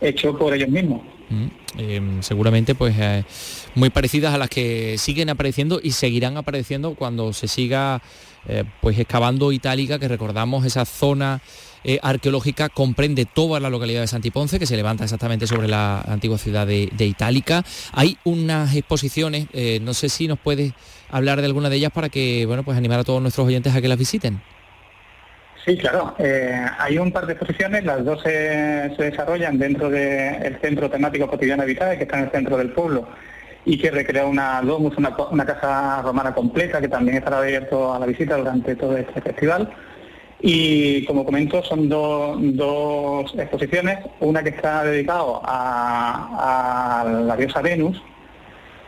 hecho 0.00 0.36
por 0.36 0.54
ellos 0.54 0.68
mismos. 0.68 1.02
Mm, 1.30 1.46
eh, 1.78 2.02
seguramente 2.20 2.74
pues 2.74 2.94
eh, 2.98 3.24
muy 3.74 3.90
parecidas 3.90 4.34
a 4.34 4.38
las 4.38 4.48
que 4.50 4.96
siguen 4.98 5.30
apareciendo 5.30 5.80
y 5.82 5.92
seguirán 5.92 6.36
apareciendo 6.36 6.94
cuando 6.94 7.32
se 7.32 7.48
siga 7.48 8.02
eh, 8.46 8.64
pues 8.80 8.98
excavando 8.98 9.50
Itálica, 9.52 9.98
que 9.98 10.08
recordamos 10.08 10.64
esa 10.64 10.84
zona 10.84 11.40
arqueológica 12.00 12.70
comprende 12.70 13.26
toda 13.26 13.60
la 13.60 13.68
localidad 13.68 14.00
de 14.00 14.06
Santiponce, 14.06 14.58
que 14.58 14.64
se 14.64 14.74
levanta 14.74 15.04
exactamente 15.04 15.46
sobre 15.46 15.68
la 15.68 16.00
antigua 16.00 16.38
ciudad 16.38 16.66
de, 16.66 16.88
de 16.96 17.04
Itálica. 17.04 17.62
Hay 17.92 18.16
unas 18.24 18.74
exposiciones, 18.74 19.48
no 19.82 19.92
sé 19.92 20.08
si 20.08 20.26
nos 20.26 20.38
puedes 20.38 20.72
hablar 21.10 21.40
de 21.40 21.46
alguna 21.46 21.68
de 21.68 21.76
ellas 21.76 21.92
para 21.92 22.08
que, 22.08 22.46
bueno, 22.46 22.62
pues 22.62 22.78
animar 22.78 23.00
a 23.00 23.04
todos 23.04 23.20
nuestros 23.20 23.46
oyentes 23.46 23.74
a 23.74 23.82
que 23.82 23.88
las 23.88 23.98
visiten. 23.98 24.40
Sí, 25.64 25.78
claro. 25.78 26.14
Eh, 26.18 26.60
hay 26.78 26.98
un 26.98 27.10
par 27.10 27.26
de 27.26 27.32
exposiciones, 27.32 27.84
las 27.84 28.04
dos 28.04 28.20
se, 28.22 28.30
desarrollan 28.98 29.58
dentro 29.58 29.88
del 29.88 30.58
Centro 30.60 30.90
Temático 30.90 31.26
Cotidiano 31.26 31.64
Vital, 31.64 31.96
que 31.96 32.02
está 32.04 32.18
en 32.18 32.24
el 32.24 32.30
centro 32.30 32.58
del 32.58 32.72
pueblo, 32.72 33.08
y 33.64 33.78
que 33.78 33.90
recrea 33.90 34.26
una 34.26 34.60
domus, 34.60 34.96
una, 34.98 35.16
una 35.30 35.46
casa 35.46 36.02
romana 36.02 36.34
completa, 36.34 36.80
que 36.82 36.88
también 36.88 37.16
estará 37.16 37.38
abierto 37.38 37.94
a 37.94 37.98
la 37.98 38.04
visita 38.04 38.36
durante 38.36 38.76
todo 38.76 38.94
este 38.98 39.22
festival. 39.22 39.70
Y 40.40 41.06
como 41.06 41.24
comento, 41.24 41.62
son 41.62 41.88
do- 41.88 42.36
dos 42.38 43.32
exposiciones, 43.38 44.00
una 44.20 44.42
que 44.42 44.50
está 44.50 44.84
dedicada 44.84 45.22
a, 45.44 47.00
a 47.00 47.04
la 47.04 47.36
diosa 47.36 47.62
Venus, 47.62 48.02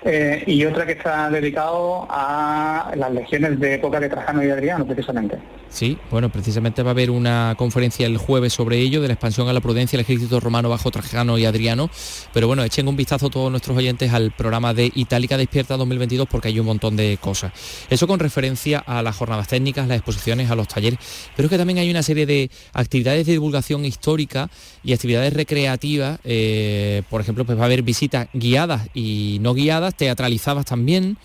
eh, 0.03 0.45
y 0.47 0.65
otra 0.67 0.85
que 0.85 0.93
está 0.93 1.31
dedicado 1.31 2.07
a 2.11 2.93
las 2.97 3.11
legiones 3.13 3.59
de 3.59 3.75
época 3.75 3.99
de 3.99 4.11
Trajano 4.11 4.45
y 4.45 4.51
Adriano, 4.51 4.87
precisamente. 4.87 5.39
Sí, 5.69 5.99
bueno, 6.11 6.31
precisamente 6.31 6.83
va 6.83 6.91
a 6.91 6.93
haber 6.93 7.11
una 7.11 7.55
conferencia 7.59 8.07
el 8.07 8.17
jueves 8.17 8.53
sobre 8.53 8.79
ello, 8.79 9.03
de 9.03 9.09
la 9.09 9.15
expansión 9.15 9.49
a 9.49 9.53
la 9.53 9.61
prudencia 9.61 9.97
del 9.97 10.05
ejército 10.05 10.41
romano 10.41 10.69
bajo 10.69 10.91
Trajano 10.91 11.37
y 11.39 11.45
Adriano. 11.45 11.91
Pero 12.33 12.47
bueno, 12.47 12.65
echen 12.65 12.89
un 12.89 12.97
vistazo 12.97 13.29
todos 13.29 13.51
nuestros 13.51 13.77
oyentes 13.77 14.13
al 14.13 14.31
programa 14.31 14.73
de 14.73 14.91
Itálica 14.95 15.37
Despierta 15.37 15.77
2022 15.77 16.29
porque 16.31 16.49
hay 16.49 16.61
un 16.61 16.67
montón 16.67 16.97
de 16.97 17.19
cosas. 17.21 17.53
Eso 17.91 18.07
con 18.07 18.21
referencia 18.21 18.79
a 18.79 19.03
las 19.03 19.17
jornadas 19.17 19.49
técnicas, 19.49 19.87
las 19.87 19.99
exposiciones, 19.99 20.51
a 20.51 20.55
los 20.55 20.69
talleres. 20.69 20.99
Pero 21.37 21.47
es 21.47 21.51
que 21.51 21.59
también 21.59 21.79
hay 21.79 21.91
una 21.91 22.03
serie 22.03 22.27
de 22.27 22.51
actividades 22.73 23.27
de 23.27 23.33
divulgación 23.33 23.85
histórica 23.85 24.49
y 24.83 24.93
actividades 24.93 25.33
recreativas. 25.35 26.21
eh, 26.25 27.03
por 27.11 27.21
ejemplo, 27.21 27.45
pues 27.45 27.59
va 27.59 27.63
a 27.63 27.67
haber 27.67 27.83
visitas 27.83 28.29
guiadas 28.33 28.89
y 28.95 29.39
no 29.41 29.53
guiadas, 29.53 29.95
teatralizadas 29.95 30.65
también 30.65 31.19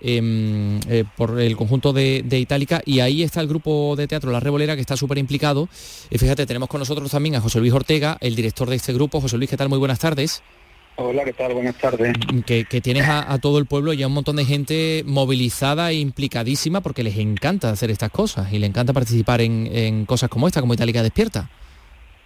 em, 0.00 0.80
eh, 0.88 1.04
por 1.16 1.40
el 1.40 1.56
conjunto 1.56 1.92
de, 1.92 2.22
de 2.24 2.38
Itálica 2.38 2.82
y 2.84 3.00
ahí 3.00 3.22
está 3.22 3.40
el 3.40 3.48
grupo 3.48 3.94
de 3.96 4.06
teatro 4.06 4.30
La 4.30 4.40
Revolera 4.40 4.74
que 4.74 4.80
está 4.80 4.96
súper 4.96 5.18
implicado. 5.18 5.68
Y 6.10 6.18
fíjate, 6.18 6.46
tenemos 6.46 6.68
con 6.68 6.78
nosotros 6.78 7.10
también 7.10 7.36
a 7.36 7.40
José 7.40 7.60
Luis 7.60 7.72
Ortega, 7.72 8.16
el 8.20 8.34
director 8.34 8.68
de 8.68 8.76
este 8.76 8.92
grupo. 8.92 9.20
José 9.20 9.36
Luis, 9.36 9.50
¿qué 9.50 9.56
tal? 9.56 9.68
Muy 9.68 9.78
buenas 9.78 9.98
tardes. 9.98 10.42
Hola, 10.96 11.24
¿qué 11.24 11.32
tal? 11.32 11.54
Buenas 11.54 11.76
tardes. 11.76 12.12
Que, 12.44 12.66
que 12.66 12.80
tienes 12.82 13.08
a, 13.08 13.32
a 13.32 13.38
todo 13.38 13.58
el 13.58 13.64
pueblo 13.64 13.94
y 13.94 14.02
a 14.02 14.06
un 14.06 14.12
montón 14.12 14.36
de 14.36 14.44
gente 14.44 15.02
movilizada 15.06 15.90
e 15.90 15.94
implicadísima 15.94 16.82
porque 16.82 17.02
les 17.02 17.16
encanta 17.16 17.70
hacer 17.70 17.90
estas 17.90 18.10
cosas 18.10 18.52
y 18.52 18.58
les 18.58 18.68
encanta 18.68 18.92
participar 18.92 19.40
en, 19.40 19.66
en 19.72 20.04
cosas 20.04 20.28
como 20.28 20.46
esta, 20.46 20.60
como 20.60 20.74
Itálica 20.74 21.02
Despierta. 21.02 21.48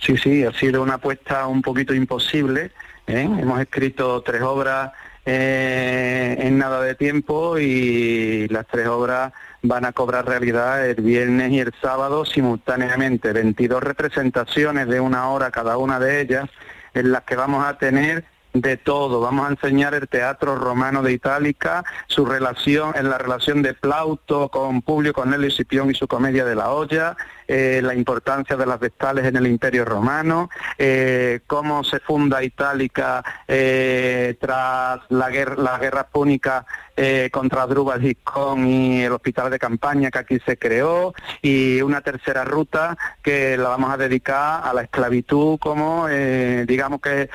Sí, 0.00 0.16
sí, 0.16 0.42
ha 0.42 0.52
sido 0.52 0.82
una 0.82 0.94
apuesta 0.94 1.46
un 1.46 1.62
poquito 1.62 1.94
imposible. 1.94 2.72
¿eh? 3.06 3.22
Hemos 3.22 3.60
escrito 3.60 4.20
tres 4.22 4.42
obras 4.42 4.90
eh, 5.26 6.36
en 6.38 6.58
nada 6.58 6.82
de 6.82 6.94
tiempo 6.94 7.58
y 7.58 8.46
las 8.48 8.66
tres 8.66 8.88
obras 8.88 9.32
van 9.62 9.86
a 9.86 9.92
cobrar 9.92 10.26
realidad 10.26 10.86
el 10.86 11.02
viernes 11.02 11.50
y 11.52 11.60
el 11.60 11.72
sábado 11.80 12.24
simultáneamente. 12.24 13.32
22 13.32 13.82
representaciones 13.82 14.86
de 14.88 15.00
una 15.00 15.30
hora 15.30 15.50
cada 15.50 15.78
una 15.78 15.98
de 15.98 16.20
ellas 16.20 16.50
en 16.92 17.12
las 17.12 17.22
que 17.22 17.36
vamos 17.36 17.64
a 17.64 17.78
tener 17.78 18.24
de 18.54 18.76
todo. 18.76 19.20
Vamos 19.20 19.48
a 19.48 19.50
enseñar 19.50 19.94
el 19.94 20.08
teatro 20.08 20.54
romano 20.54 21.02
de 21.02 21.12
Itálica, 21.12 21.84
su 22.06 22.24
relación, 22.24 22.92
en 22.96 23.10
la 23.10 23.18
relación 23.18 23.62
de 23.62 23.74
Plauto 23.74 24.48
con 24.48 24.80
Publio 24.80 25.12
Cornelio 25.12 25.48
Escipión 25.48 25.90
y 25.90 25.94
su 25.94 26.06
comedia 26.06 26.44
de 26.44 26.54
la 26.54 26.70
olla, 26.70 27.16
eh, 27.48 27.80
la 27.82 27.94
importancia 27.94 28.56
de 28.56 28.66
las 28.66 28.78
vestales 28.80 29.24
en 29.26 29.36
el 29.36 29.46
Imperio 29.46 29.84
Romano, 29.84 30.48
eh, 30.78 31.40
cómo 31.46 31.84
se 31.84 32.00
funda 32.00 32.42
Itálica 32.42 33.22
eh, 33.48 34.36
tras 34.40 35.00
la 35.08 35.30
guerra, 35.30 35.54
las 35.56 35.80
guerras 35.80 36.06
púnicas 36.12 36.64
eh, 36.96 37.28
contra 37.32 37.66
Drubal 37.66 38.00
Giscón 38.00 38.66
y 38.68 39.02
el 39.02 39.12
hospital 39.12 39.50
de 39.50 39.58
campaña 39.58 40.10
que 40.12 40.18
aquí 40.18 40.38
se 40.46 40.56
creó 40.56 41.12
y 41.42 41.82
una 41.82 42.00
tercera 42.02 42.44
ruta 42.44 42.96
que 43.22 43.56
la 43.56 43.70
vamos 43.70 43.92
a 43.92 43.96
dedicar 43.96 44.60
a 44.64 44.72
la 44.72 44.82
esclavitud 44.82 45.58
como 45.58 46.06
eh, 46.08 46.64
digamos 46.68 47.00
que 47.00 47.28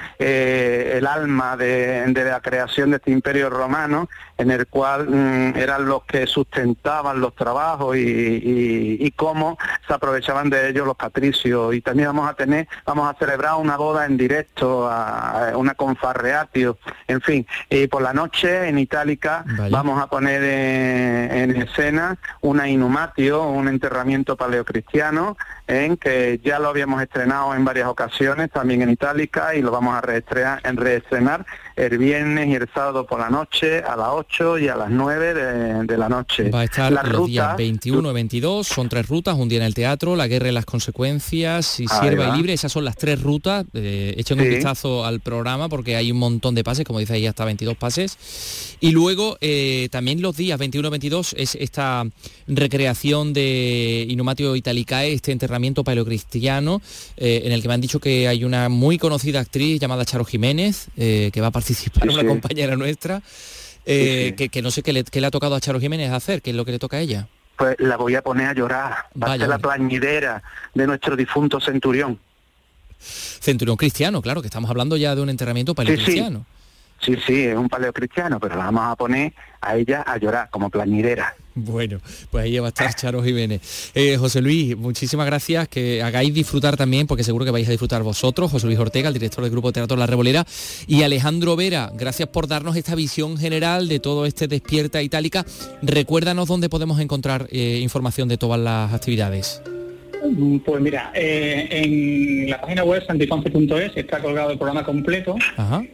el 0.98 1.06
alma 1.06 1.58
de, 1.58 2.06
de 2.08 2.24
la 2.26 2.40
creación 2.40 2.92
de 2.92 2.98
este 2.98 3.12
imperio 3.12 3.50
romano 3.50 4.08
en 4.38 4.52
el 4.52 4.68
cual 4.68 5.10
mm, 5.10 5.58
eran 5.58 5.86
los 5.86 6.04
que 6.06 6.26
sustentaban 6.26 7.20
los 7.20 7.36
trabajos 7.36 7.98
y, 7.98 8.00
y- 8.00 8.98
y 9.06 9.12
cómo 9.12 9.58
se 9.88 9.94
aprovechaban 10.00 10.50
de 10.50 10.70
ellos 10.70 10.88
los 10.88 10.96
patricios. 10.96 11.76
Y 11.76 11.82
también 11.82 12.08
vamos 12.08 12.30
a 12.30 12.34
tener 12.34 12.68
vamos 12.86 13.10
a 13.10 13.18
celebrar 13.18 13.56
una 13.56 13.78
boda 13.78 14.06
en 14.06 14.18
directo 14.18 14.88
a, 14.88 15.50
a 15.52 15.58
una 15.58 15.76
confarreatio. 15.76 16.78
En 17.08 17.22
fin 17.22 17.46
y 17.70 17.88
por 17.88 18.02
la 18.02 18.14
noche 18.14 18.68
en 18.68 18.80
Itálica 18.80 19.46
vamos 19.70 20.02
a 20.02 20.08
poner 20.08 20.42
eh, 20.44 21.44
en 21.44 21.62
escena 21.62 22.18
una 22.42 22.68
inhumatio 22.68 23.44
un 23.44 23.68
enterramiento 23.68 24.36
paleocristiano 24.36 25.38
en 25.70 25.98
que 25.98 26.40
ya 26.44 26.58
lo 26.58 26.70
habíamos 26.70 27.00
estrenado 27.02 27.54
en 27.54 27.64
varias 27.64 27.88
ocasiones 27.88 28.50
también 28.52 28.82
en 28.82 28.90
Itálica 28.90 29.54
y 29.56 29.62
lo 29.62 29.70
vamos 29.70 29.96
a 29.96 30.02
reestrenar, 30.02 30.60
en 30.66 30.76
reestrenar 30.78 31.46
el 31.76 31.98
viernes 32.00 32.48
y 32.48 32.56
el 32.56 32.68
sábado 32.74 33.06
por 33.06 33.20
la 33.20 33.30
noche 33.30 33.78
a 33.84 33.96
las 33.96 34.08
8 34.10 34.58
y 34.58 34.68
a 34.68 34.76
las 34.76 34.90
9 34.90 35.34
de, 35.36 35.84
de 35.86 35.98
la 35.98 36.10
noche. 36.10 36.50
Va 36.50 36.62
a 36.62 36.64
estar 36.64 36.92
Las 36.92 37.08
los 37.08 37.28
días 37.28 37.46
rutas- 37.52 37.58
21 37.58 38.10
y 38.10 38.14
22, 38.16 38.68
son 38.68 38.90
tres 38.90 39.08
rutas, 39.08 39.36
un 39.36 39.48
día 39.48 39.60
en 39.60 39.66
el 39.66 39.76
teatro, 39.76 40.16
la 40.16 40.28
guerra 40.28 40.50
y 40.50 40.52
las 40.54 40.66
consecuencias, 40.66 41.80
y 41.80 41.88
sierva 41.88 42.30
y 42.30 42.38
libre, 42.38 42.54
esas 42.54 42.72
son 42.72 42.84
las 42.84 42.98
tres 42.98 43.22
rutas. 43.22 43.64
Eh, 43.76 44.16
echen 44.18 44.42
un 44.42 44.50
vistazo 44.50 45.06
al 45.06 45.20
programa 45.20 45.70
porque 45.70 45.96
hay 45.96 46.12
un 46.12 46.18
montón 46.18 46.56
de 46.56 46.64
pases, 46.64 46.84
como 46.84 46.98
dice 46.98 47.14
ahí, 47.14 47.28
hasta 47.28 47.46
22 47.46 47.78
pases. 47.78 48.76
Y 48.82 48.92
luego 48.92 49.38
eh, 49.40 49.88
también 49.92 50.22
los 50.22 50.36
días 50.36 50.58
21 50.58 50.88
y 50.88 50.92
22 50.92 51.36
es 51.38 51.56
esta 51.56 52.06
recreación 52.48 53.34
de 53.34 54.06
Inumatio 54.10 54.56
Italicae, 54.56 55.14
este 55.14 55.32
enterramiento 55.32 55.59
paleocristiano, 55.84 56.82
eh, 57.18 57.42
en 57.46 57.52
el 57.52 57.62
que 57.62 57.68
me 57.68 57.74
han 57.74 57.82
dicho 57.82 58.00
que 58.00 58.28
hay 58.28 58.44
una 58.44 58.70
muy 58.70 58.98
conocida 58.98 59.40
actriz 59.40 59.80
llamada 59.80 60.06
Charo 60.06 60.26
Jiménez, 60.26 60.88
eh, 60.98 61.30
que 61.34 61.42
va 61.42 61.48
a 61.48 61.52
participar, 61.52 62.04
Sí, 62.04 62.10
una 62.14 62.22
sí. 62.22 62.28
compañera 62.28 62.76
nuestra. 62.76 63.22
eh, 63.86 64.28
Sí. 64.30 64.36
Que, 64.36 64.50
que 64.50 64.62
no 64.62 64.72
sé 64.72 64.84
qué 64.84 64.94
le, 64.94 65.04
qué 65.04 65.20
le 65.22 65.28
ha 65.28 65.32
tocado 65.32 65.56
a 65.56 65.60
Charo 65.62 65.80
Jiménez 65.80 66.12
hacer, 66.12 66.42
qué 66.42 66.50
es 66.52 66.56
lo 66.56 66.66
que 66.66 66.72
le 66.72 66.80
toca 66.80 66.98
a 66.98 67.00
ella. 67.00 67.28
Pues 67.58 67.76
la 67.80 67.98
voy 67.98 68.16
a 68.16 68.22
poner 68.22 68.48
a 68.48 68.54
llorar. 68.54 68.92
Va 69.22 69.28
a 69.28 69.30
Vaya, 69.30 69.42
ser 69.42 69.50
la 69.50 69.58
plañidera 69.60 70.42
de 70.74 70.88
nuestro 70.88 71.16
difunto 71.16 71.60
centurión. 71.60 72.20
Centurión 73.00 73.78
cristiano, 73.78 74.22
claro, 74.22 74.42
que 74.42 74.48
estamos 74.48 74.70
hablando 74.70 74.98
ya 74.98 75.16
de 75.16 75.22
un 75.22 75.30
enterramiento 75.30 75.74
paleocristiano. 75.76 76.46
Sí, 77.02 77.16
sí, 77.26 77.46
es 77.46 77.56
un 77.56 77.70
paleocristiano, 77.70 78.40
pero 78.40 78.56
la 78.56 78.66
vamos 78.66 78.84
a 78.86 78.96
poner 78.96 79.34
a 79.62 79.76
ella 79.76 80.04
a 80.06 80.18
llorar 80.18 80.50
como 80.50 80.70
plañidera. 80.70 81.34
Bueno, 81.56 82.00
pues 82.32 82.46
ahí 82.46 82.58
va 82.60 82.68
a 82.68 82.70
estar 82.70 82.94
Charo 82.94 83.24
Jiménez. 83.24 83.92
Eh, 83.94 84.18
José 84.18 84.42
Luis, 84.42 84.78
muchísimas 84.78 85.26
gracias, 85.26 85.68
que 85.68 86.02
hagáis 86.02 86.34
disfrutar 86.34 86.78
también, 86.78 87.08
porque 87.08 87.24
seguro 87.24 87.46
que 87.46 87.52
vais 87.52 87.68
a 87.68 87.72
disfrutar 87.72 88.04
vosotros, 88.04 88.52
José 88.52 88.68
Luis 88.68 88.80
Ortega, 88.80 89.08
el 89.08 89.14
director 89.14 89.44
del 89.44 89.52
Grupo 89.52 89.72
Teatro 89.72 89.98
La 89.98 90.08
Revolera, 90.08 90.46
y 90.88 91.04
Alejandro 91.04 91.56
Vera, 91.56 91.92
gracias 91.94 92.30
por 92.30 92.48
darnos 92.48 92.76
esta 92.76 92.96
visión 92.96 93.38
general 93.38 93.88
de 93.88 94.00
todo 94.00 94.26
este 94.26 94.48
Despierta 94.48 95.02
Itálica. 95.02 95.46
Recuérdanos 95.82 96.48
dónde 96.48 96.70
podemos 96.70 97.00
encontrar 97.00 97.48
eh, 97.52 97.80
información 97.82 98.30
de 98.30 98.38
todas 98.38 98.60
las 98.60 98.94
actividades. 98.94 99.62
Mm, 100.24 100.58
Pues 100.60 100.82
mira, 100.82 101.12
eh, 101.14 101.68
en 101.72 102.50
la 102.50 102.60
página 102.62 102.84
web 102.84 103.04
santiponce.es 103.06 103.96
está 103.96 104.20
colgado 104.20 104.52
el 104.52 104.58
programa 104.58 104.84
completo 104.84 105.36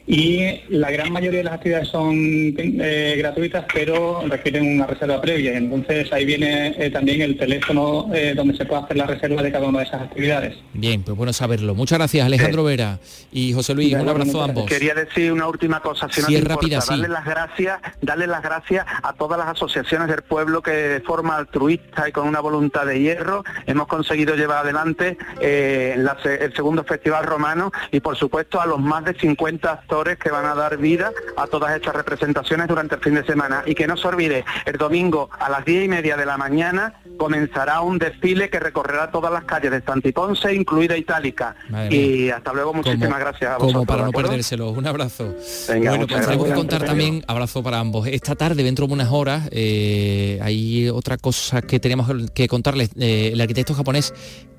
y 0.08 0.40
la 0.70 0.92
gran 0.92 1.12
mayoría 1.12 1.40
de 1.40 1.44
las 1.44 1.54
actividades 1.54 1.90
son 1.90 2.16
eh, 2.18 3.16
gratuitas, 3.18 3.66
pero 3.74 4.24
requieren 4.28 4.76
una 4.76 4.88
reserva 4.88 5.22
previa. 5.22 5.54
Y 5.54 5.58
entonces 5.58 6.12
ahí 6.12 6.26
viene 6.26 6.74
eh, 6.78 6.90
también 6.90 7.22
el 7.22 7.38
teléfono 7.38 8.10
eh, 8.14 8.34
donde 8.36 8.56
se 8.58 8.66
puede 8.66 8.84
hacer 8.84 8.98
la 8.98 9.06
reserva 9.08 9.42
de 9.42 9.52
cada 9.52 9.68
una 9.68 9.80
de 9.80 9.86
esas 9.86 10.02
actividades. 10.02 10.56
Bien, 10.74 11.04
pues 11.04 11.16
bueno 11.18 11.34
saberlo. 11.34 11.76
Muchas 11.76 12.00
gracias 12.00 12.26
Alejandro 12.26 12.64
Vera 12.64 13.00
y 13.32 13.54
José 13.54 13.74
Luis. 13.76 13.94
Un 13.94 14.10
abrazo 14.10 14.42
a 14.42 14.46
ambos. 14.46 14.66
Quería 14.66 14.94
decir 14.94 15.32
una 15.32 15.48
última 15.48 15.80
cosa, 15.82 16.08
si 16.10 16.22
no 16.22 16.28
es 16.28 16.34
importa, 16.34 16.56
rápida, 16.56 16.82
sí. 16.82 16.90
darle 16.92 17.08
las 17.10 17.26
gracias, 17.26 17.80
darle 18.02 18.28
las 18.28 18.42
gracias 18.42 18.86
a 19.04 19.14
todas 19.14 19.38
las 19.38 19.48
asociaciones 19.50 20.08
del 20.08 20.24
pueblo 20.24 20.62
que 20.62 20.72
de 20.72 21.00
forma 21.02 21.38
altruista 21.38 22.10
y 22.10 22.12
con 22.12 22.28
una 22.28 22.40
voluntad 22.40 22.86
de 22.86 23.00
hierro 23.00 23.44
hemos 23.68 23.88
conseguido 23.88 24.15
llevar 24.16 24.60
adelante 24.64 25.18
eh, 25.42 25.96
la 25.98 26.16
el 26.24 26.54
segundo 26.56 26.84
festival 26.84 27.26
romano 27.26 27.72
y 27.92 28.00
por 28.00 28.16
supuesto 28.16 28.60
a 28.62 28.66
los 28.66 28.80
más 28.80 29.04
de 29.06 29.14
50 29.14 29.70
actores 29.72 30.18
que 30.18 30.30
van 30.32 30.46
a 30.46 30.56
dar 30.56 30.78
vida 30.78 31.12
a 31.38 31.48
todas 31.48 31.76
estas 31.76 31.96
representaciones 31.96 32.68
durante 32.68 32.96
el 32.96 33.02
fin 33.02 33.16
de 33.16 33.26
semana. 33.26 33.64
Y 33.66 33.76
que 33.76 33.86
no 33.88 33.98
se 33.98 34.08
olvide, 34.08 34.46
el 34.66 34.78
domingo 34.78 35.30
a 35.38 35.50
las 35.50 35.66
10 35.66 35.86
y 35.86 35.88
media 35.88 36.16
de 36.18 36.26
la 36.26 36.38
mañana 36.38 36.94
comenzará 37.18 37.82
un 37.82 37.98
desfile 37.98 38.50
que 38.50 38.60
recorrerá 38.60 39.12
todas 39.12 39.32
las 39.32 39.44
calles 39.46 39.72
de 39.72 39.82
Santiponce, 39.82 40.54
incluida 40.54 40.98
Itálica. 40.98 41.56
Madre 41.70 41.96
Y 41.96 42.30
hasta 42.30 42.54
luego, 42.54 42.74
muchísimas 42.74 43.08
Como- 43.10 43.20
gracias 43.20 43.52
a 43.52 43.54
vosotros. 43.58 43.74
Como 43.74 43.86
para 43.86 44.02
¿de 44.06 44.12
no 44.12 44.12
perdérselo. 44.12 44.70
Un 44.72 44.88
abrazo. 44.88 45.34
Venga, 45.70 45.92
bueno, 45.92 46.08
pues 46.08 46.22
tenemos 46.22 46.46
que 46.46 46.50
gracias. 46.52 46.58
contar 46.58 46.84
también, 46.84 47.24
abrazo 47.28 47.64
para 47.64 47.80
ambos. 47.80 48.08
Esta 48.08 48.36
tarde, 48.36 48.64
dentro 48.64 48.88
de 48.88 48.94
unas 48.94 49.10
horas, 49.12 49.50
eh, 49.52 50.40
hay 50.42 50.90
otra 50.90 51.18
cosa 51.18 51.62
que 51.62 51.80
tenemos 51.80 52.10
que 52.34 52.48
contarles. 52.48 52.90
Eh, 53.00 53.32
el 53.34 53.42
arquitecto 53.42 53.74
japonés 53.74 54.05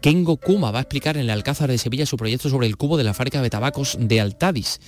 Kengo 0.00 0.36
Kuma 0.36 0.70
va 0.70 0.78
a 0.78 0.82
explicar 0.82 1.16
en 1.16 1.22
el 1.22 1.30
Alcázar 1.30 1.70
de 1.70 1.78
Sevilla 1.78 2.06
su 2.06 2.16
proyecto 2.16 2.48
sobre 2.48 2.66
el 2.66 2.76
cubo 2.76 2.96
de 2.96 3.04
la 3.04 3.14
fábrica 3.14 3.42
de 3.42 3.50
tabacos 3.50 3.96
de 3.98 4.20
Altadis. 4.20 4.80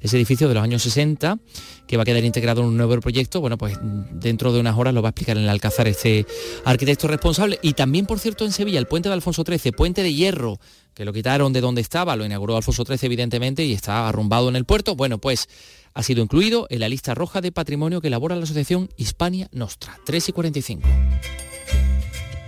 Ese 0.00 0.16
edificio 0.16 0.48
de 0.48 0.54
los 0.54 0.62
años 0.62 0.82
60, 0.82 1.38
que 1.86 1.96
va 1.96 2.02
a 2.02 2.04
quedar 2.04 2.24
integrado 2.24 2.62
en 2.62 2.68
un 2.68 2.76
nuevo 2.76 3.00
proyecto, 3.00 3.40
bueno, 3.40 3.56
pues 3.56 3.78
dentro 4.12 4.52
de 4.52 4.60
unas 4.60 4.76
horas 4.76 4.92
lo 4.92 5.00
va 5.00 5.08
a 5.08 5.10
explicar 5.10 5.36
en 5.36 5.44
el 5.44 5.48
Alcázar 5.48 5.86
este 5.86 6.26
arquitecto 6.64 7.08
responsable. 7.08 7.58
Y 7.62 7.74
también, 7.74 8.04
por 8.04 8.18
cierto, 8.18 8.44
en 8.44 8.52
Sevilla, 8.52 8.78
el 8.78 8.86
puente 8.86 9.08
de 9.08 9.14
Alfonso 9.14 9.44
XIII, 9.46 9.72
puente 9.72 10.02
de 10.02 10.12
hierro, 10.12 10.58
que 10.94 11.04
lo 11.04 11.12
quitaron 11.12 11.52
de 11.52 11.60
donde 11.60 11.80
estaba, 11.80 12.16
lo 12.16 12.24
inauguró 12.24 12.56
Alfonso 12.56 12.84
XIII 12.84 12.98
evidentemente 13.02 13.64
y 13.64 13.72
está 13.72 14.08
arrumbado 14.08 14.48
en 14.48 14.56
el 14.56 14.64
puerto. 14.64 14.94
Bueno, 14.96 15.18
pues 15.18 15.48
ha 15.94 16.02
sido 16.02 16.22
incluido 16.22 16.66
en 16.70 16.80
la 16.80 16.88
lista 16.88 17.14
roja 17.14 17.40
de 17.40 17.52
patrimonio 17.52 18.00
que 18.00 18.08
elabora 18.08 18.36
la 18.36 18.42
asociación 18.42 18.90
Hispania 18.96 19.48
Nostra. 19.52 19.98
3 20.04 20.28
y 20.28 20.32
45. 20.32 20.88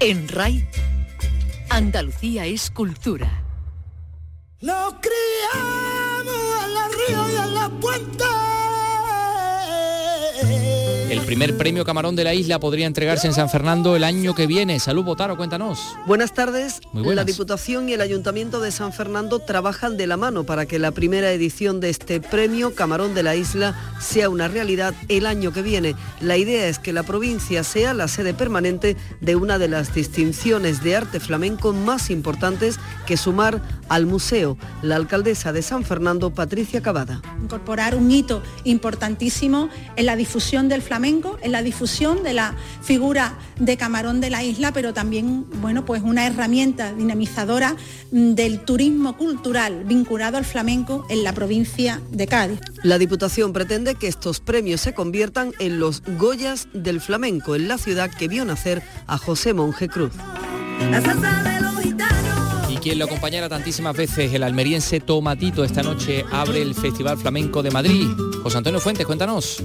En 0.00 0.28
RAI, 0.28 0.68
Andalucía 1.77 2.47
es 2.47 2.70
cultura. 2.70 3.45
Nos 4.62 4.95
criamos 4.95 6.64
en 6.64 6.72
la 6.72 6.89
río 6.89 7.31
y 7.31 7.37
en 7.37 7.55
la 7.55 7.68
puente. 7.68 8.24
El 11.09 11.20
primer 11.20 11.57
premio 11.57 11.84
Camarón 11.84 12.16
de 12.16 12.24
la 12.24 12.34
isla 12.34 12.59
podría 12.59 12.84
entregarse 12.84 13.28
en 13.28 13.32
San 13.32 13.48
Fernando 13.48 13.94
el 13.94 14.02
año 14.02 14.34
que 14.34 14.48
viene. 14.48 14.80
Salud, 14.80 15.04
Botaro, 15.04 15.36
cuéntanos. 15.36 15.94
Buenas 16.04 16.34
tardes. 16.34 16.80
Muy 16.92 17.04
buenas. 17.04 17.24
La 17.24 17.30
Diputación 17.30 17.88
y 17.88 17.92
el 17.92 18.00
Ayuntamiento 18.00 18.59
de 18.59 18.72
San 18.72 18.92
Fernando 18.92 19.38
trabajan 19.38 19.96
de 19.96 20.09
la 20.09 20.16
mano 20.16 20.42
para 20.42 20.66
que 20.66 20.80
la 20.80 20.90
primera 20.90 21.30
edición 21.30 21.78
de 21.78 21.90
este 21.90 22.20
premio 22.20 22.74
Camarón 22.74 23.14
de 23.14 23.22
la 23.22 23.36
Isla 23.36 23.76
sea 24.00 24.28
una 24.28 24.48
realidad 24.48 24.94
el 25.07 25.26
año 25.26 25.52
que 25.52 25.62
viene. 25.62 25.94
La 26.20 26.38
idea 26.38 26.66
es 26.66 26.80
que 26.80 26.92
la 26.92 27.04
provincia 27.04 27.62
sea 27.62 27.94
la 27.94 28.09
sede 28.09 28.34
permanente 28.34 28.96
de 29.20 29.36
una 29.36 29.59
de 29.61 29.68
las 29.68 29.94
distinciones 29.94 30.82
de 30.82 30.96
arte 30.96 31.20
flamenco 31.20 31.72
más 31.72 32.11
importantes 32.11 32.80
que 33.07 33.16
sumar 33.16 33.62
al 33.88 34.07
museo. 34.07 34.59
La 34.82 34.96
alcaldesa 34.96 35.52
de 35.52 35.62
San 35.62 35.84
Fernando, 35.84 36.30
Patricia 36.30 36.82
Cavada. 36.82 37.22
incorporar 37.40 37.94
un 37.94 38.11
hito 38.11 38.42
importantísimo 38.64 39.68
en 39.94 40.07
la 40.07 40.16
difusión 40.16 40.68
del 40.68 40.82
flamenco, 40.82 40.95
en 40.97 41.53
la 41.53 41.62
difusión 41.62 42.22
de 42.22 42.32
la 42.32 42.55
figura 42.82 43.38
de 43.59 43.76
Camarón 43.76 44.20
de 44.20 44.30
la 44.30 44.42
isla, 44.42 44.72
pero 44.72 44.94
también, 44.94 45.44
bueno, 45.61 45.84
pues 45.84 46.03
una 46.03 46.26
herramienta 46.26 46.94
dinamizadora 46.94 47.76
mm, 48.12 48.32
del 48.32 48.61
turismo 48.61 49.16
cultural 49.16 49.84
vinculado 49.84 50.38
al 50.38 50.44
flamenco 50.44 51.07
en 51.11 51.22
la 51.22 51.32
provincia 51.32 52.01
de 52.12 52.26
Cádiz. 52.26 52.61
La 52.82 52.99
Diputación 52.99 53.53
pretende 53.53 53.94
que 53.94 54.09
estos 54.09 54.40
premios 54.40 54.80
se 54.80 54.94
conviertan 54.94 55.53
en 55.59 55.78
los 55.78 56.03
Goyas 56.18 56.68
del 56.72 57.01
flamenco 57.01 57.55
en 57.55 57.68
la 57.68 57.76
ciudad 57.76 58.11
que 58.11 58.28
vio 58.28 58.44
nacer 58.44 58.82
a 59.07 59.18
José 59.18 59.53
Monje 59.53 59.88
Cruz. 59.88 60.12
Y 62.68 62.76
quien 62.78 62.99
lo 62.99 63.05
acompañara 63.05 63.49
tantísimas 63.49 63.97
veces, 63.97 64.32
el 64.32 64.42
almeriense 64.42 65.01
Tomatito, 65.01 65.62
esta 65.62 65.82
noche 65.82 66.24
abre 66.32 66.62
el 66.62 66.74
Festival 66.74 67.18
Flamenco 67.18 67.62
de 67.62 67.70
Madrid. 67.70 68.09
José 68.42 68.59
Antonio 68.59 68.80
Fuentes, 68.80 69.07
cuéntanos. 69.07 69.62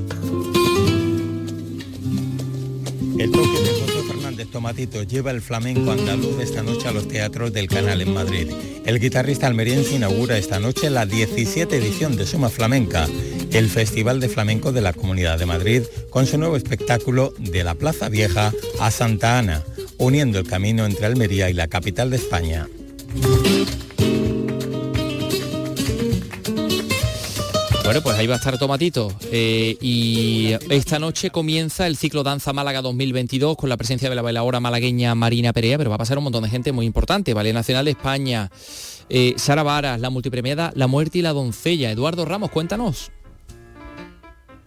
El 3.21 3.29
toque 3.29 3.61
de 3.61 3.79
José 3.79 4.07
Fernández 4.07 4.47
Tomatito 4.47 5.03
lleva 5.03 5.29
el 5.29 5.43
flamenco 5.43 5.91
andaluz 5.91 6.41
esta 6.41 6.63
noche 6.63 6.87
a 6.87 6.91
los 6.91 7.07
teatros 7.07 7.53
del 7.53 7.67
canal 7.67 8.01
en 8.01 8.15
Madrid. 8.15 8.47
El 8.83 8.99
guitarrista 8.99 9.45
almeriense 9.45 9.93
inaugura 9.93 10.39
esta 10.39 10.59
noche 10.59 10.89
la 10.89 11.05
17 11.05 11.77
edición 11.77 12.15
de 12.17 12.25
Suma 12.25 12.49
Flamenca, 12.49 13.07
el 13.51 13.69
Festival 13.69 14.21
de 14.21 14.27
Flamenco 14.27 14.71
de 14.71 14.81
la 14.81 14.93
Comunidad 14.93 15.37
de 15.37 15.45
Madrid, 15.45 15.83
con 16.09 16.25
su 16.25 16.39
nuevo 16.39 16.55
espectáculo 16.55 17.31
de 17.37 17.63
la 17.63 17.75
Plaza 17.75 18.09
Vieja 18.09 18.51
a 18.79 18.89
Santa 18.89 19.37
Ana, 19.37 19.63
uniendo 19.99 20.39
el 20.39 20.47
camino 20.47 20.87
entre 20.87 21.05
Almería 21.05 21.47
y 21.51 21.53
la 21.53 21.67
capital 21.67 22.09
de 22.09 22.17
España. 22.17 22.67
Bueno, 27.91 28.03
pues 28.03 28.17
ahí 28.17 28.25
va 28.25 28.35
a 28.35 28.37
estar 28.37 28.57
Tomatito. 28.57 29.11
Eh, 29.33 29.77
y 29.81 30.53
esta 30.69 30.97
noche 30.97 31.29
comienza 31.29 31.87
el 31.87 31.97
ciclo 31.97 32.23
Danza 32.23 32.53
Málaga 32.53 32.81
2022 32.81 33.57
con 33.57 33.67
la 33.67 33.75
presencia 33.75 34.09
de 34.09 34.15
la 34.15 34.21
bailadora 34.21 34.61
malagueña 34.61 35.13
Marina 35.13 35.51
Perea, 35.51 35.77
pero 35.77 35.89
va 35.89 35.97
a 35.97 35.99
pasar 35.99 36.17
un 36.17 36.23
montón 36.23 36.43
de 36.43 36.49
gente 36.49 36.71
muy 36.71 36.85
importante. 36.85 37.33
Ballet 37.33 37.53
Nacional 37.53 37.83
de 37.83 37.91
España, 37.91 38.49
eh, 39.09 39.33
Sara 39.35 39.63
Varas, 39.63 39.99
la 39.99 40.09
multipremiada 40.09 40.71
La 40.73 40.87
Muerte 40.87 41.17
y 41.17 41.21
la 41.21 41.33
Doncella. 41.33 41.91
Eduardo 41.91 42.23
Ramos, 42.23 42.49
cuéntanos. 42.51 43.11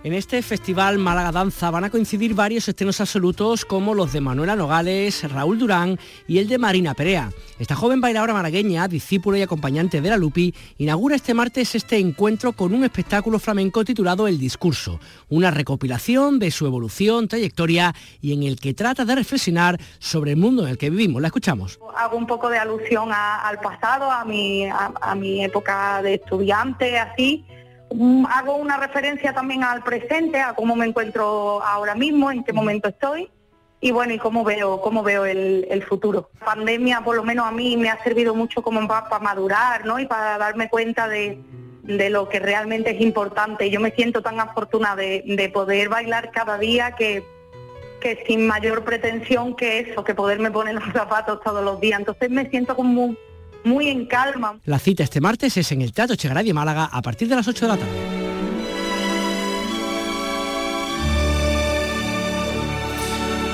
En 0.05 0.13
este 0.13 0.43
festival 0.43 0.99
Málaga 0.99 1.33
Danza 1.33 1.71
van 1.71 1.85
a 1.85 1.89
coincidir 1.89 2.35
varios 2.35 2.69
estrenos 2.69 3.01
absolutos 3.01 3.65
como 3.65 3.95
los 3.95 4.13
de 4.13 4.21
Manuela 4.21 4.55
Nogales, 4.55 5.33
Raúl 5.33 5.59
Durán 5.59 5.99
y 6.29 6.37
el 6.37 6.47
de 6.47 6.59
Marina 6.59 6.93
Perea. 6.93 7.31
Esta 7.59 7.75
joven 7.75 8.03
bailadora 8.03 8.35
malagueña, 8.35 8.87
discípula 8.87 9.39
y 9.39 9.43
acompañante 9.43 10.03
de 10.03 10.11
la 10.11 10.19
Lupi, 10.19 10.55
inaugura 10.77 11.17
este 11.17 11.33
martes 11.33 11.75
este 11.75 11.97
encuentro 11.97 12.53
con 12.53 12.75
un 12.75 12.85
espectáculo 12.85 13.39
flamenco 13.39 13.83
titulado 13.83 14.29
El 14.29 14.39
Discurso, 14.39 15.01
una 15.31 15.51
recopilación 15.51 16.39
de 16.39 16.51
su 16.51 16.67
evolución, 16.67 17.27
trayectoria 17.27 17.95
y 18.21 18.35
en 18.35 18.43
el 18.43 18.61
que 18.61 18.75
trata 18.75 19.07
de 19.07 19.15
reflexionar 19.15 19.81
sobre 20.01 20.33
el 20.33 20.37
mundo 20.37 20.65
en 20.65 20.69
el 20.69 20.77
que 20.77 20.91
vivimos. 20.91 21.23
La 21.23 21.29
escuchamos. 21.29 21.81
hago 21.97 22.19
un 22.19 22.27
poco 22.27 22.51
de 22.51 22.59
alusión 22.59 23.09
al 23.11 23.59
pasado, 23.59 24.11
a 24.13 24.23
mi 24.27 25.43
época 25.43 26.03
de 26.03 26.17
estudiante, 26.17 26.99
así. 26.99 27.47
Hago 28.29 28.57
una 28.57 28.77
referencia 28.77 29.33
también 29.33 29.63
al 29.63 29.83
presente, 29.83 30.41
a 30.41 30.55
cómo 30.55 30.75
me 30.75 30.87
encuentro 30.87 31.63
ahora 31.63 31.95
mismo, 31.95 32.31
en 32.31 32.43
qué 32.43 32.53
momento 32.53 32.89
estoy 32.89 33.31
y 33.81 33.93
bueno, 33.93 34.15
y 34.15 34.19
cómo 34.19 34.45
veo, 34.45 34.81
cómo 34.81 35.03
veo 35.03 35.27
el, 35.27 35.67
el 35.71 35.83
futuro. 35.85 36.31
La 36.41 36.47
pandemia, 36.47 37.03
por 37.03 37.17
lo 37.17 37.23
menos 37.23 37.47
a 37.47 37.53
mí, 37.53 37.77
me 37.77 37.91
ha 37.91 38.03
servido 38.03 38.35
mucho 38.35 38.63
como 38.63 38.89
para 38.89 39.19
madurar, 39.19 39.85
¿no? 39.85 39.99
Y 39.99 40.07
para 40.07 40.39
darme 40.39 40.69
cuenta 40.71 41.07
de, 41.07 41.39
de 41.83 42.11
lo 42.11 42.29
que 42.29 42.41
realmente 42.41 42.91
es 42.93 43.01
importante. 43.01 43.69
Yo 43.71 43.81
me 43.81 43.91
siento 43.91 44.23
tan 44.23 44.41
afortunada 44.41 44.97
de, 44.97 45.23
de 45.27 45.49
poder 45.51 45.91
bailar 45.91 46.31
cada 46.33 46.59
día 46.59 46.93
que 46.93 47.25
que 48.05 48.23
sin 48.27 48.47
mayor 48.47 48.85
pretensión 48.85 49.57
que 49.57 49.79
eso, 49.79 50.05
que 50.05 50.15
poderme 50.15 50.51
poner 50.51 50.75
los 50.75 50.85
zapatos 50.93 51.41
todos 51.43 51.65
los 51.65 51.81
días. 51.81 51.99
Entonces 51.99 52.29
me 52.29 52.51
siento 52.51 52.77
como 52.77 53.17
muy 53.65 53.89
en 53.89 54.07
calma. 54.07 54.59
La 54.65 54.79
cita 54.79 55.03
este 55.03 55.21
martes 55.21 55.57
es 55.57 55.73
en 55.73 55.83
el 55.83 55.93
Teatro 55.93 56.17
Chegaray 56.17 56.45
de 56.45 56.55
Málaga 56.55 56.89
a 56.93 57.03
partir 57.03 57.29
de 57.29 57.37
las 57.37 57.49
8 57.49 57.67
de 57.67 57.69
la 57.69 57.77
tarde. 57.77 58.25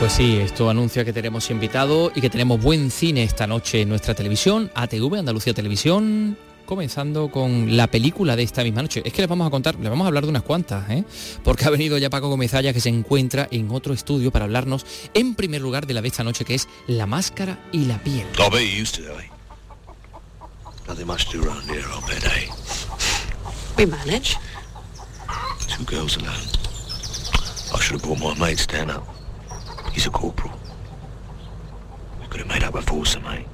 Pues 0.00 0.12
sí, 0.12 0.36
esto 0.36 0.70
anuncia 0.70 1.04
que 1.04 1.12
tenemos 1.12 1.50
invitado 1.50 2.10
y 2.14 2.22
que 2.22 2.30
tenemos 2.30 2.62
buen 2.62 2.90
cine 2.90 3.22
esta 3.22 3.46
noche 3.46 3.82
en 3.82 3.90
nuestra 3.90 4.14
televisión, 4.14 4.70
ATV, 4.74 5.16
Andalucía 5.16 5.52
Televisión, 5.52 6.38
comenzando 6.64 7.30
con 7.30 7.76
la 7.76 7.86
película 7.86 8.34
de 8.34 8.44
esta 8.44 8.62
misma 8.62 8.80
noche. 8.80 9.02
Es 9.04 9.12
que 9.12 9.20
les 9.20 9.28
vamos 9.28 9.46
a 9.46 9.50
contar, 9.50 9.74
les 9.74 9.90
vamos 9.90 10.06
a 10.06 10.08
hablar 10.08 10.22
de 10.24 10.30
unas 10.30 10.42
cuantas, 10.42 10.88
¿eh? 10.88 11.04
porque 11.44 11.66
ha 11.66 11.70
venido 11.70 11.98
ya 11.98 12.08
Paco 12.08 12.28
Gomezaya 12.30 12.72
que 12.72 12.80
se 12.80 12.88
encuentra 12.88 13.46
en 13.50 13.70
otro 13.70 13.92
estudio 13.92 14.30
para 14.30 14.46
hablarnos 14.46 14.86
en 15.12 15.34
primer 15.34 15.60
lugar 15.60 15.86
de 15.86 15.92
la 15.92 16.00
de 16.00 16.08
esta 16.08 16.24
noche 16.24 16.46
que 16.46 16.54
es 16.54 16.66
La 16.86 17.06
Máscara 17.06 17.58
y 17.70 17.84
la 17.84 17.98
Piel. 17.98 18.26
Nothing 20.90 21.06
much 21.06 21.26
to 21.26 21.40
do 21.40 21.46
around 21.46 21.62
here, 21.70 21.84
I'll 21.86 22.00
bet, 22.00 22.26
eh? 22.26 22.52
We 23.78 23.86
manage. 23.86 24.36
Two 25.68 25.84
girls 25.84 26.16
alone. 26.16 26.32
I 27.72 27.78
should 27.78 27.92
have 27.92 28.02
brought 28.02 28.18
my 28.18 28.36
mate 28.48 28.58
Stan 28.58 28.90
up. 28.90 29.06
He's 29.92 30.06
a 30.06 30.10
corporal. 30.10 30.52
We 32.20 32.26
could 32.26 32.40
have 32.40 32.48
made 32.48 32.64
up 32.64 32.74
a 32.74 32.82
foursome, 32.82 33.24
eh? 33.26 33.44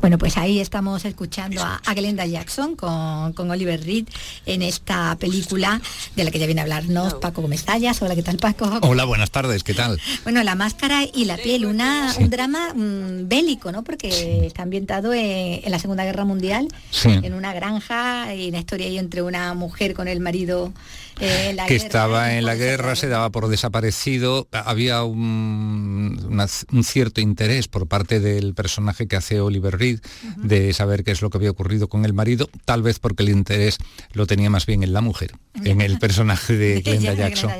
Bueno, 0.00 0.16
pues 0.16 0.38
ahí 0.38 0.60
estamos 0.60 1.04
escuchando 1.04 1.62
a, 1.62 1.76
a 1.84 1.92
Glenda 1.94 2.24
Jackson 2.24 2.74
con, 2.74 3.34
con 3.34 3.50
Oliver 3.50 3.84
Reed 3.84 4.06
en 4.46 4.62
esta 4.62 5.14
película 5.20 5.78
de 6.16 6.24
la 6.24 6.30
que 6.30 6.38
ya 6.38 6.46
viene 6.46 6.62
a 6.62 6.64
hablarnos 6.64 7.14
Paco 7.14 7.42
Gómez 7.42 7.64
Tallas. 7.64 8.00
Hola, 8.00 8.14
¿qué 8.14 8.22
tal 8.22 8.38
Paco? 8.38 8.78
Hola, 8.80 9.04
buenas 9.04 9.30
tardes, 9.30 9.62
¿qué 9.62 9.74
tal? 9.74 10.00
Bueno, 10.22 10.42
La 10.42 10.54
máscara 10.54 11.02
y 11.04 11.26
la 11.26 11.36
piel, 11.36 11.66
una, 11.66 12.14
un 12.18 12.30
drama 12.30 12.72
mm, 12.74 13.28
bélico, 13.28 13.72
¿no? 13.72 13.84
Porque 13.84 14.46
está 14.46 14.62
ambientado 14.62 15.12
en, 15.12 15.60
en 15.64 15.70
la 15.70 15.78
Segunda 15.78 16.04
Guerra 16.04 16.24
Mundial, 16.24 16.68
Sí. 16.90 17.10
en 17.10 17.34
una 17.34 17.52
granja 17.52 18.34
y 18.34 18.48
una 18.48 18.58
historia 18.60 18.86
ahí 18.86 18.96
entre 18.96 19.20
una 19.20 19.52
mujer 19.52 19.92
con 19.92 20.08
el 20.08 20.20
marido 20.20 20.72
eh, 21.20 21.52
la 21.54 21.66
que 21.66 21.74
guerra. 21.74 21.86
estaba 21.86 22.34
en 22.36 22.46
la 22.46 22.54
guerra, 22.54 22.96
se 22.96 23.08
daba 23.08 23.28
por 23.28 23.48
desaparecido, 23.48 24.48
había 24.50 25.02
un, 25.04 26.26
una- 26.26 26.46
un 26.72 26.84
cierto 26.84 27.20
interés 27.20 27.68
por 27.68 27.86
parte 27.86 28.18
del 28.20 28.54
personaje 28.54 29.06
que 29.06 29.16
hace 29.16 29.40
Oliver 29.40 29.76
Reed 29.78 29.89
de 30.36 30.72
saber 30.72 31.04
qué 31.04 31.10
es 31.10 31.22
lo 31.22 31.30
que 31.30 31.38
había 31.38 31.50
ocurrido 31.50 31.88
con 31.88 32.04
el 32.04 32.12
marido, 32.12 32.48
tal 32.64 32.82
vez 32.82 32.98
porque 32.98 33.22
el 33.22 33.30
interés 33.30 33.78
lo 34.12 34.26
tenía 34.26 34.50
más 34.50 34.66
bien 34.66 34.82
en 34.82 34.92
la 34.92 35.00
mujer, 35.00 35.32
en 35.64 35.80
el 35.80 35.98
personaje 35.98 36.56
de 36.56 36.80
Glenda 36.84 37.14
Jackson. 37.14 37.50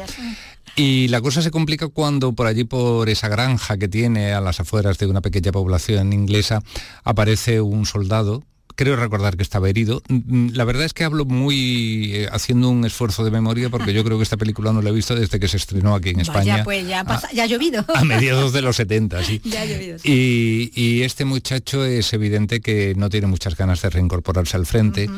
Y 0.77 1.09
la 1.09 1.21
cosa 1.21 1.43
se 1.43 1.51
complica 1.51 1.89
cuando 1.89 2.33
por 2.33 2.47
allí, 2.47 2.65
por 2.65 3.09
esa 3.09 3.29
granja 3.29 3.77
que 3.77 3.89
tiene 3.89 4.33
a 4.33 4.41
las 4.41 4.61
afueras 4.61 4.99
de 4.99 5.07
una 5.07 5.21
pequeña 5.21 5.53
población 5.53 6.13
inglesa, 6.13 6.63
aparece 7.05 7.61
un 7.61 7.87
soldado. 7.87 8.45
Creo 8.77 8.97
recordar 8.97 9.37
que 9.37 9.43
estaba 9.43 9.69
herido. 9.69 10.03
Mm, 10.09 10.51
La 10.55 10.65
verdad 10.65 10.85
es 10.85 10.93
que 10.95 11.05
hablo 11.05 11.25
muy 11.25 12.13
eh, 12.15 12.29
haciendo 12.33 12.69
un 12.71 12.85
esfuerzo 12.85 13.25
de 13.25 13.31
memoria 13.31 13.69
porque 13.69 13.93
yo 13.93 14.05
creo 14.05 14.17
que 14.17 14.23
esta 14.25 14.37
película 14.37 14.73
no 14.73 14.81
la 14.83 14.91
he 14.91 14.93
visto 14.93 15.15
desde 15.15 15.39
que 15.41 15.49
se 15.49 15.57
estrenó 15.57 15.95
aquí 15.95 16.11
en 16.11 16.21
España. 16.21 16.53
Vaya, 16.55 16.65
pues 16.65 16.87
ya, 16.89 17.05
pasa- 17.05 17.29
ya 17.33 17.43
ha 17.43 17.47
llovido. 17.47 17.85
A 17.95 18.05
mediados 18.05 18.53
de 18.53 18.63
los 18.63 18.77
70, 18.77 19.23
sí. 19.25 19.41
ya 19.45 19.63
ha 19.63 19.65
llovido. 19.67 19.99
sí. 19.99 20.71
Y, 20.75 20.81
y 20.81 21.03
este 21.03 21.25
muchacho 21.25 21.85
es 21.85 22.13
evidente 22.13 22.61
que 22.61 22.95
no 22.97 23.09
tiene 23.11 23.27
muchas 23.27 23.57
ganas 23.57 23.83
de 23.83 23.91
reincorporarse 23.91 24.57
al 24.57 24.67
frente. 24.67 25.09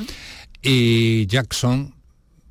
Y 0.63 1.27
Jackson, 1.27 1.95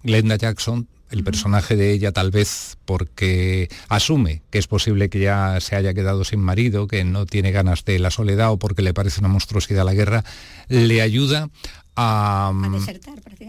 Glenda 0.04 0.36
Jackson, 0.36 0.88
el 1.12 1.24
personaje 1.24 1.76
de 1.76 1.92
ella 1.92 2.12
tal 2.12 2.32
vez 2.32 2.78
porque 2.86 3.70
asume 3.90 4.42
que 4.50 4.58
es 4.58 4.68
posible 4.68 5.10
que 5.10 5.20
ya 5.20 5.60
se 5.60 5.76
haya 5.76 5.94
quedado 5.94 6.24
sin 6.24 6.40
marido, 6.40 6.88
que 6.88 7.04
no 7.04 7.26
tiene 7.26 7.52
ganas 7.52 7.86
de 7.86 8.00
la 8.00 8.12
soledad 8.12 8.52
o 8.52 8.58
porque 8.58 8.82
le 8.82 8.94
parece 8.94 9.20
una 9.20 9.30
monstruosidad 9.30 9.86
la 9.86 9.94
guerra, 9.94 10.24
le 10.70 11.02
ayuda 11.02 11.50
a, 11.96 12.54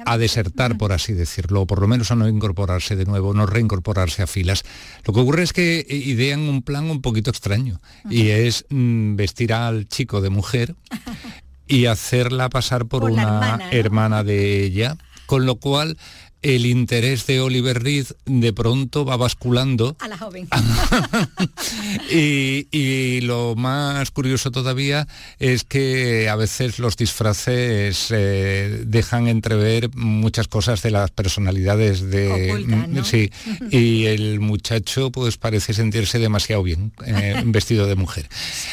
a 0.06 0.18
desertar, 0.18 0.76
por 0.76 0.92
así 0.92 1.12
decirlo, 1.12 1.62
o 1.62 1.66
por 1.66 1.80
lo 1.80 1.88
menos 1.88 2.10
a 2.10 2.16
no 2.16 2.28
incorporarse 2.28 2.96
de 2.96 3.04
nuevo, 3.04 3.34
no 3.34 3.46
reincorporarse 3.46 4.22
a 4.22 4.26
filas. 4.26 4.64
Lo 5.06 5.14
que 5.14 5.20
ocurre 5.20 5.42
es 5.44 5.52
que 5.52 5.86
idean 5.88 6.40
un 6.40 6.62
plan 6.62 6.90
un 6.90 7.00
poquito 7.00 7.30
extraño 7.30 7.80
y 8.10 8.28
es 8.28 8.66
mm, 8.68 9.16
vestir 9.16 9.52
al 9.52 9.88
chico 9.88 10.20
de 10.20 10.30
mujer 10.30 10.74
y 11.66 11.86
hacerla 11.86 12.48
pasar 12.48 12.86
por, 12.86 13.04
una 13.04 13.22
hermana, 13.22 13.56
¿no? 13.56 13.72
hermana 13.72 14.24
de 14.24 14.64
ella, 14.64 14.96
con 15.26 15.46
lo 15.46 15.56
cual 15.56 15.96
el 16.42 16.66
interés 16.66 17.26
de 17.26 17.40
Oliver 17.40 17.82
Reed 17.82 18.06
de 18.26 18.52
pronto 18.52 19.04
va 19.04 19.16
basculando 19.16 19.96
A 20.00 20.08
la 20.08 20.18
joven. 20.18 20.48
y, 22.10 22.66
y 22.70 23.20
lo 23.22 23.54
más 23.56 24.10
curioso 24.10 24.50
todavía 24.50 25.06
es 25.38 25.64
que 25.64 26.28
a 26.28 26.36
veces 26.36 26.78
los 26.78 26.96
disfraces 26.96 28.08
eh, 28.10 28.82
dejan 28.86 29.28
entrever 29.28 29.90
muchas 29.94 30.48
cosas 30.48 30.82
de 30.82 30.90
las 30.90 31.10
personalidades 31.10 32.10
de 32.10 32.86
¿no? 32.88 33.04
sí 33.04 33.30
y 33.70 34.06
el 34.06 34.40
muchacho 34.40 35.10
pues 35.10 35.36
parece 35.36 35.72
sentirse 35.74 36.18
demasiado 36.18 36.62
bien 36.62 36.92
eh, 37.06 37.40
vestido 37.46 37.86
de 37.86 37.94
mujer 37.94 38.28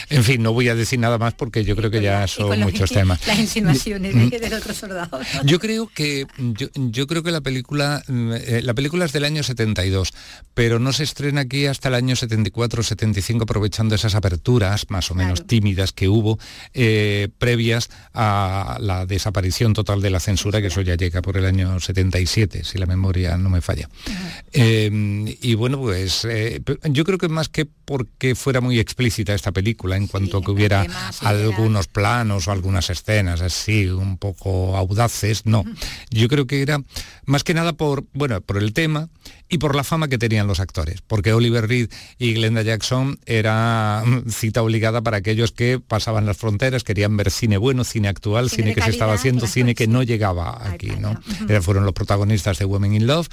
en 0.09 0.24
fin 0.24 0.41
no 0.41 0.53
voy 0.53 0.70
a 0.70 0.76
decir 0.76 0.99
nada 0.99 1.17
más 1.17 1.34
porque 1.34 1.63
yo 1.63 1.76
creo 1.76 1.91
que 1.91 2.01
ya 2.01 2.28
son 2.28 2.49
los- 2.49 2.59
muchos 2.59 2.89
temas 2.91 3.26
Las 3.28 3.39
insinuaciones 3.39 4.15
Mm. 4.15 4.30
de- 4.30 4.39
del 4.39 4.53
otro 4.53 4.74
soldado. 4.74 5.20
yo 5.45 5.59
creo 5.59 5.88
que 5.93 6.26
yo, 6.38 6.67
yo 6.76 7.05
creo 7.07 7.22
que 7.24 7.32
la 7.32 7.41
película 7.41 7.59
mm, 7.62 8.32
eh, 8.34 8.62
la 8.64 8.74
película 8.74 9.05
es 9.05 9.14
del 9.14 9.26
año 9.26 9.43
72, 9.43 10.14
pero 10.53 10.80
no 10.80 10.93
se 10.93 11.03
estrena 11.03 11.41
aquí 11.41 11.66
hasta 11.66 11.89
el 11.89 11.95
año 11.95 12.16
74 12.16 12.84
75 12.84 13.43
aprovechando 13.43 13.95
esas 13.95 14.16
aperturas 14.16 14.89
más 14.89 15.12
o 15.12 15.16
menos 15.16 15.47
tímidas 15.47 15.91
que 15.91 16.07
hubo 16.07 16.39
eh, 16.74 17.30
previas 17.38 17.89
a 18.14 18.78
la 18.80 19.05
desaparición 19.05 19.74
total 19.74 20.01
de 20.01 20.10
la 20.10 20.20
censura, 20.20 20.62
que 20.62 20.68
eso 20.68 20.82
ya 20.82 20.95
llega 20.95 21.22
por 21.22 21.38
el 21.38 21.45
año 21.45 21.80
77, 21.80 22.64
si 22.64 22.78
la 22.78 22.86
memoria 22.86 23.38
no 23.38 23.49
me 23.49 23.62
falla. 23.62 23.89
Eh, 24.51 25.38
y 25.41 25.53
bueno, 25.55 25.80
pues 25.80 26.26
eh, 26.26 26.62
yo 26.84 27.03
creo 27.03 27.18
que 27.18 27.30
más 27.30 27.49
que 27.49 27.66
porque 27.66 28.36
fuera 28.36 28.62
muy 28.62 28.80
explícita 28.80 29.34
esta 29.34 29.51
película 29.51 29.97
en 29.97 30.07
cuanto 30.07 30.38
a 30.38 30.41
que 30.43 30.51
hubiera 30.51 30.86
algunos 31.22 31.88
planos 31.88 32.47
o 32.47 32.51
algunas 32.51 32.89
escenas 32.89 33.41
así 33.41 33.88
un 33.88 34.18
poco 34.18 34.78
audaces, 34.78 35.45
no. 35.45 35.64
Yo 36.12 36.28
creo 36.28 36.45
que 36.45 36.62
era 36.62 36.84
más 37.26 37.43
que 37.43 37.49
nada 37.54 37.74
por, 37.74 38.06
bueno, 38.14 38.41
por 38.41 38.58
el 38.58 38.74
tema 38.74 39.10
y 39.47 39.58
por 39.58 39.76
la 39.76 39.84
fama 39.84 40.08
que 40.08 40.18
tenían 40.18 40.47
los 40.47 40.60
actores, 40.60 41.02
porque 41.06 41.34
Oliver 41.34 41.68
Reed 41.68 41.89
y 42.18 42.34
Glenda 42.34 42.62
Jackson 42.62 43.20
era 43.26 44.04
mm, 44.06 44.30
cita 44.30 44.62
obligada 44.62 45.02
para 45.02 45.18
aquellos 45.18 45.52
que 45.52 45.80
pasaban 45.80 46.26
las 46.26 46.38
fronteras, 46.38 46.84
querían 46.84 47.18
ver 47.18 47.32
cine 47.32 47.58
bueno, 47.58 47.84
cine 47.84 48.08
actual, 48.08 48.50
cine, 48.50 48.74
que 48.76 48.82
se 48.82 48.89
estaba 48.91 49.14
haciendo, 49.14 49.47
cine 49.47 49.76
que 49.76 49.88
no 49.88 50.04
llegaba 50.04 50.68
aquí, 50.68 50.91
¿no? 51.00 51.20
Era- 51.47 51.62
fueron 51.62 51.86
los 51.86 51.93
protagonistas 51.93 52.58
de 52.60 52.66
Women 52.66 52.93
in 52.95 53.08
Love 53.08 53.28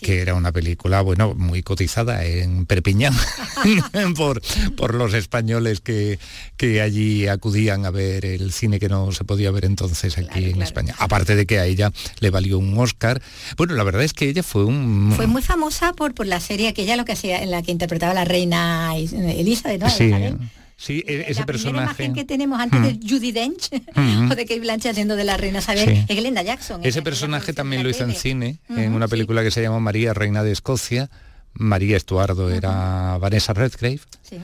que 0.00 0.20
era 0.20 0.34
una 0.34 0.52
película, 0.52 1.00
bueno, 1.00 1.34
muy 1.34 1.62
cotizada 1.62 2.24
en 2.24 2.66
Perpiñán 2.66 3.14
por, 4.16 4.42
por 4.76 4.94
los 4.94 5.14
españoles 5.14 5.80
que, 5.80 6.18
que 6.56 6.80
allí 6.80 7.26
acudían 7.26 7.84
a 7.86 7.90
ver 7.90 8.24
el 8.24 8.52
cine 8.52 8.78
que 8.78 8.88
no 8.88 9.12
se 9.12 9.24
podía 9.24 9.50
ver 9.50 9.64
entonces 9.64 10.16
aquí 10.18 10.50
en 10.50 10.62
España. 10.62 10.94
Aparte 10.98 11.36
de 11.36 11.46
que 11.46 11.58
a 11.58 11.66
ella 11.66 11.92
le 12.20 12.30
valió 12.30 12.58
un 12.58 12.78
Oscar. 12.78 13.22
Bueno, 13.56 13.74
la 13.74 13.84
verdad 13.84 14.02
es 14.02 14.12
que 14.12 14.28
ella 14.28 14.42
fue 14.42 14.64
un... 14.64 15.12
Fue 15.16 15.26
muy 15.26 15.42
famosa 15.42 15.92
por, 15.92 16.14
por 16.14 16.26
la 16.26 16.40
serie 16.40 16.72
que 16.74 16.82
ella 16.82 16.96
lo 16.96 17.04
que 17.04 17.12
hacía, 17.12 17.42
en 17.42 17.50
la 17.50 17.62
que 17.62 17.72
interpretaba 17.72 18.14
la 18.14 18.24
reina 18.24 18.94
Elizabeth, 18.96 19.80
¿no? 19.80 19.90
Sí, 19.90 20.04
Isabel. 20.04 20.38
Sí, 20.82 21.04
e- 21.06 21.20
ese 21.28 21.40
la 21.40 21.46
primera 21.46 21.46
personaje... 21.46 21.84
imagen 22.04 22.14
que 22.14 22.24
tenemos 22.24 22.60
antes 22.60 22.80
Mm. 22.80 22.82
de 22.84 23.08
Judy 23.08 23.32
Dench 23.32 23.70
Mm. 23.94 24.30
o 24.32 24.34
de 24.34 24.44
Kate 24.46 24.60
Blanchett 24.60 24.92
haciendo 24.92 25.14
de 25.16 25.24
la 25.24 25.36
reina 25.36 25.60
Isabel 25.60 25.84
Sí. 25.88 26.04
es 26.08 26.16
Glenda 26.16 26.42
Jackson. 26.42 26.80
Ese 26.84 27.02
personaje 27.02 27.52
también 27.52 27.82
lo 27.82 27.88
hizo 27.90 28.04
en 28.04 28.14
cine, 28.14 28.58
en 28.68 28.92
una 28.94 29.06
película 29.08 29.42
que 29.42 29.50
se 29.50 29.62
llama 29.62 29.78
María, 29.80 30.12
Reina 30.14 30.42
de 30.42 30.52
Escocia. 30.52 31.08
María 31.54 31.96
Estuardo 31.98 32.50
era 32.50 33.18
Vanessa 33.18 33.52
Redgrave. 33.52 34.00
Sí. 34.22 34.38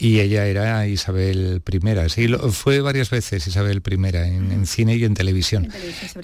Y 0.00 0.18
ella 0.20 0.46
era 0.46 0.86
Isabel 0.86 1.62
I. 1.70 2.08
Sí, 2.08 2.26
lo- 2.26 2.50
fue 2.50 2.80
varias 2.80 3.10
veces 3.10 3.46
Isabel 3.46 3.82
I 3.86 3.94
en, 4.16 4.50
en 4.50 4.66
cine 4.66 4.96
y 4.96 5.04
en 5.04 5.12
televisión. 5.14 5.68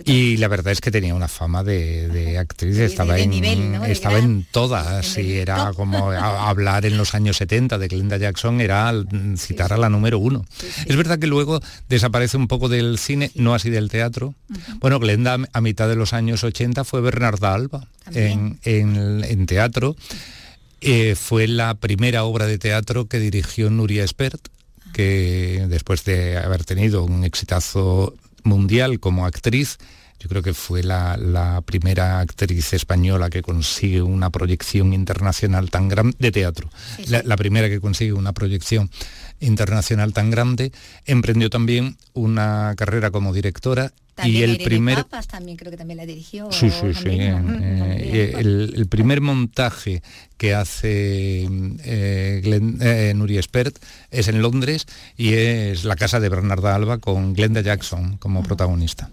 Y 0.06 0.38
la 0.38 0.48
verdad 0.48 0.72
es 0.72 0.80
que 0.80 0.90
tenía 0.90 1.14
una 1.14 1.28
fama 1.28 1.62
de, 1.62 2.08
de 2.08 2.38
actriz, 2.38 2.78
estaba, 2.78 3.14
de 3.14 3.22
en, 3.24 3.30
nivel, 3.30 3.74
estaba 3.90 4.18
en 4.18 4.46
todas, 4.50 5.18
y 5.18 5.34
era 5.38 5.72
como 5.74 6.10
a- 6.10 6.48
hablar 6.48 6.86
en 6.86 6.96
los 6.96 7.14
años 7.14 7.36
70 7.36 7.76
de 7.76 7.88
Glenda 7.88 8.16
Jackson, 8.16 8.60
era 8.62 8.92
citar 9.36 9.74
a 9.74 9.76
la 9.76 9.90
número 9.90 10.18
uno. 10.18 10.46
Es 10.86 10.96
verdad 10.96 11.18
que 11.18 11.26
luego 11.26 11.60
desaparece 11.88 12.38
un 12.38 12.48
poco 12.48 12.68
del 12.70 12.96
cine, 12.98 13.30
no 13.34 13.54
así 13.54 13.68
del 13.68 13.90
teatro. 13.90 14.34
Bueno, 14.80 14.98
Glenda 14.98 15.36
a 15.52 15.60
mitad 15.60 15.86
de 15.88 15.96
los 15.96 16.14
años 16.14 16.44
80 16.44 16.84
fue 16.84 17.02
Bernarda 17.02 17.52
Alba 17.52 17.86
en, 18.14 18.58
en- 18.64 19.22
en 19.22 19.44
teatro. 19.46 19.96
Eh, 20.80 21.14
fue 21.14 21.46
la 21.48 21.74
primera 21.74 22.24
obra 22.24 22.46
de 22.46 22.58
teatro 22.58 23.06
que 23.06 23.18
dirigió 23.18 23.70
Nuria 23.70 24.04
Espert, 24.04 24.48
que 24.92 25.64
después 25.68 26.04
de 26.04 26.38
haber 26.38 26.64
tenido 26.64 27.04
un 27.04 27.24
exitazo 27.24 28.14
mundial 28.44 29.00
como 29.00 29.26
actriz, 29.26 29.78
yo 30.18 30.28
creo 30.28 30.42
que 30.42 30.54
fue 30.54 30.82
la, 30.82 31.16
la 31.16 31.60
primera 31.60 32.20
actriz 32.20 32.72
española 32.72 33.28
que 33.28 33.42
consigue 33.42 34.00
una 34.02 34.30
proyección 34.30 34.92
internacional 34.92 35.70
tan 35.70 35.88
grande 35.88 36.16
de 36.18 36.32
teatro. 36.32 36.70
La, 37.08 37.22
la 37.22 37.36
primera 37.36 37.68
que 37.68 37.80
consigue 37.80 38.12
una 38.12 38.32
proyección 38.32 38.90
internacional 39.40 40.12
tan 40.12 40.30
grande. 40.30 40.72
Emprendió 41.04 41.50
también 41.50 41.96
una 42.14 42.74
carrera 42.76 43.10
como 43.10 43.32
directora 43.32 43.92
También 44.14 44.36
y 44.36 44.42
el 44.42 44.50
Irene 44.52 44.64
primer 44.64 44.96
Papas 45.04 45.26
también 45.28 45.56
creo 45.56 45.70
que 45.70 45.76
también 45.76 45.98
la 45.98 46.06
dirigió. 46.06 46.50
Sí, 46.52 46.70
sí, 46.70 46.76
sí. 46.94 47.04
también, 47.04 47.46
¿no? 47.46 47.84
eh, 47.86 47.98
eh, 48.02 48.34
el, 48.38 48.72
el 48.76 48.86
primer 48.86 49.20
montaje 49.20 50.02
que 50.38 50.54
hace 50.54 51.44
eh, 51.84 52.42
Glen- 52.44 52.76
eh, 52.82 53.12
Nuria 53.14 53.40
Espert 53.40 53.74
es 54.10 54.28
en 54.28 54.42
Londres 54.42 54.86
y 55.16 55.32
es 55.32 55.84
la 55.84 55.96
casa 55.96 56.20
de 56.20 56.28
Bernarda 56.28 56.74
Alba 56.74 56.98
con 56.98 57.32
Glenda 57.32 57.62
Jackson 57.62 58.18
como 58.18 58.42
protagonista. 58.42 59.08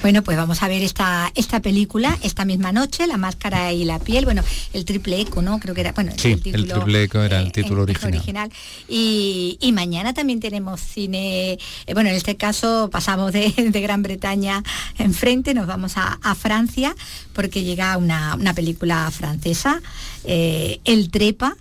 Bueno, 0.00 0.22
pues 0.22 0.38
vamos 0.38 0.62
a 0.62 0.68
ver 0.68 0.82
esta, 0.82 1.30
esta 1.34 1.60
película 1.60 2.16
esta 2.22 2.46
misma 2.46 2.72
noche, 2.72 3.06
La 3.06 3.18
máscara 3.18 3.74
y 3.74 3.84
la 3.84 3.98
piel, 3.98 4.24
bueno, 4.24 4.42
el 4.72 4.86
triple 4.86 5.20
eco, 5.20 5.42
¿no? 5.42 5.58
Creo 5.60 5.74
que 5.74 5.82
era, 5.82 5.92
bueno, 5.92 6.12
Sí, 6.16 6.32
el 6.32 6.42
título, 6.42 6.74
triple 6.82 7.02
eco 7.02 7.22
era 7.22 7.40
el 7.40 7.48
eh, 7.48 7.50
título 7.50 7.82
en- 7.86 7.96
original. 8.06 8.50
Y, 8.88 9.37
y 9.60 9.72
mañana 9.72 10.12
también 10.14 10.40
tenemos 10.40 10.80
cine, 10.80 11.58
eh, 11.86 11.94
bueno, 11.94 12.10
en 12.10 12.16
este 12.16 12.36
caso 12.36 12.88
pasamos 12.90 13.32
de, 13.32 13.52
de 13.72 13.80
Gran 13.80 14.02
Bretaña 14.02 14.62
enfrente, 14.98 15.54
nos 15.54 15.66
vamos 15.66 15.96
a, 15.96 16.18
a 16.22 16.34
Francia, 16.34 16.94
porque 17.32 17.62
llega 17.62 17.96
una, 17.96 18.34
una 18.34 18.54
película 18.54 19.10
francesa, 19.10 19.80
eh, 20.24 20.80
El 20.84 21.10
Trepa, 21.10 21.56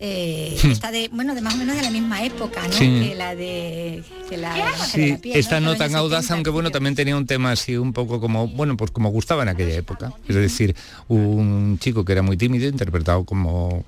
eh, 0.00 0.58
Hmm. 0.62 0.70
está 0.70 0.90
de, 0.90 1.08
bueno, 1.12 1.34
de 1.34 1.40
más 1.40 1.54
o 1.54 1.56
menos 1.56 1.76
de 1.76 1.82
la 1.82 1.90
misma 1.90 2.24
época, 2.24 2.60
¿no? 2.66 2.72
Sí. 2.72 2.84
Que 2.84 3.14
la 3.14 3.34
de, 3.34 4.02
que 4.28 4.36
la, 4.36 4.52
de 4.52 4.62
Sí, 4.92 5.10
la 5.12 5.18
Piel, 5.18 5.36
esta 5.38 5.60
¿no? 5.60 5.70
no 5.70 5.76
tan 5.76 5.94
audaz, 5.94 6.30
aunque 6.32 6.50
bueno, 6.50 6.70
también 6.70 6.94
tenía 6.94 7.16
un 7.16 7.26
tema 7.26 7.52
así 7.52 7.76
un 7.76 7.92
poco 7.92 8.20
como, 8.20 8.48
bueno, 8.48 8.76
pues 8.76 8.90
como 8.90 9.10
gustaba 9.10 9.44
en 9.44 9.50
aquella 9.50 9.74
época. 9.74 10.12
Es 10.28 10.34
decir, 10.34 10.74
un 11.08 11.78
chico 11.80 12.04
que 12.04 12.12
era 12.12 12.22
muy 12.22 12.36
tímido, 12.36 12.68
interpretado 12.68 13.24
como 13.24 13.84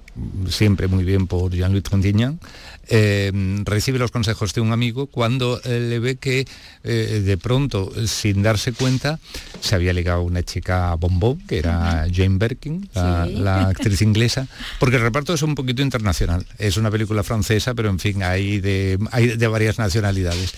siempre 0.48 0.86
muy 0.86 1.04
bien 1.04 1.26
por 1.26 1.52
Jean-Louis 1.52 1.82
Trintignant, 1.82 2.40
eh, 2.88 3.32
recibe 3.64 3.98
los 3.98 4.10
consejos 4.10 4.54
de 4.54 4.60
un 4.60 4.72
amigo 4.72 5.06
cuando 5.06 5.60
eh, 5.64 5.80
le 5.80 5.98
ve 5.98 6.16
que 6.16 6.46
eh, 6.84 7.22
de 7.24 7.36
pronto, 7.36 7.90
sin 8.06 8.42
darse 8.42 8.72
cuenta, 8.72 9.18
se 9.60 9.74
había 9.74 9.92
ligado 9.92 10.20
a 10.20 10.22
una 10.22 10.42
chica 10.42 10.94
bombón, 10.94 11.40
que 11.46 11.58
era 11.58 12.06
Jane 12.12 12.38
Birkin, 12.38 12.88
la, 12.94 13.26
Sí. 13.26 13.32
la 13.34 13.68
actriz 13.68 14.02
inglesa, 14.02 14.46
porque 14.78 14.96
el 14.96 15.02
reparto 15.02 15.34
es 15.34 15.42
un 15.42 15.54
poquito 15.54 15.82
internacional. 15.82 16.46
Es 16.58 16.76
una 16.76 16.90
película 16.90 17.22
francesa, 17.22 17.74
pero 17.74 17.88
en 17.90 17.98
fin, 17.98 18.22
hay 18.22 18.60
de, 18.60 18.98
hay 19.12 19.36
de 19.36 19.46
varias 19.46 19.78
nacionalidades. 19.78 20.54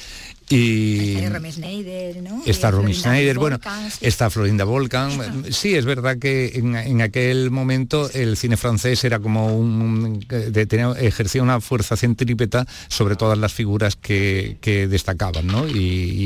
Y 0.51 1.17
Está 1.17 1.31
Romy 1.31 1.53
Schneider, 1.53 2.23
¿no? 2.23 2.43
está 2.47 2.69
Eh, 2.69 2.71
Romy 2.71 2.83
Florinda 2.95 3.01
Schneider, 3.11 3.39
bueno, 3.39 3.57
Volkan, 3.59 3.91
sí. 3.91 3.99
está 4.03 4.31
Florinda 4.31 4.65
Volkan. 4.65 5.45
Sí, 5.53 5.75
es 5.75 5.85
verdad 5.85 6.19
que 6.19 6.53
en, 6.55 6.75
en 6.75 7.03
aquel 7.03 7.51
momento 7.51 8.11
el 8.15 8.37
cine 8.37 8.57
francés 8.57 9.05
era 9.05 9.19
como 9.19 9.55
un... 9.57 10.21
de- 10.29 10.67
tenía- 10.67 10.93
ejercía 10.99 11.43
una 11.43 11.61
fuerza 11.61 11.97
centrípeta 11.97 12.67
sobre 12.89 13.17
todas 13.17 13.37
las 13.37 13.53
figuras 13.53 13.97
que, 13.97 14.57
que 14.61 14.89
destacaban, 14.89 15.47
¿no? 15.47 15.69
Y, 15.69 15.79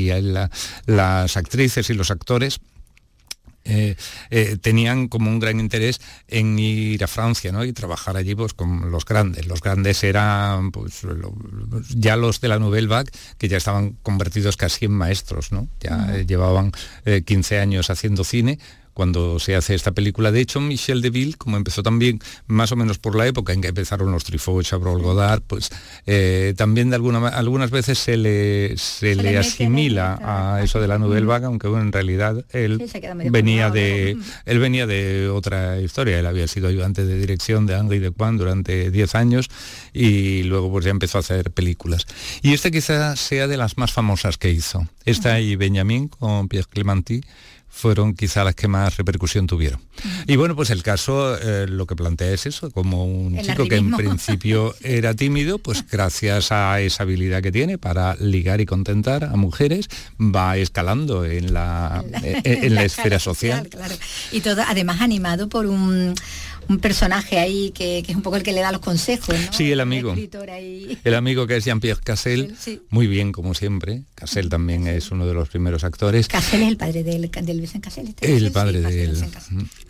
y 0.09 0.21
la- 0.21 0.49
las 0.85 1.35
actrices 1.37 1.89
y 1.89 1.93
los 1.93 2.09
actores 2.11 2.59
eh, 3.65 3.95
eh, 4.29 4.57
tenían 4.61 5.07
como 5.07 5.29
un 5.29 5.39
gran 5.39 5.59
interés 5.59 6.01
en 6.27 6.57
ir 6.59 7.03
a 7.03 7.07
Francia 7.07 7.51
¿no? 7.51 7.63
y 7.63 7.73
trabajar 7.73 8.17
allí 8.17 8.35
pues, 8.35 8.53
con 8.53 8.91
los 8.91 9.05
grandes. 9.05 9.47
Los 9.47 9.61
grandes 9.61 10.03
eran 10.03 10.71
pues, 10.71 11.03
lo- 11.03 11.33
ya 11.95 12.15
los 12.17 12.41
de 12.41 12.47
la 12.49 12.59
Nouvelle 12.59 12.87
Vague, 12.87 13.11
que 13.37 13.47
ya 13.47 13.57
estaban 13.57 13.97
convertidos 14.03 14.57
casi 14.57 14.85
en 14.85 14.91
maestros, 14.91 15.51
¿no? 15.51 15.67
ya 15.79 16.07
eh, 16.17 16.25
llevaban 16.25 16.71
eh, 17.05 17.21
15 17.25 17.59
años 17.59 17.89
haciendo 17.89 18.23
cine 18.23 18.59
cuando 18.93 19.39
se 19.39 19.55
hace 19.55 19.75
esta 19.75 19.91
película. 19.91 20.31
De 20.31 20.41
hecho, 20.41 20.59
Michel 20.59 21.01
Deville, 21.01 21.35
como 21.35 21.57
empezó 21.57 21.83
también 21.83 22.19
más 22.47 22.71
o 22.71 22.75
menos 22.75 22.99
por 22.99 23.15
la 23.15 23.27
época 23.27 23.53
en 23.53 23.61
que 23.61 23.69
empezaron 23.69 24.11
los 24.11 24.23
Truffaut, 24.23 24.63
Chabrol, 24.63 25.01
Godard, 25.01 25.41
pues 25.45 25.69
eh, 26.05 26.53
también 26.57 26.89
de 26.89 26.95
alguna 26.95 27.27
algunas 27.29 27.71
veces 27.71 27.97
se 27.99 28.17
le, 28.17 28.77
se 28.77 29.15
le 29.15 29.37
asimila 29.37 30.19
a 30.21 30.63
eso 30.63 30.79
de 30.79 30.87
la 30.87 30.99
Nouvelle 30.99 31.25
Vague, 31.25 31.45
aunque 31.45 31.67
bueno, 31.67 31.85
en 31.85 31.91
realidad 31.91 32.45
él 32.51 32.83
Sí, 32.91 32.99
venía 33.29 33.69
de 33.69 34.17
él 34.45 34.59
venía 34.59 34.85
de 34.85 35.29
otra 35.29 35.79
historia. 35.79 36.19
Él 36.19 36.25
había 36.25 36.47
sido 36.47 36.67
ayudante 36.67 37.05
de 37.05 37.17
dirección 37.17 37.65
de 37.65 37.75
Henri 37.75 37.99
Dequan 37.99 38.37
durante 38.37 38.91
10 38.91 39.15
años 39.15 39.49
y 39.93 40.43
luego 40.43 40.71
pues 40.71 40.85
ya 40.85 40.91
empezó 40.91 41.17
a 41.17 41.21
hacer 41.21 41.51
películas. 41.51 42.05
Y 42.41 42.53
esta 42.53 42.71
quizás 42.71 43.19
sea 43.19 43.47
de 43.47 43.57
las 43.57 43.77
más 43.77 43.91
famosas 43.91 44.37
que 44.37 44.51
hizo. 44.51 44.87
Esta 45.05 45.39
y 45.39 45.55
Benjamin 45.55 46.07
con 46.07 46.47
Pierre 46.47 46.67
Clementi 46.69 47.21
fueron 47.73 48.13
quizá 48.13 48.43
las 48.43 48.53
que 48.53 48.67
más 48.67 48.95
repercusión 48.97 49.47
tuvieron. 49.47 49.81
Y 50.27 50.35
bueno, 50.35 50.55
pues 50.55 50.69
el 50.69 50.83
caso 50.83 51.35
eh, 51.37 51.65
lo 51.67 51.87
que 51.87 51.95
plantea 51.95 52.31
es 52.31 52.45
eso, 52.45 52.69
como 52.69 53.05
un 53.05 53.35
El 53.35 53.45
chico 53.45 53.67
que 53.67 53.77
en 53.77 53.91
principio 53.91 54.75
era 54.81 55.15
tímido, 55.15 55.57
pues 55.57 55.83
gracias 55.89 56.51
a 56.51 56.79
esa 56.79 57.03
habilidad 57.03 57.41
que 57.41 57.51
tiene 57.51 57.79
para 57.79 58.15
ligar 58.17 58.61
y 58.61 58.67
contentar 58.67 59.23
a 59.23 59.35
mujeres, 59.35 59.89
va 60.19 60.55
escalando 60.57 61.25
en 61.25 61.53
la, 61.53 62.05
en, 62.21 62.41
en 62.63 62.75
la 62.75 62.83
esfera 62.83 63.17
social. 63.17 63.67
Claro. 63.67 63.95
Y 64.31 64.41
todo 64.41 64.61
además 64.65 65.01
animado 65.01 65.49
por 65.49 65.65
un, 65.65 66.13
un 66.69 66.79
personaje 66.79 67.39
ahí 67.39 67.71
que, 67.71 68.03
que 68.05 68.11
es 68.11 68.15
un 68.15 68.21
poco 68.23 68.35
el 68.37 68.43
que 68.43 68.51
le 68.53 68.61
da 68.61 68.71
los 68.71 68.81
consejos, 68.81 69.35
¿no? 69.39 69.53
Sí, 69.53 69.71
el 69.71 69.79
amigo. 69.79 70.13
ahí. 70.51 70.97
El 71.03 71.15
amigo 71.15 71.45
que 71.47 71.57
es 71.57 71.65
Jean-Pierre 71.65 72.01
Cassel, 72.03 72.55
Sí. 72.59 72.81
muy 72.89 73.07
bien 73.07 73.31
como 73.31 73.53
siempre. 73.53 74.03
Cassel 74.15 74.49
también 74.49 74.87
es 74.87 75.11
uno 75.11 75.25
de 75.27 75.33
los 75.33 75.49
primeros 75.49 75.83
actores. 75.83 76.27
Cassel 76.27 76.61
es 76.63 76.67
el 76.69 76.77
padre 76.77 77.03
del, 77.03 77.29
del 77.29 77.59
Vincent 77.59 77.83
Cassel. 77.83 78.07
este 78.07 78.35
El 78.35 78.51
padre 78.51 78.79
sí, 78.79 78.85
de 78.93 79.03
él. 79.03 79.23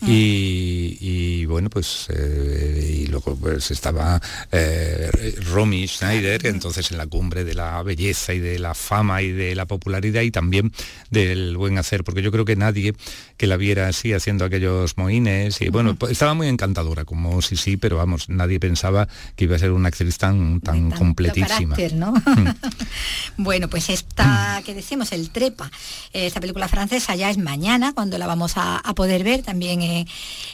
Y, 0.06 0.98
y, 1.00 1.46
bueno, 1.46 1.70
pues 1.70 2.08
eh, 2.10 3.00
y 3.04 3.08
luego 3.08 3.36
pues 3.38 3.72
estaba 3.72 4.22
eh, 4.52 5.10
Romy 5.52 5.88
Schneider, 5.88 6.46
entonces 6.46 6.92
en 6.92 6.98
la 6.98 7.08
cumbre 7.08 7.44
de 7.44 7.54
la 7.54 7.82
belleza 7.84 8.34
y 8.34 8.40
de 8.40 8.60
la 8.60 8.74
fama 8.74 9.22
y 9.22 9.32
de 9.32 9.56
la 9.56 9.66
popularidad 9.66 10.22
y 10.22 10.32
también 10.32 10.72
del 11.10 11.56
buen 11.58 11.78
hacer, 11.78 12.04
porque 12.04 12.22
yo 12.22 12.32
creo 12.32 12.46
que 12.46 12.56
nadie 12.56 12.94
que 13.38 13.48
la 13.48 13.56
viera 13.58 13.88
así 13.88 14.14
haciendo 14.14 14.46
aquellos 14.46 14.98
moines 14.98 15.62
y 15.62 15.70
bueno, 15.70 15.96
pues, 15.96 16.12
estaba 16.12 16.34
muy 16.34 16.48
encantadora 16.64 17.06
como 17.06 17.42
sí 17.42 17.56
sí, 17.58 17.78
pero 17.78 17.98
vamos, 17.98 18.30
nadie 18.30 18.60
pensaba 18.60 19.08
que 19.36 19.46
iba 19.46 19.56
a 19.56 19.60
ser 19.60 19.72
una 19.72 19.90
actriz 19.90 20.18
tan 20.18 20.62
tan 20.62 20.92
completísima. 20.92 21.76
carácter, 21.76 21.94
¿no? 21.94 22.14
bueno, 23.38 23.68
pues 23.68 23.90
esta 23.90 24.62
que 24.66 24.74
decimos, 24.74 25.12
el 25.12 25.30
Trepa, 25.30 25.70
esta 26.14 26.40
película 26.40 26.68
francesa 26.68 27.16
ya 27.16 27.30
es 27.30 27.38
mañana, 27.38 27.94
cuando 27.94 28.18
la 28.18 28.28
vamos 28.28 28.54
a, 28.56 28.78
a 28.78 28.96
poder 28.96 29.24
ver 29.24 29.42
también 29.42 29.82
eh, 29.82 30.06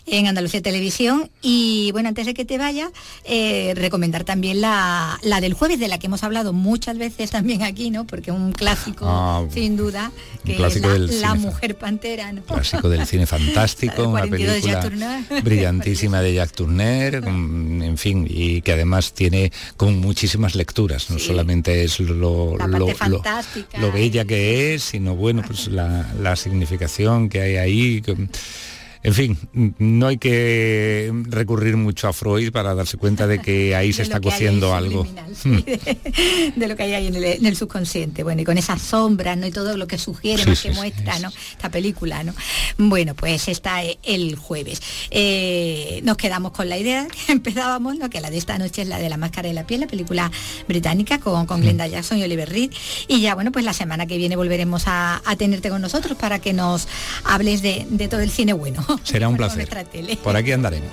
en 0.05 0.28
Andalucía 0.28 0.62
Televisión. 0.62 1.30
Y 1.41 1.91
bueno, 1.91 2.10
antes 2.10 2.26
de 2.26 2.34
que 2.34 2.45
te 2.45 2.57
vaya, 2.57 2.89
eh, 3.24 3.74
recomendar 3.76 4.24
también 4.24 4.62
la, 4.62 5.20
la 5.22 5.41
del 5.41 5.53
jueves, 5.53 5.80
de 5.80 5.88
la 5.88 5.99
que 5.99 6.07
hemos 6.07 6.24
hablado 6.24 6.53
muchas 6.53 6.97
veces 6.97 7.32
también 7.32 7.64
aquí, 7.64 7.89
¿no? 7.91 8.05
Porque 8.05 8.32
un 8.32 8.51
clásico, 8.51 9.05
Ah, 9.07 9.45
sin 9.51 9.78
duda, 9.78 10.12
que 10.43 10.53
es 10.53 11.22
la, 11.22 11.36
mujer 11.36 11.78
pantera, 11.78 12.32
¿no? 12.32 12.43
clásico 12.43 12.89
del 12.89 13.05
cine 13.05 13.26
fantástico, 13.28 14.07
una 14.07 14.22
42 14.22 14.55
de 14.55 14.62
Jacques 14.62 14.89
película 14.89 15.22
Tourneur. 15.28 15.43
De 16.21 16.33
Jack 16.33 16.51
Turner, 16.53 17.21
mm, 17.21 17.81
en 17.83 17.97
fin, 17.97 18.25
y 18.29 18.61
que 18.61 18.71
además 18.73 19.13
tiene 19.13 19.51
con 19.77 19.99
muchísimas 19.99 20.55
lecturas, 20.55 21.09
no 21.09 21.19
solamente 21.19 21.83
es 21.83 21.99
lo, 21.99 22.55
lo, 22.57 22.87
bella 23.91 24.23
que 24.25 24.73
es, 24.75 24.83
sino 24.83 25.15
bueno, 25.15 25.43
pues 25.45 25.67
la, 25.67 26.11
la 26.21 26.35
significación 26.35 27.27
que 27.29 27.41
hay 27.41 27.55
ahí. 27.57 28.01
que- 28.01 28.15
en 29.01 29.13
fin, 29.13 29.37
no 29.79 30.07
hay 30.07 30.17
que 30.17 31.11
recurrir 31.29 31.77
mucho 31.77 32.09
a 32.09 32.13
Freud 32.13 32.51
para 32.51 32.75
darse 32.75 32.97
cuenta 32.97 33.27
de 33.27 33.39
que 33.39 33.73
ahí 33.73 33.93
se 33.93 33.99
lo 34.01 34.03
está 34.03 34.19
cociendo 34.19 34.75
algo. 34.75 35.07
sí, 35.33 35.63
de 36.55 36.67
lo 36.67 36.75
que 36.75 36.83
hay 36.83 36.93
ahí 36.93 37.07
en 37.07 37.15
el, 37.15 37.23
en 37.23 37.45
el 37.45 37.55
subconsciente. 37.55 38.23
Bueno, 38.23 38.41
y 38.41 38.45
con 38.45 38.57
esas 38.57 38.81
sombras, 38.81 39.37
¿no? 39.37 39.47
Y 39.47 39.51
todo 39.51 39.77
lo 39.77 39.87
que 39.87 39.97
sugiere, 39.97 40.43
Sí, 40.43 40.55
sí, 40.55 40.67
que 40.67 40.73
sí, 40.73 40.79
muestra, 40.79 41.17
¿no? 41.19 41.29
Esta 41.29 41.69
película, 41.69 42.23
¿no? 42.25 42.33
Bueno, 42.77 43.15
pues 43.15 43.47
está 43.47 43.85
eh, 43.85 43.97
el 44.03 44.35
jueves. 44.35 44.81
Eh, 45.11 46.01
nos 46.03 46.17
quedamos 46.17 46.51
con 46.51 46.67
la 46.67 46.77
idea 46.77 47.07
que 47.07 47.31
empezábamos, 47.31 47.97
¿no? 47.97 48.09
Que 48.09 48.19
la 48.19 48.29
de 48.29 48.37
esta 48.37 48.57
noche 48.57 48.81
es 48.81 48.89
la 48.89 48.99
de 48.99 49.07
la 49.07 49.15
máscara 49.17 49.47
de 49.47 49.53
la 49.53 49.65
piel, 49.65 49.79
la 49.79 49.87
película 49.87 50.29
británica 50.67 51.19
con, 51.19 51.45
con 51.45 51.61
Glenda 51.61 51.87
Jackson 51.87 52.17
y 52.17 52.23
Oliver 52.23 52.49
Reed. 52.49 52.71
Y 53.07 53.21
ya, 53.21 53.33
bueno, 53.33 53.53
pues 53.53 53.63
la 53.63 53.73
semana 53.73 54.07
que 54.07 54.17
viene 54.17 54.35
volveremos 54.35 54.83
a, 54.87 55.21
a 55.23 55.35
tenerte 55.37 55.69
con 55.69 55.81
nosotros 55.81 56.17
para 56.17 56.39
que 56.39 56.51
nos 56.51 56.89
hables 57.23 57.61
de, 57.61 57.87
de 57.89 58.09
todo 58.09 58.19
el 58.19 58.29
cine 58.29 58.51
bueno. 58.51 58.85
Será 59.03 59.27
un 59.27 59.37
placer. 59.37 59.69
Por 60.23 60.35
aquí 60.35 60.51
andaremos. 60.51 60.89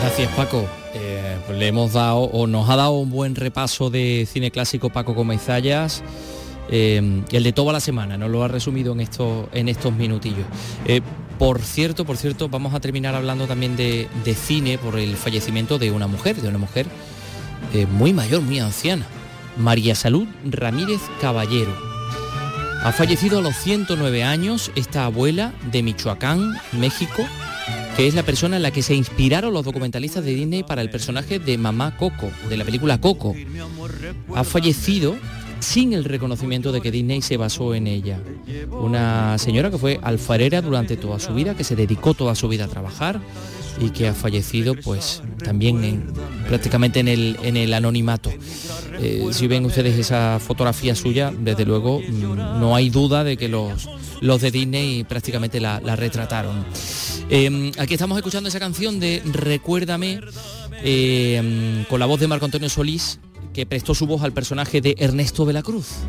Gracias 0.00 0.32
Paco. 0.34 0.66
Eh, 0.94 1.36
pues 1.46 1.58
le 1.58 1.66
hemos 1.66 1.92
dado 1.92 2.20
o 2.20 2.46
nos 2.46 2.68
ha 2.70 2.76
dado 2.76 2.92
un 2.92 3.10
buen 3.10 3.34
repaso 3.34 3.90
de 3.90 4.28
cine 4.30 4.50
clásico 4.50 4.90
Paco 4.90 5.14
Comezallas. 5.14 6.02
Eh, 6.70 7.22
el 7.30 7.42
de 7.42 7.52
toda 7.52 7.72
la 7.72 7.80
semana, 7.80 8.16
nos 8.16 8.30
lo 8.30 8.42
ha 8.42 8.48
resumido 8.48 8.92
en 8.92 9.00
estos, 9.00 9.46
en 9.52 9.68
estos 9.68 9.92
minutillos. 9.92 10.46
Eh, 10.86 11.02
por 11.38 11.60
cierto, 11.60 12.04
por 12.04 12.16
cierto, 12.16 12.48
vamos 12.48 12.74
a 12.74 12.80
terminar 12.80 13.14
hablando 13.14 13.46
también 13.46 13.76
de, 13.76 14.08
de 14.24 14.34
cine 14.34 14.78
por 14.78 14.98
el 14.98 15.16
fallecimiento 15.16 15.78
de 15.78 15.90
una 15.90 16.06
mujer, 16.06 16.36
de 16.36 16.48
una 16.48 16.58
mujer 16.58 16.86
eh, 17.72 17.86
muy 17.86 18.12
mayor, 18.12 18.40
muy 18.42 18.60
anciana, 18.60 19.06
María 19.56 19.94
Salud 19.94 20.26
Ramírez 20.44 21.00
Caballero. 21.20 21.93
Ha 22.84 22.92
fallecido 22.92 23.38
a 23.38 23.40
los 23.40 23.56
109 23.56 24.24
años 24.24 24.70
esta 24.74 25.06
abuela 25.06 25.54
de 25.72 25.82
Michoacán, 25.82 26.52
México, 26.72 27.24
que 27.96 28.06
es 28.06 28.14
la 28.14 28.24
persona 28.24 28.56
en 28.56 28.62
la 28.62 28.72
que 28.72 28.82
se 28.82 28.94
inspiraron 28.94 29.54
los 29.54 29.64
documentalistas 29.64 30.22
de 30.22 30.34
Disney 30.34 30.64
para 30.64 30.82
el 30.82 30.90
personaje 30.90 31.38
de 31.38 31.56
Mamá 31.56 31.96
Coco, 31.96 32.30
de 32.50 32.58
la 32.58 32.64
película 32.66 33.00
Coco. 33.00 33.34
Ha 34.34 34.44
fallecido 34.44 35.16
sin 35.64 35.92
el 35.92 36.04
reconocimiento 36.04 36.70
de 36.72 36.80
que 36.80 36.90
Disney 36.90 37.22
se 37.22 37.36
basó 37.36 37.74
en 37.74 37.86
ella. 37.86 38.20
Una 38.70 39.36
señora 39.38 39.70
que 39.70 39.78
fue 39.78 39.98
alfarera 40.02 40.60
durante 40.62 40.96
toda 40.96 41.18
su 41.18 41.34
vida, 41.34 41.56
que 41.56 41.64
se 41.64 41.74
dedicó 41.76 42.14
toda 42.14 42.34
su 42.34 42.48
vida 42.48 42.64
a 42.64 42.68
trabajar 42.68 43.20
y 43.80 43.90
que 43.90 44.06
ha 44.06 44.14
fallecido 44.14 44.74
pues 44.76 45.20
también 45.42 45.82
en- 45.82 46.12
prácticamente 46.46 47.00
en 47.00 47.08
el, 47.08 47.36
en 47.42 47.56
el 47.56 47.74
anonimato. 47.74 48.30
Eh, 49.00 49.26
si 49.32 49.48
ven 49.48 49.64
ustedes 49.64 49.98
esa 49.98 50.38
fotografía 50.38 50.94
suya, 50.94 51.32
desde 51.36 51.64
luego 51.64 52.00
mm, 52.00 52.60
no 52.60 52.76
hay 52.76 52.90
duda 52.90 53.24
de 53.24 53.36
que 53.36 53.48
los, 53.48 53.88
los 54.20 54.40
de 54.40 54.50
Disney 54.52 55.02
prácticamente 55.04 55.58
la, 55.60 55.80
retrataron. 55.96 56.64
Eh, 57.30 57.72
aquí 57.78 57.94
estamos 57.94 58.16
escuchando 58.16 58.48
esa 58.48 58.60
canción 58.60 59.00
de 59.00 59.22
Recuérdame 59.24 60.20
eh, 60.84 61.82
mm, 61.84 61.88
con 61.90 61.98
la 61.98 62.06
voz 62.06 62.20
de 62.20 62.28
Marco 62.28 62.44
Antonio 62.44 62.68
Solís, 62.68 63.18
que 63.54 63.64
prestó 63.64 63.94
su 63.94 64.06
voz 64.06 64.22
al 64.22 64.32
personaje 64.32 64.82
de 64.82 64.96
Ernesto 64.98 65.46
de 65.46 65.52
la 65.54 65.62
Cruz. 65.62 66.00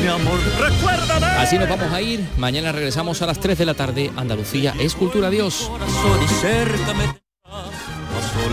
Mi 0.00 0.08
amor. 0.08 0.38
Recuérdame. 0.58 1.26
Así 1.26 1.58
nos 1.58 1.68
vamos 1.68 1.92
a 1.92 2.00
ir. 2.00 2.26
Mañana 2.38 2.72
regresamos 2.72 3.20
a 3.20 3.26
las 3.26 3.38
3 3.38 3.58
de 3.58 3.66
la 3.66 3.74
tarde. 3.74 4.10
Andalucía 4.16 4.74
es 4.80 4.94
cultura. 4.94 5.28
Dios 5.28 5.70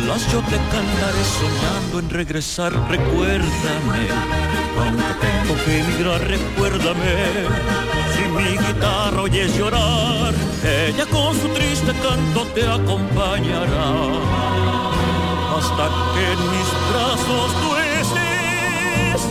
solas 0.04 0.32
yo 0.32 0.40
te 0.42 0.58
cantaré 0.58 1.24
soñando 1.40 2.00
en 2.00 2.10
regresar, 2.10 2.74
recuérdame. 2.90 4.10
Aunque 4.80 5.14
tengo 5.22 5.56
que 5.64 5.80
emigrar, 5.80 6.22
recuérdame. 6.28 7.14
Si 8.14 8.24
mi 8.30 8.58
guitarra 8.58 9.22
oyes 9.22 9.56
llorar, 9.58 10.34
ella 10.64 11.06
con 11.08 11.34
su 11.40 11.48
triste 11.50 11.94
canto 12.02 12.46
te 12.54 12.68
acompañará. 12.68 13.94
Hasta 15.58 15.86
que 16.14 16.24
en 16.34 16.42
mis 16.52 16.70
brazos 16.90 17.48
tú 17.62 17.70
estés. 18.02 19.22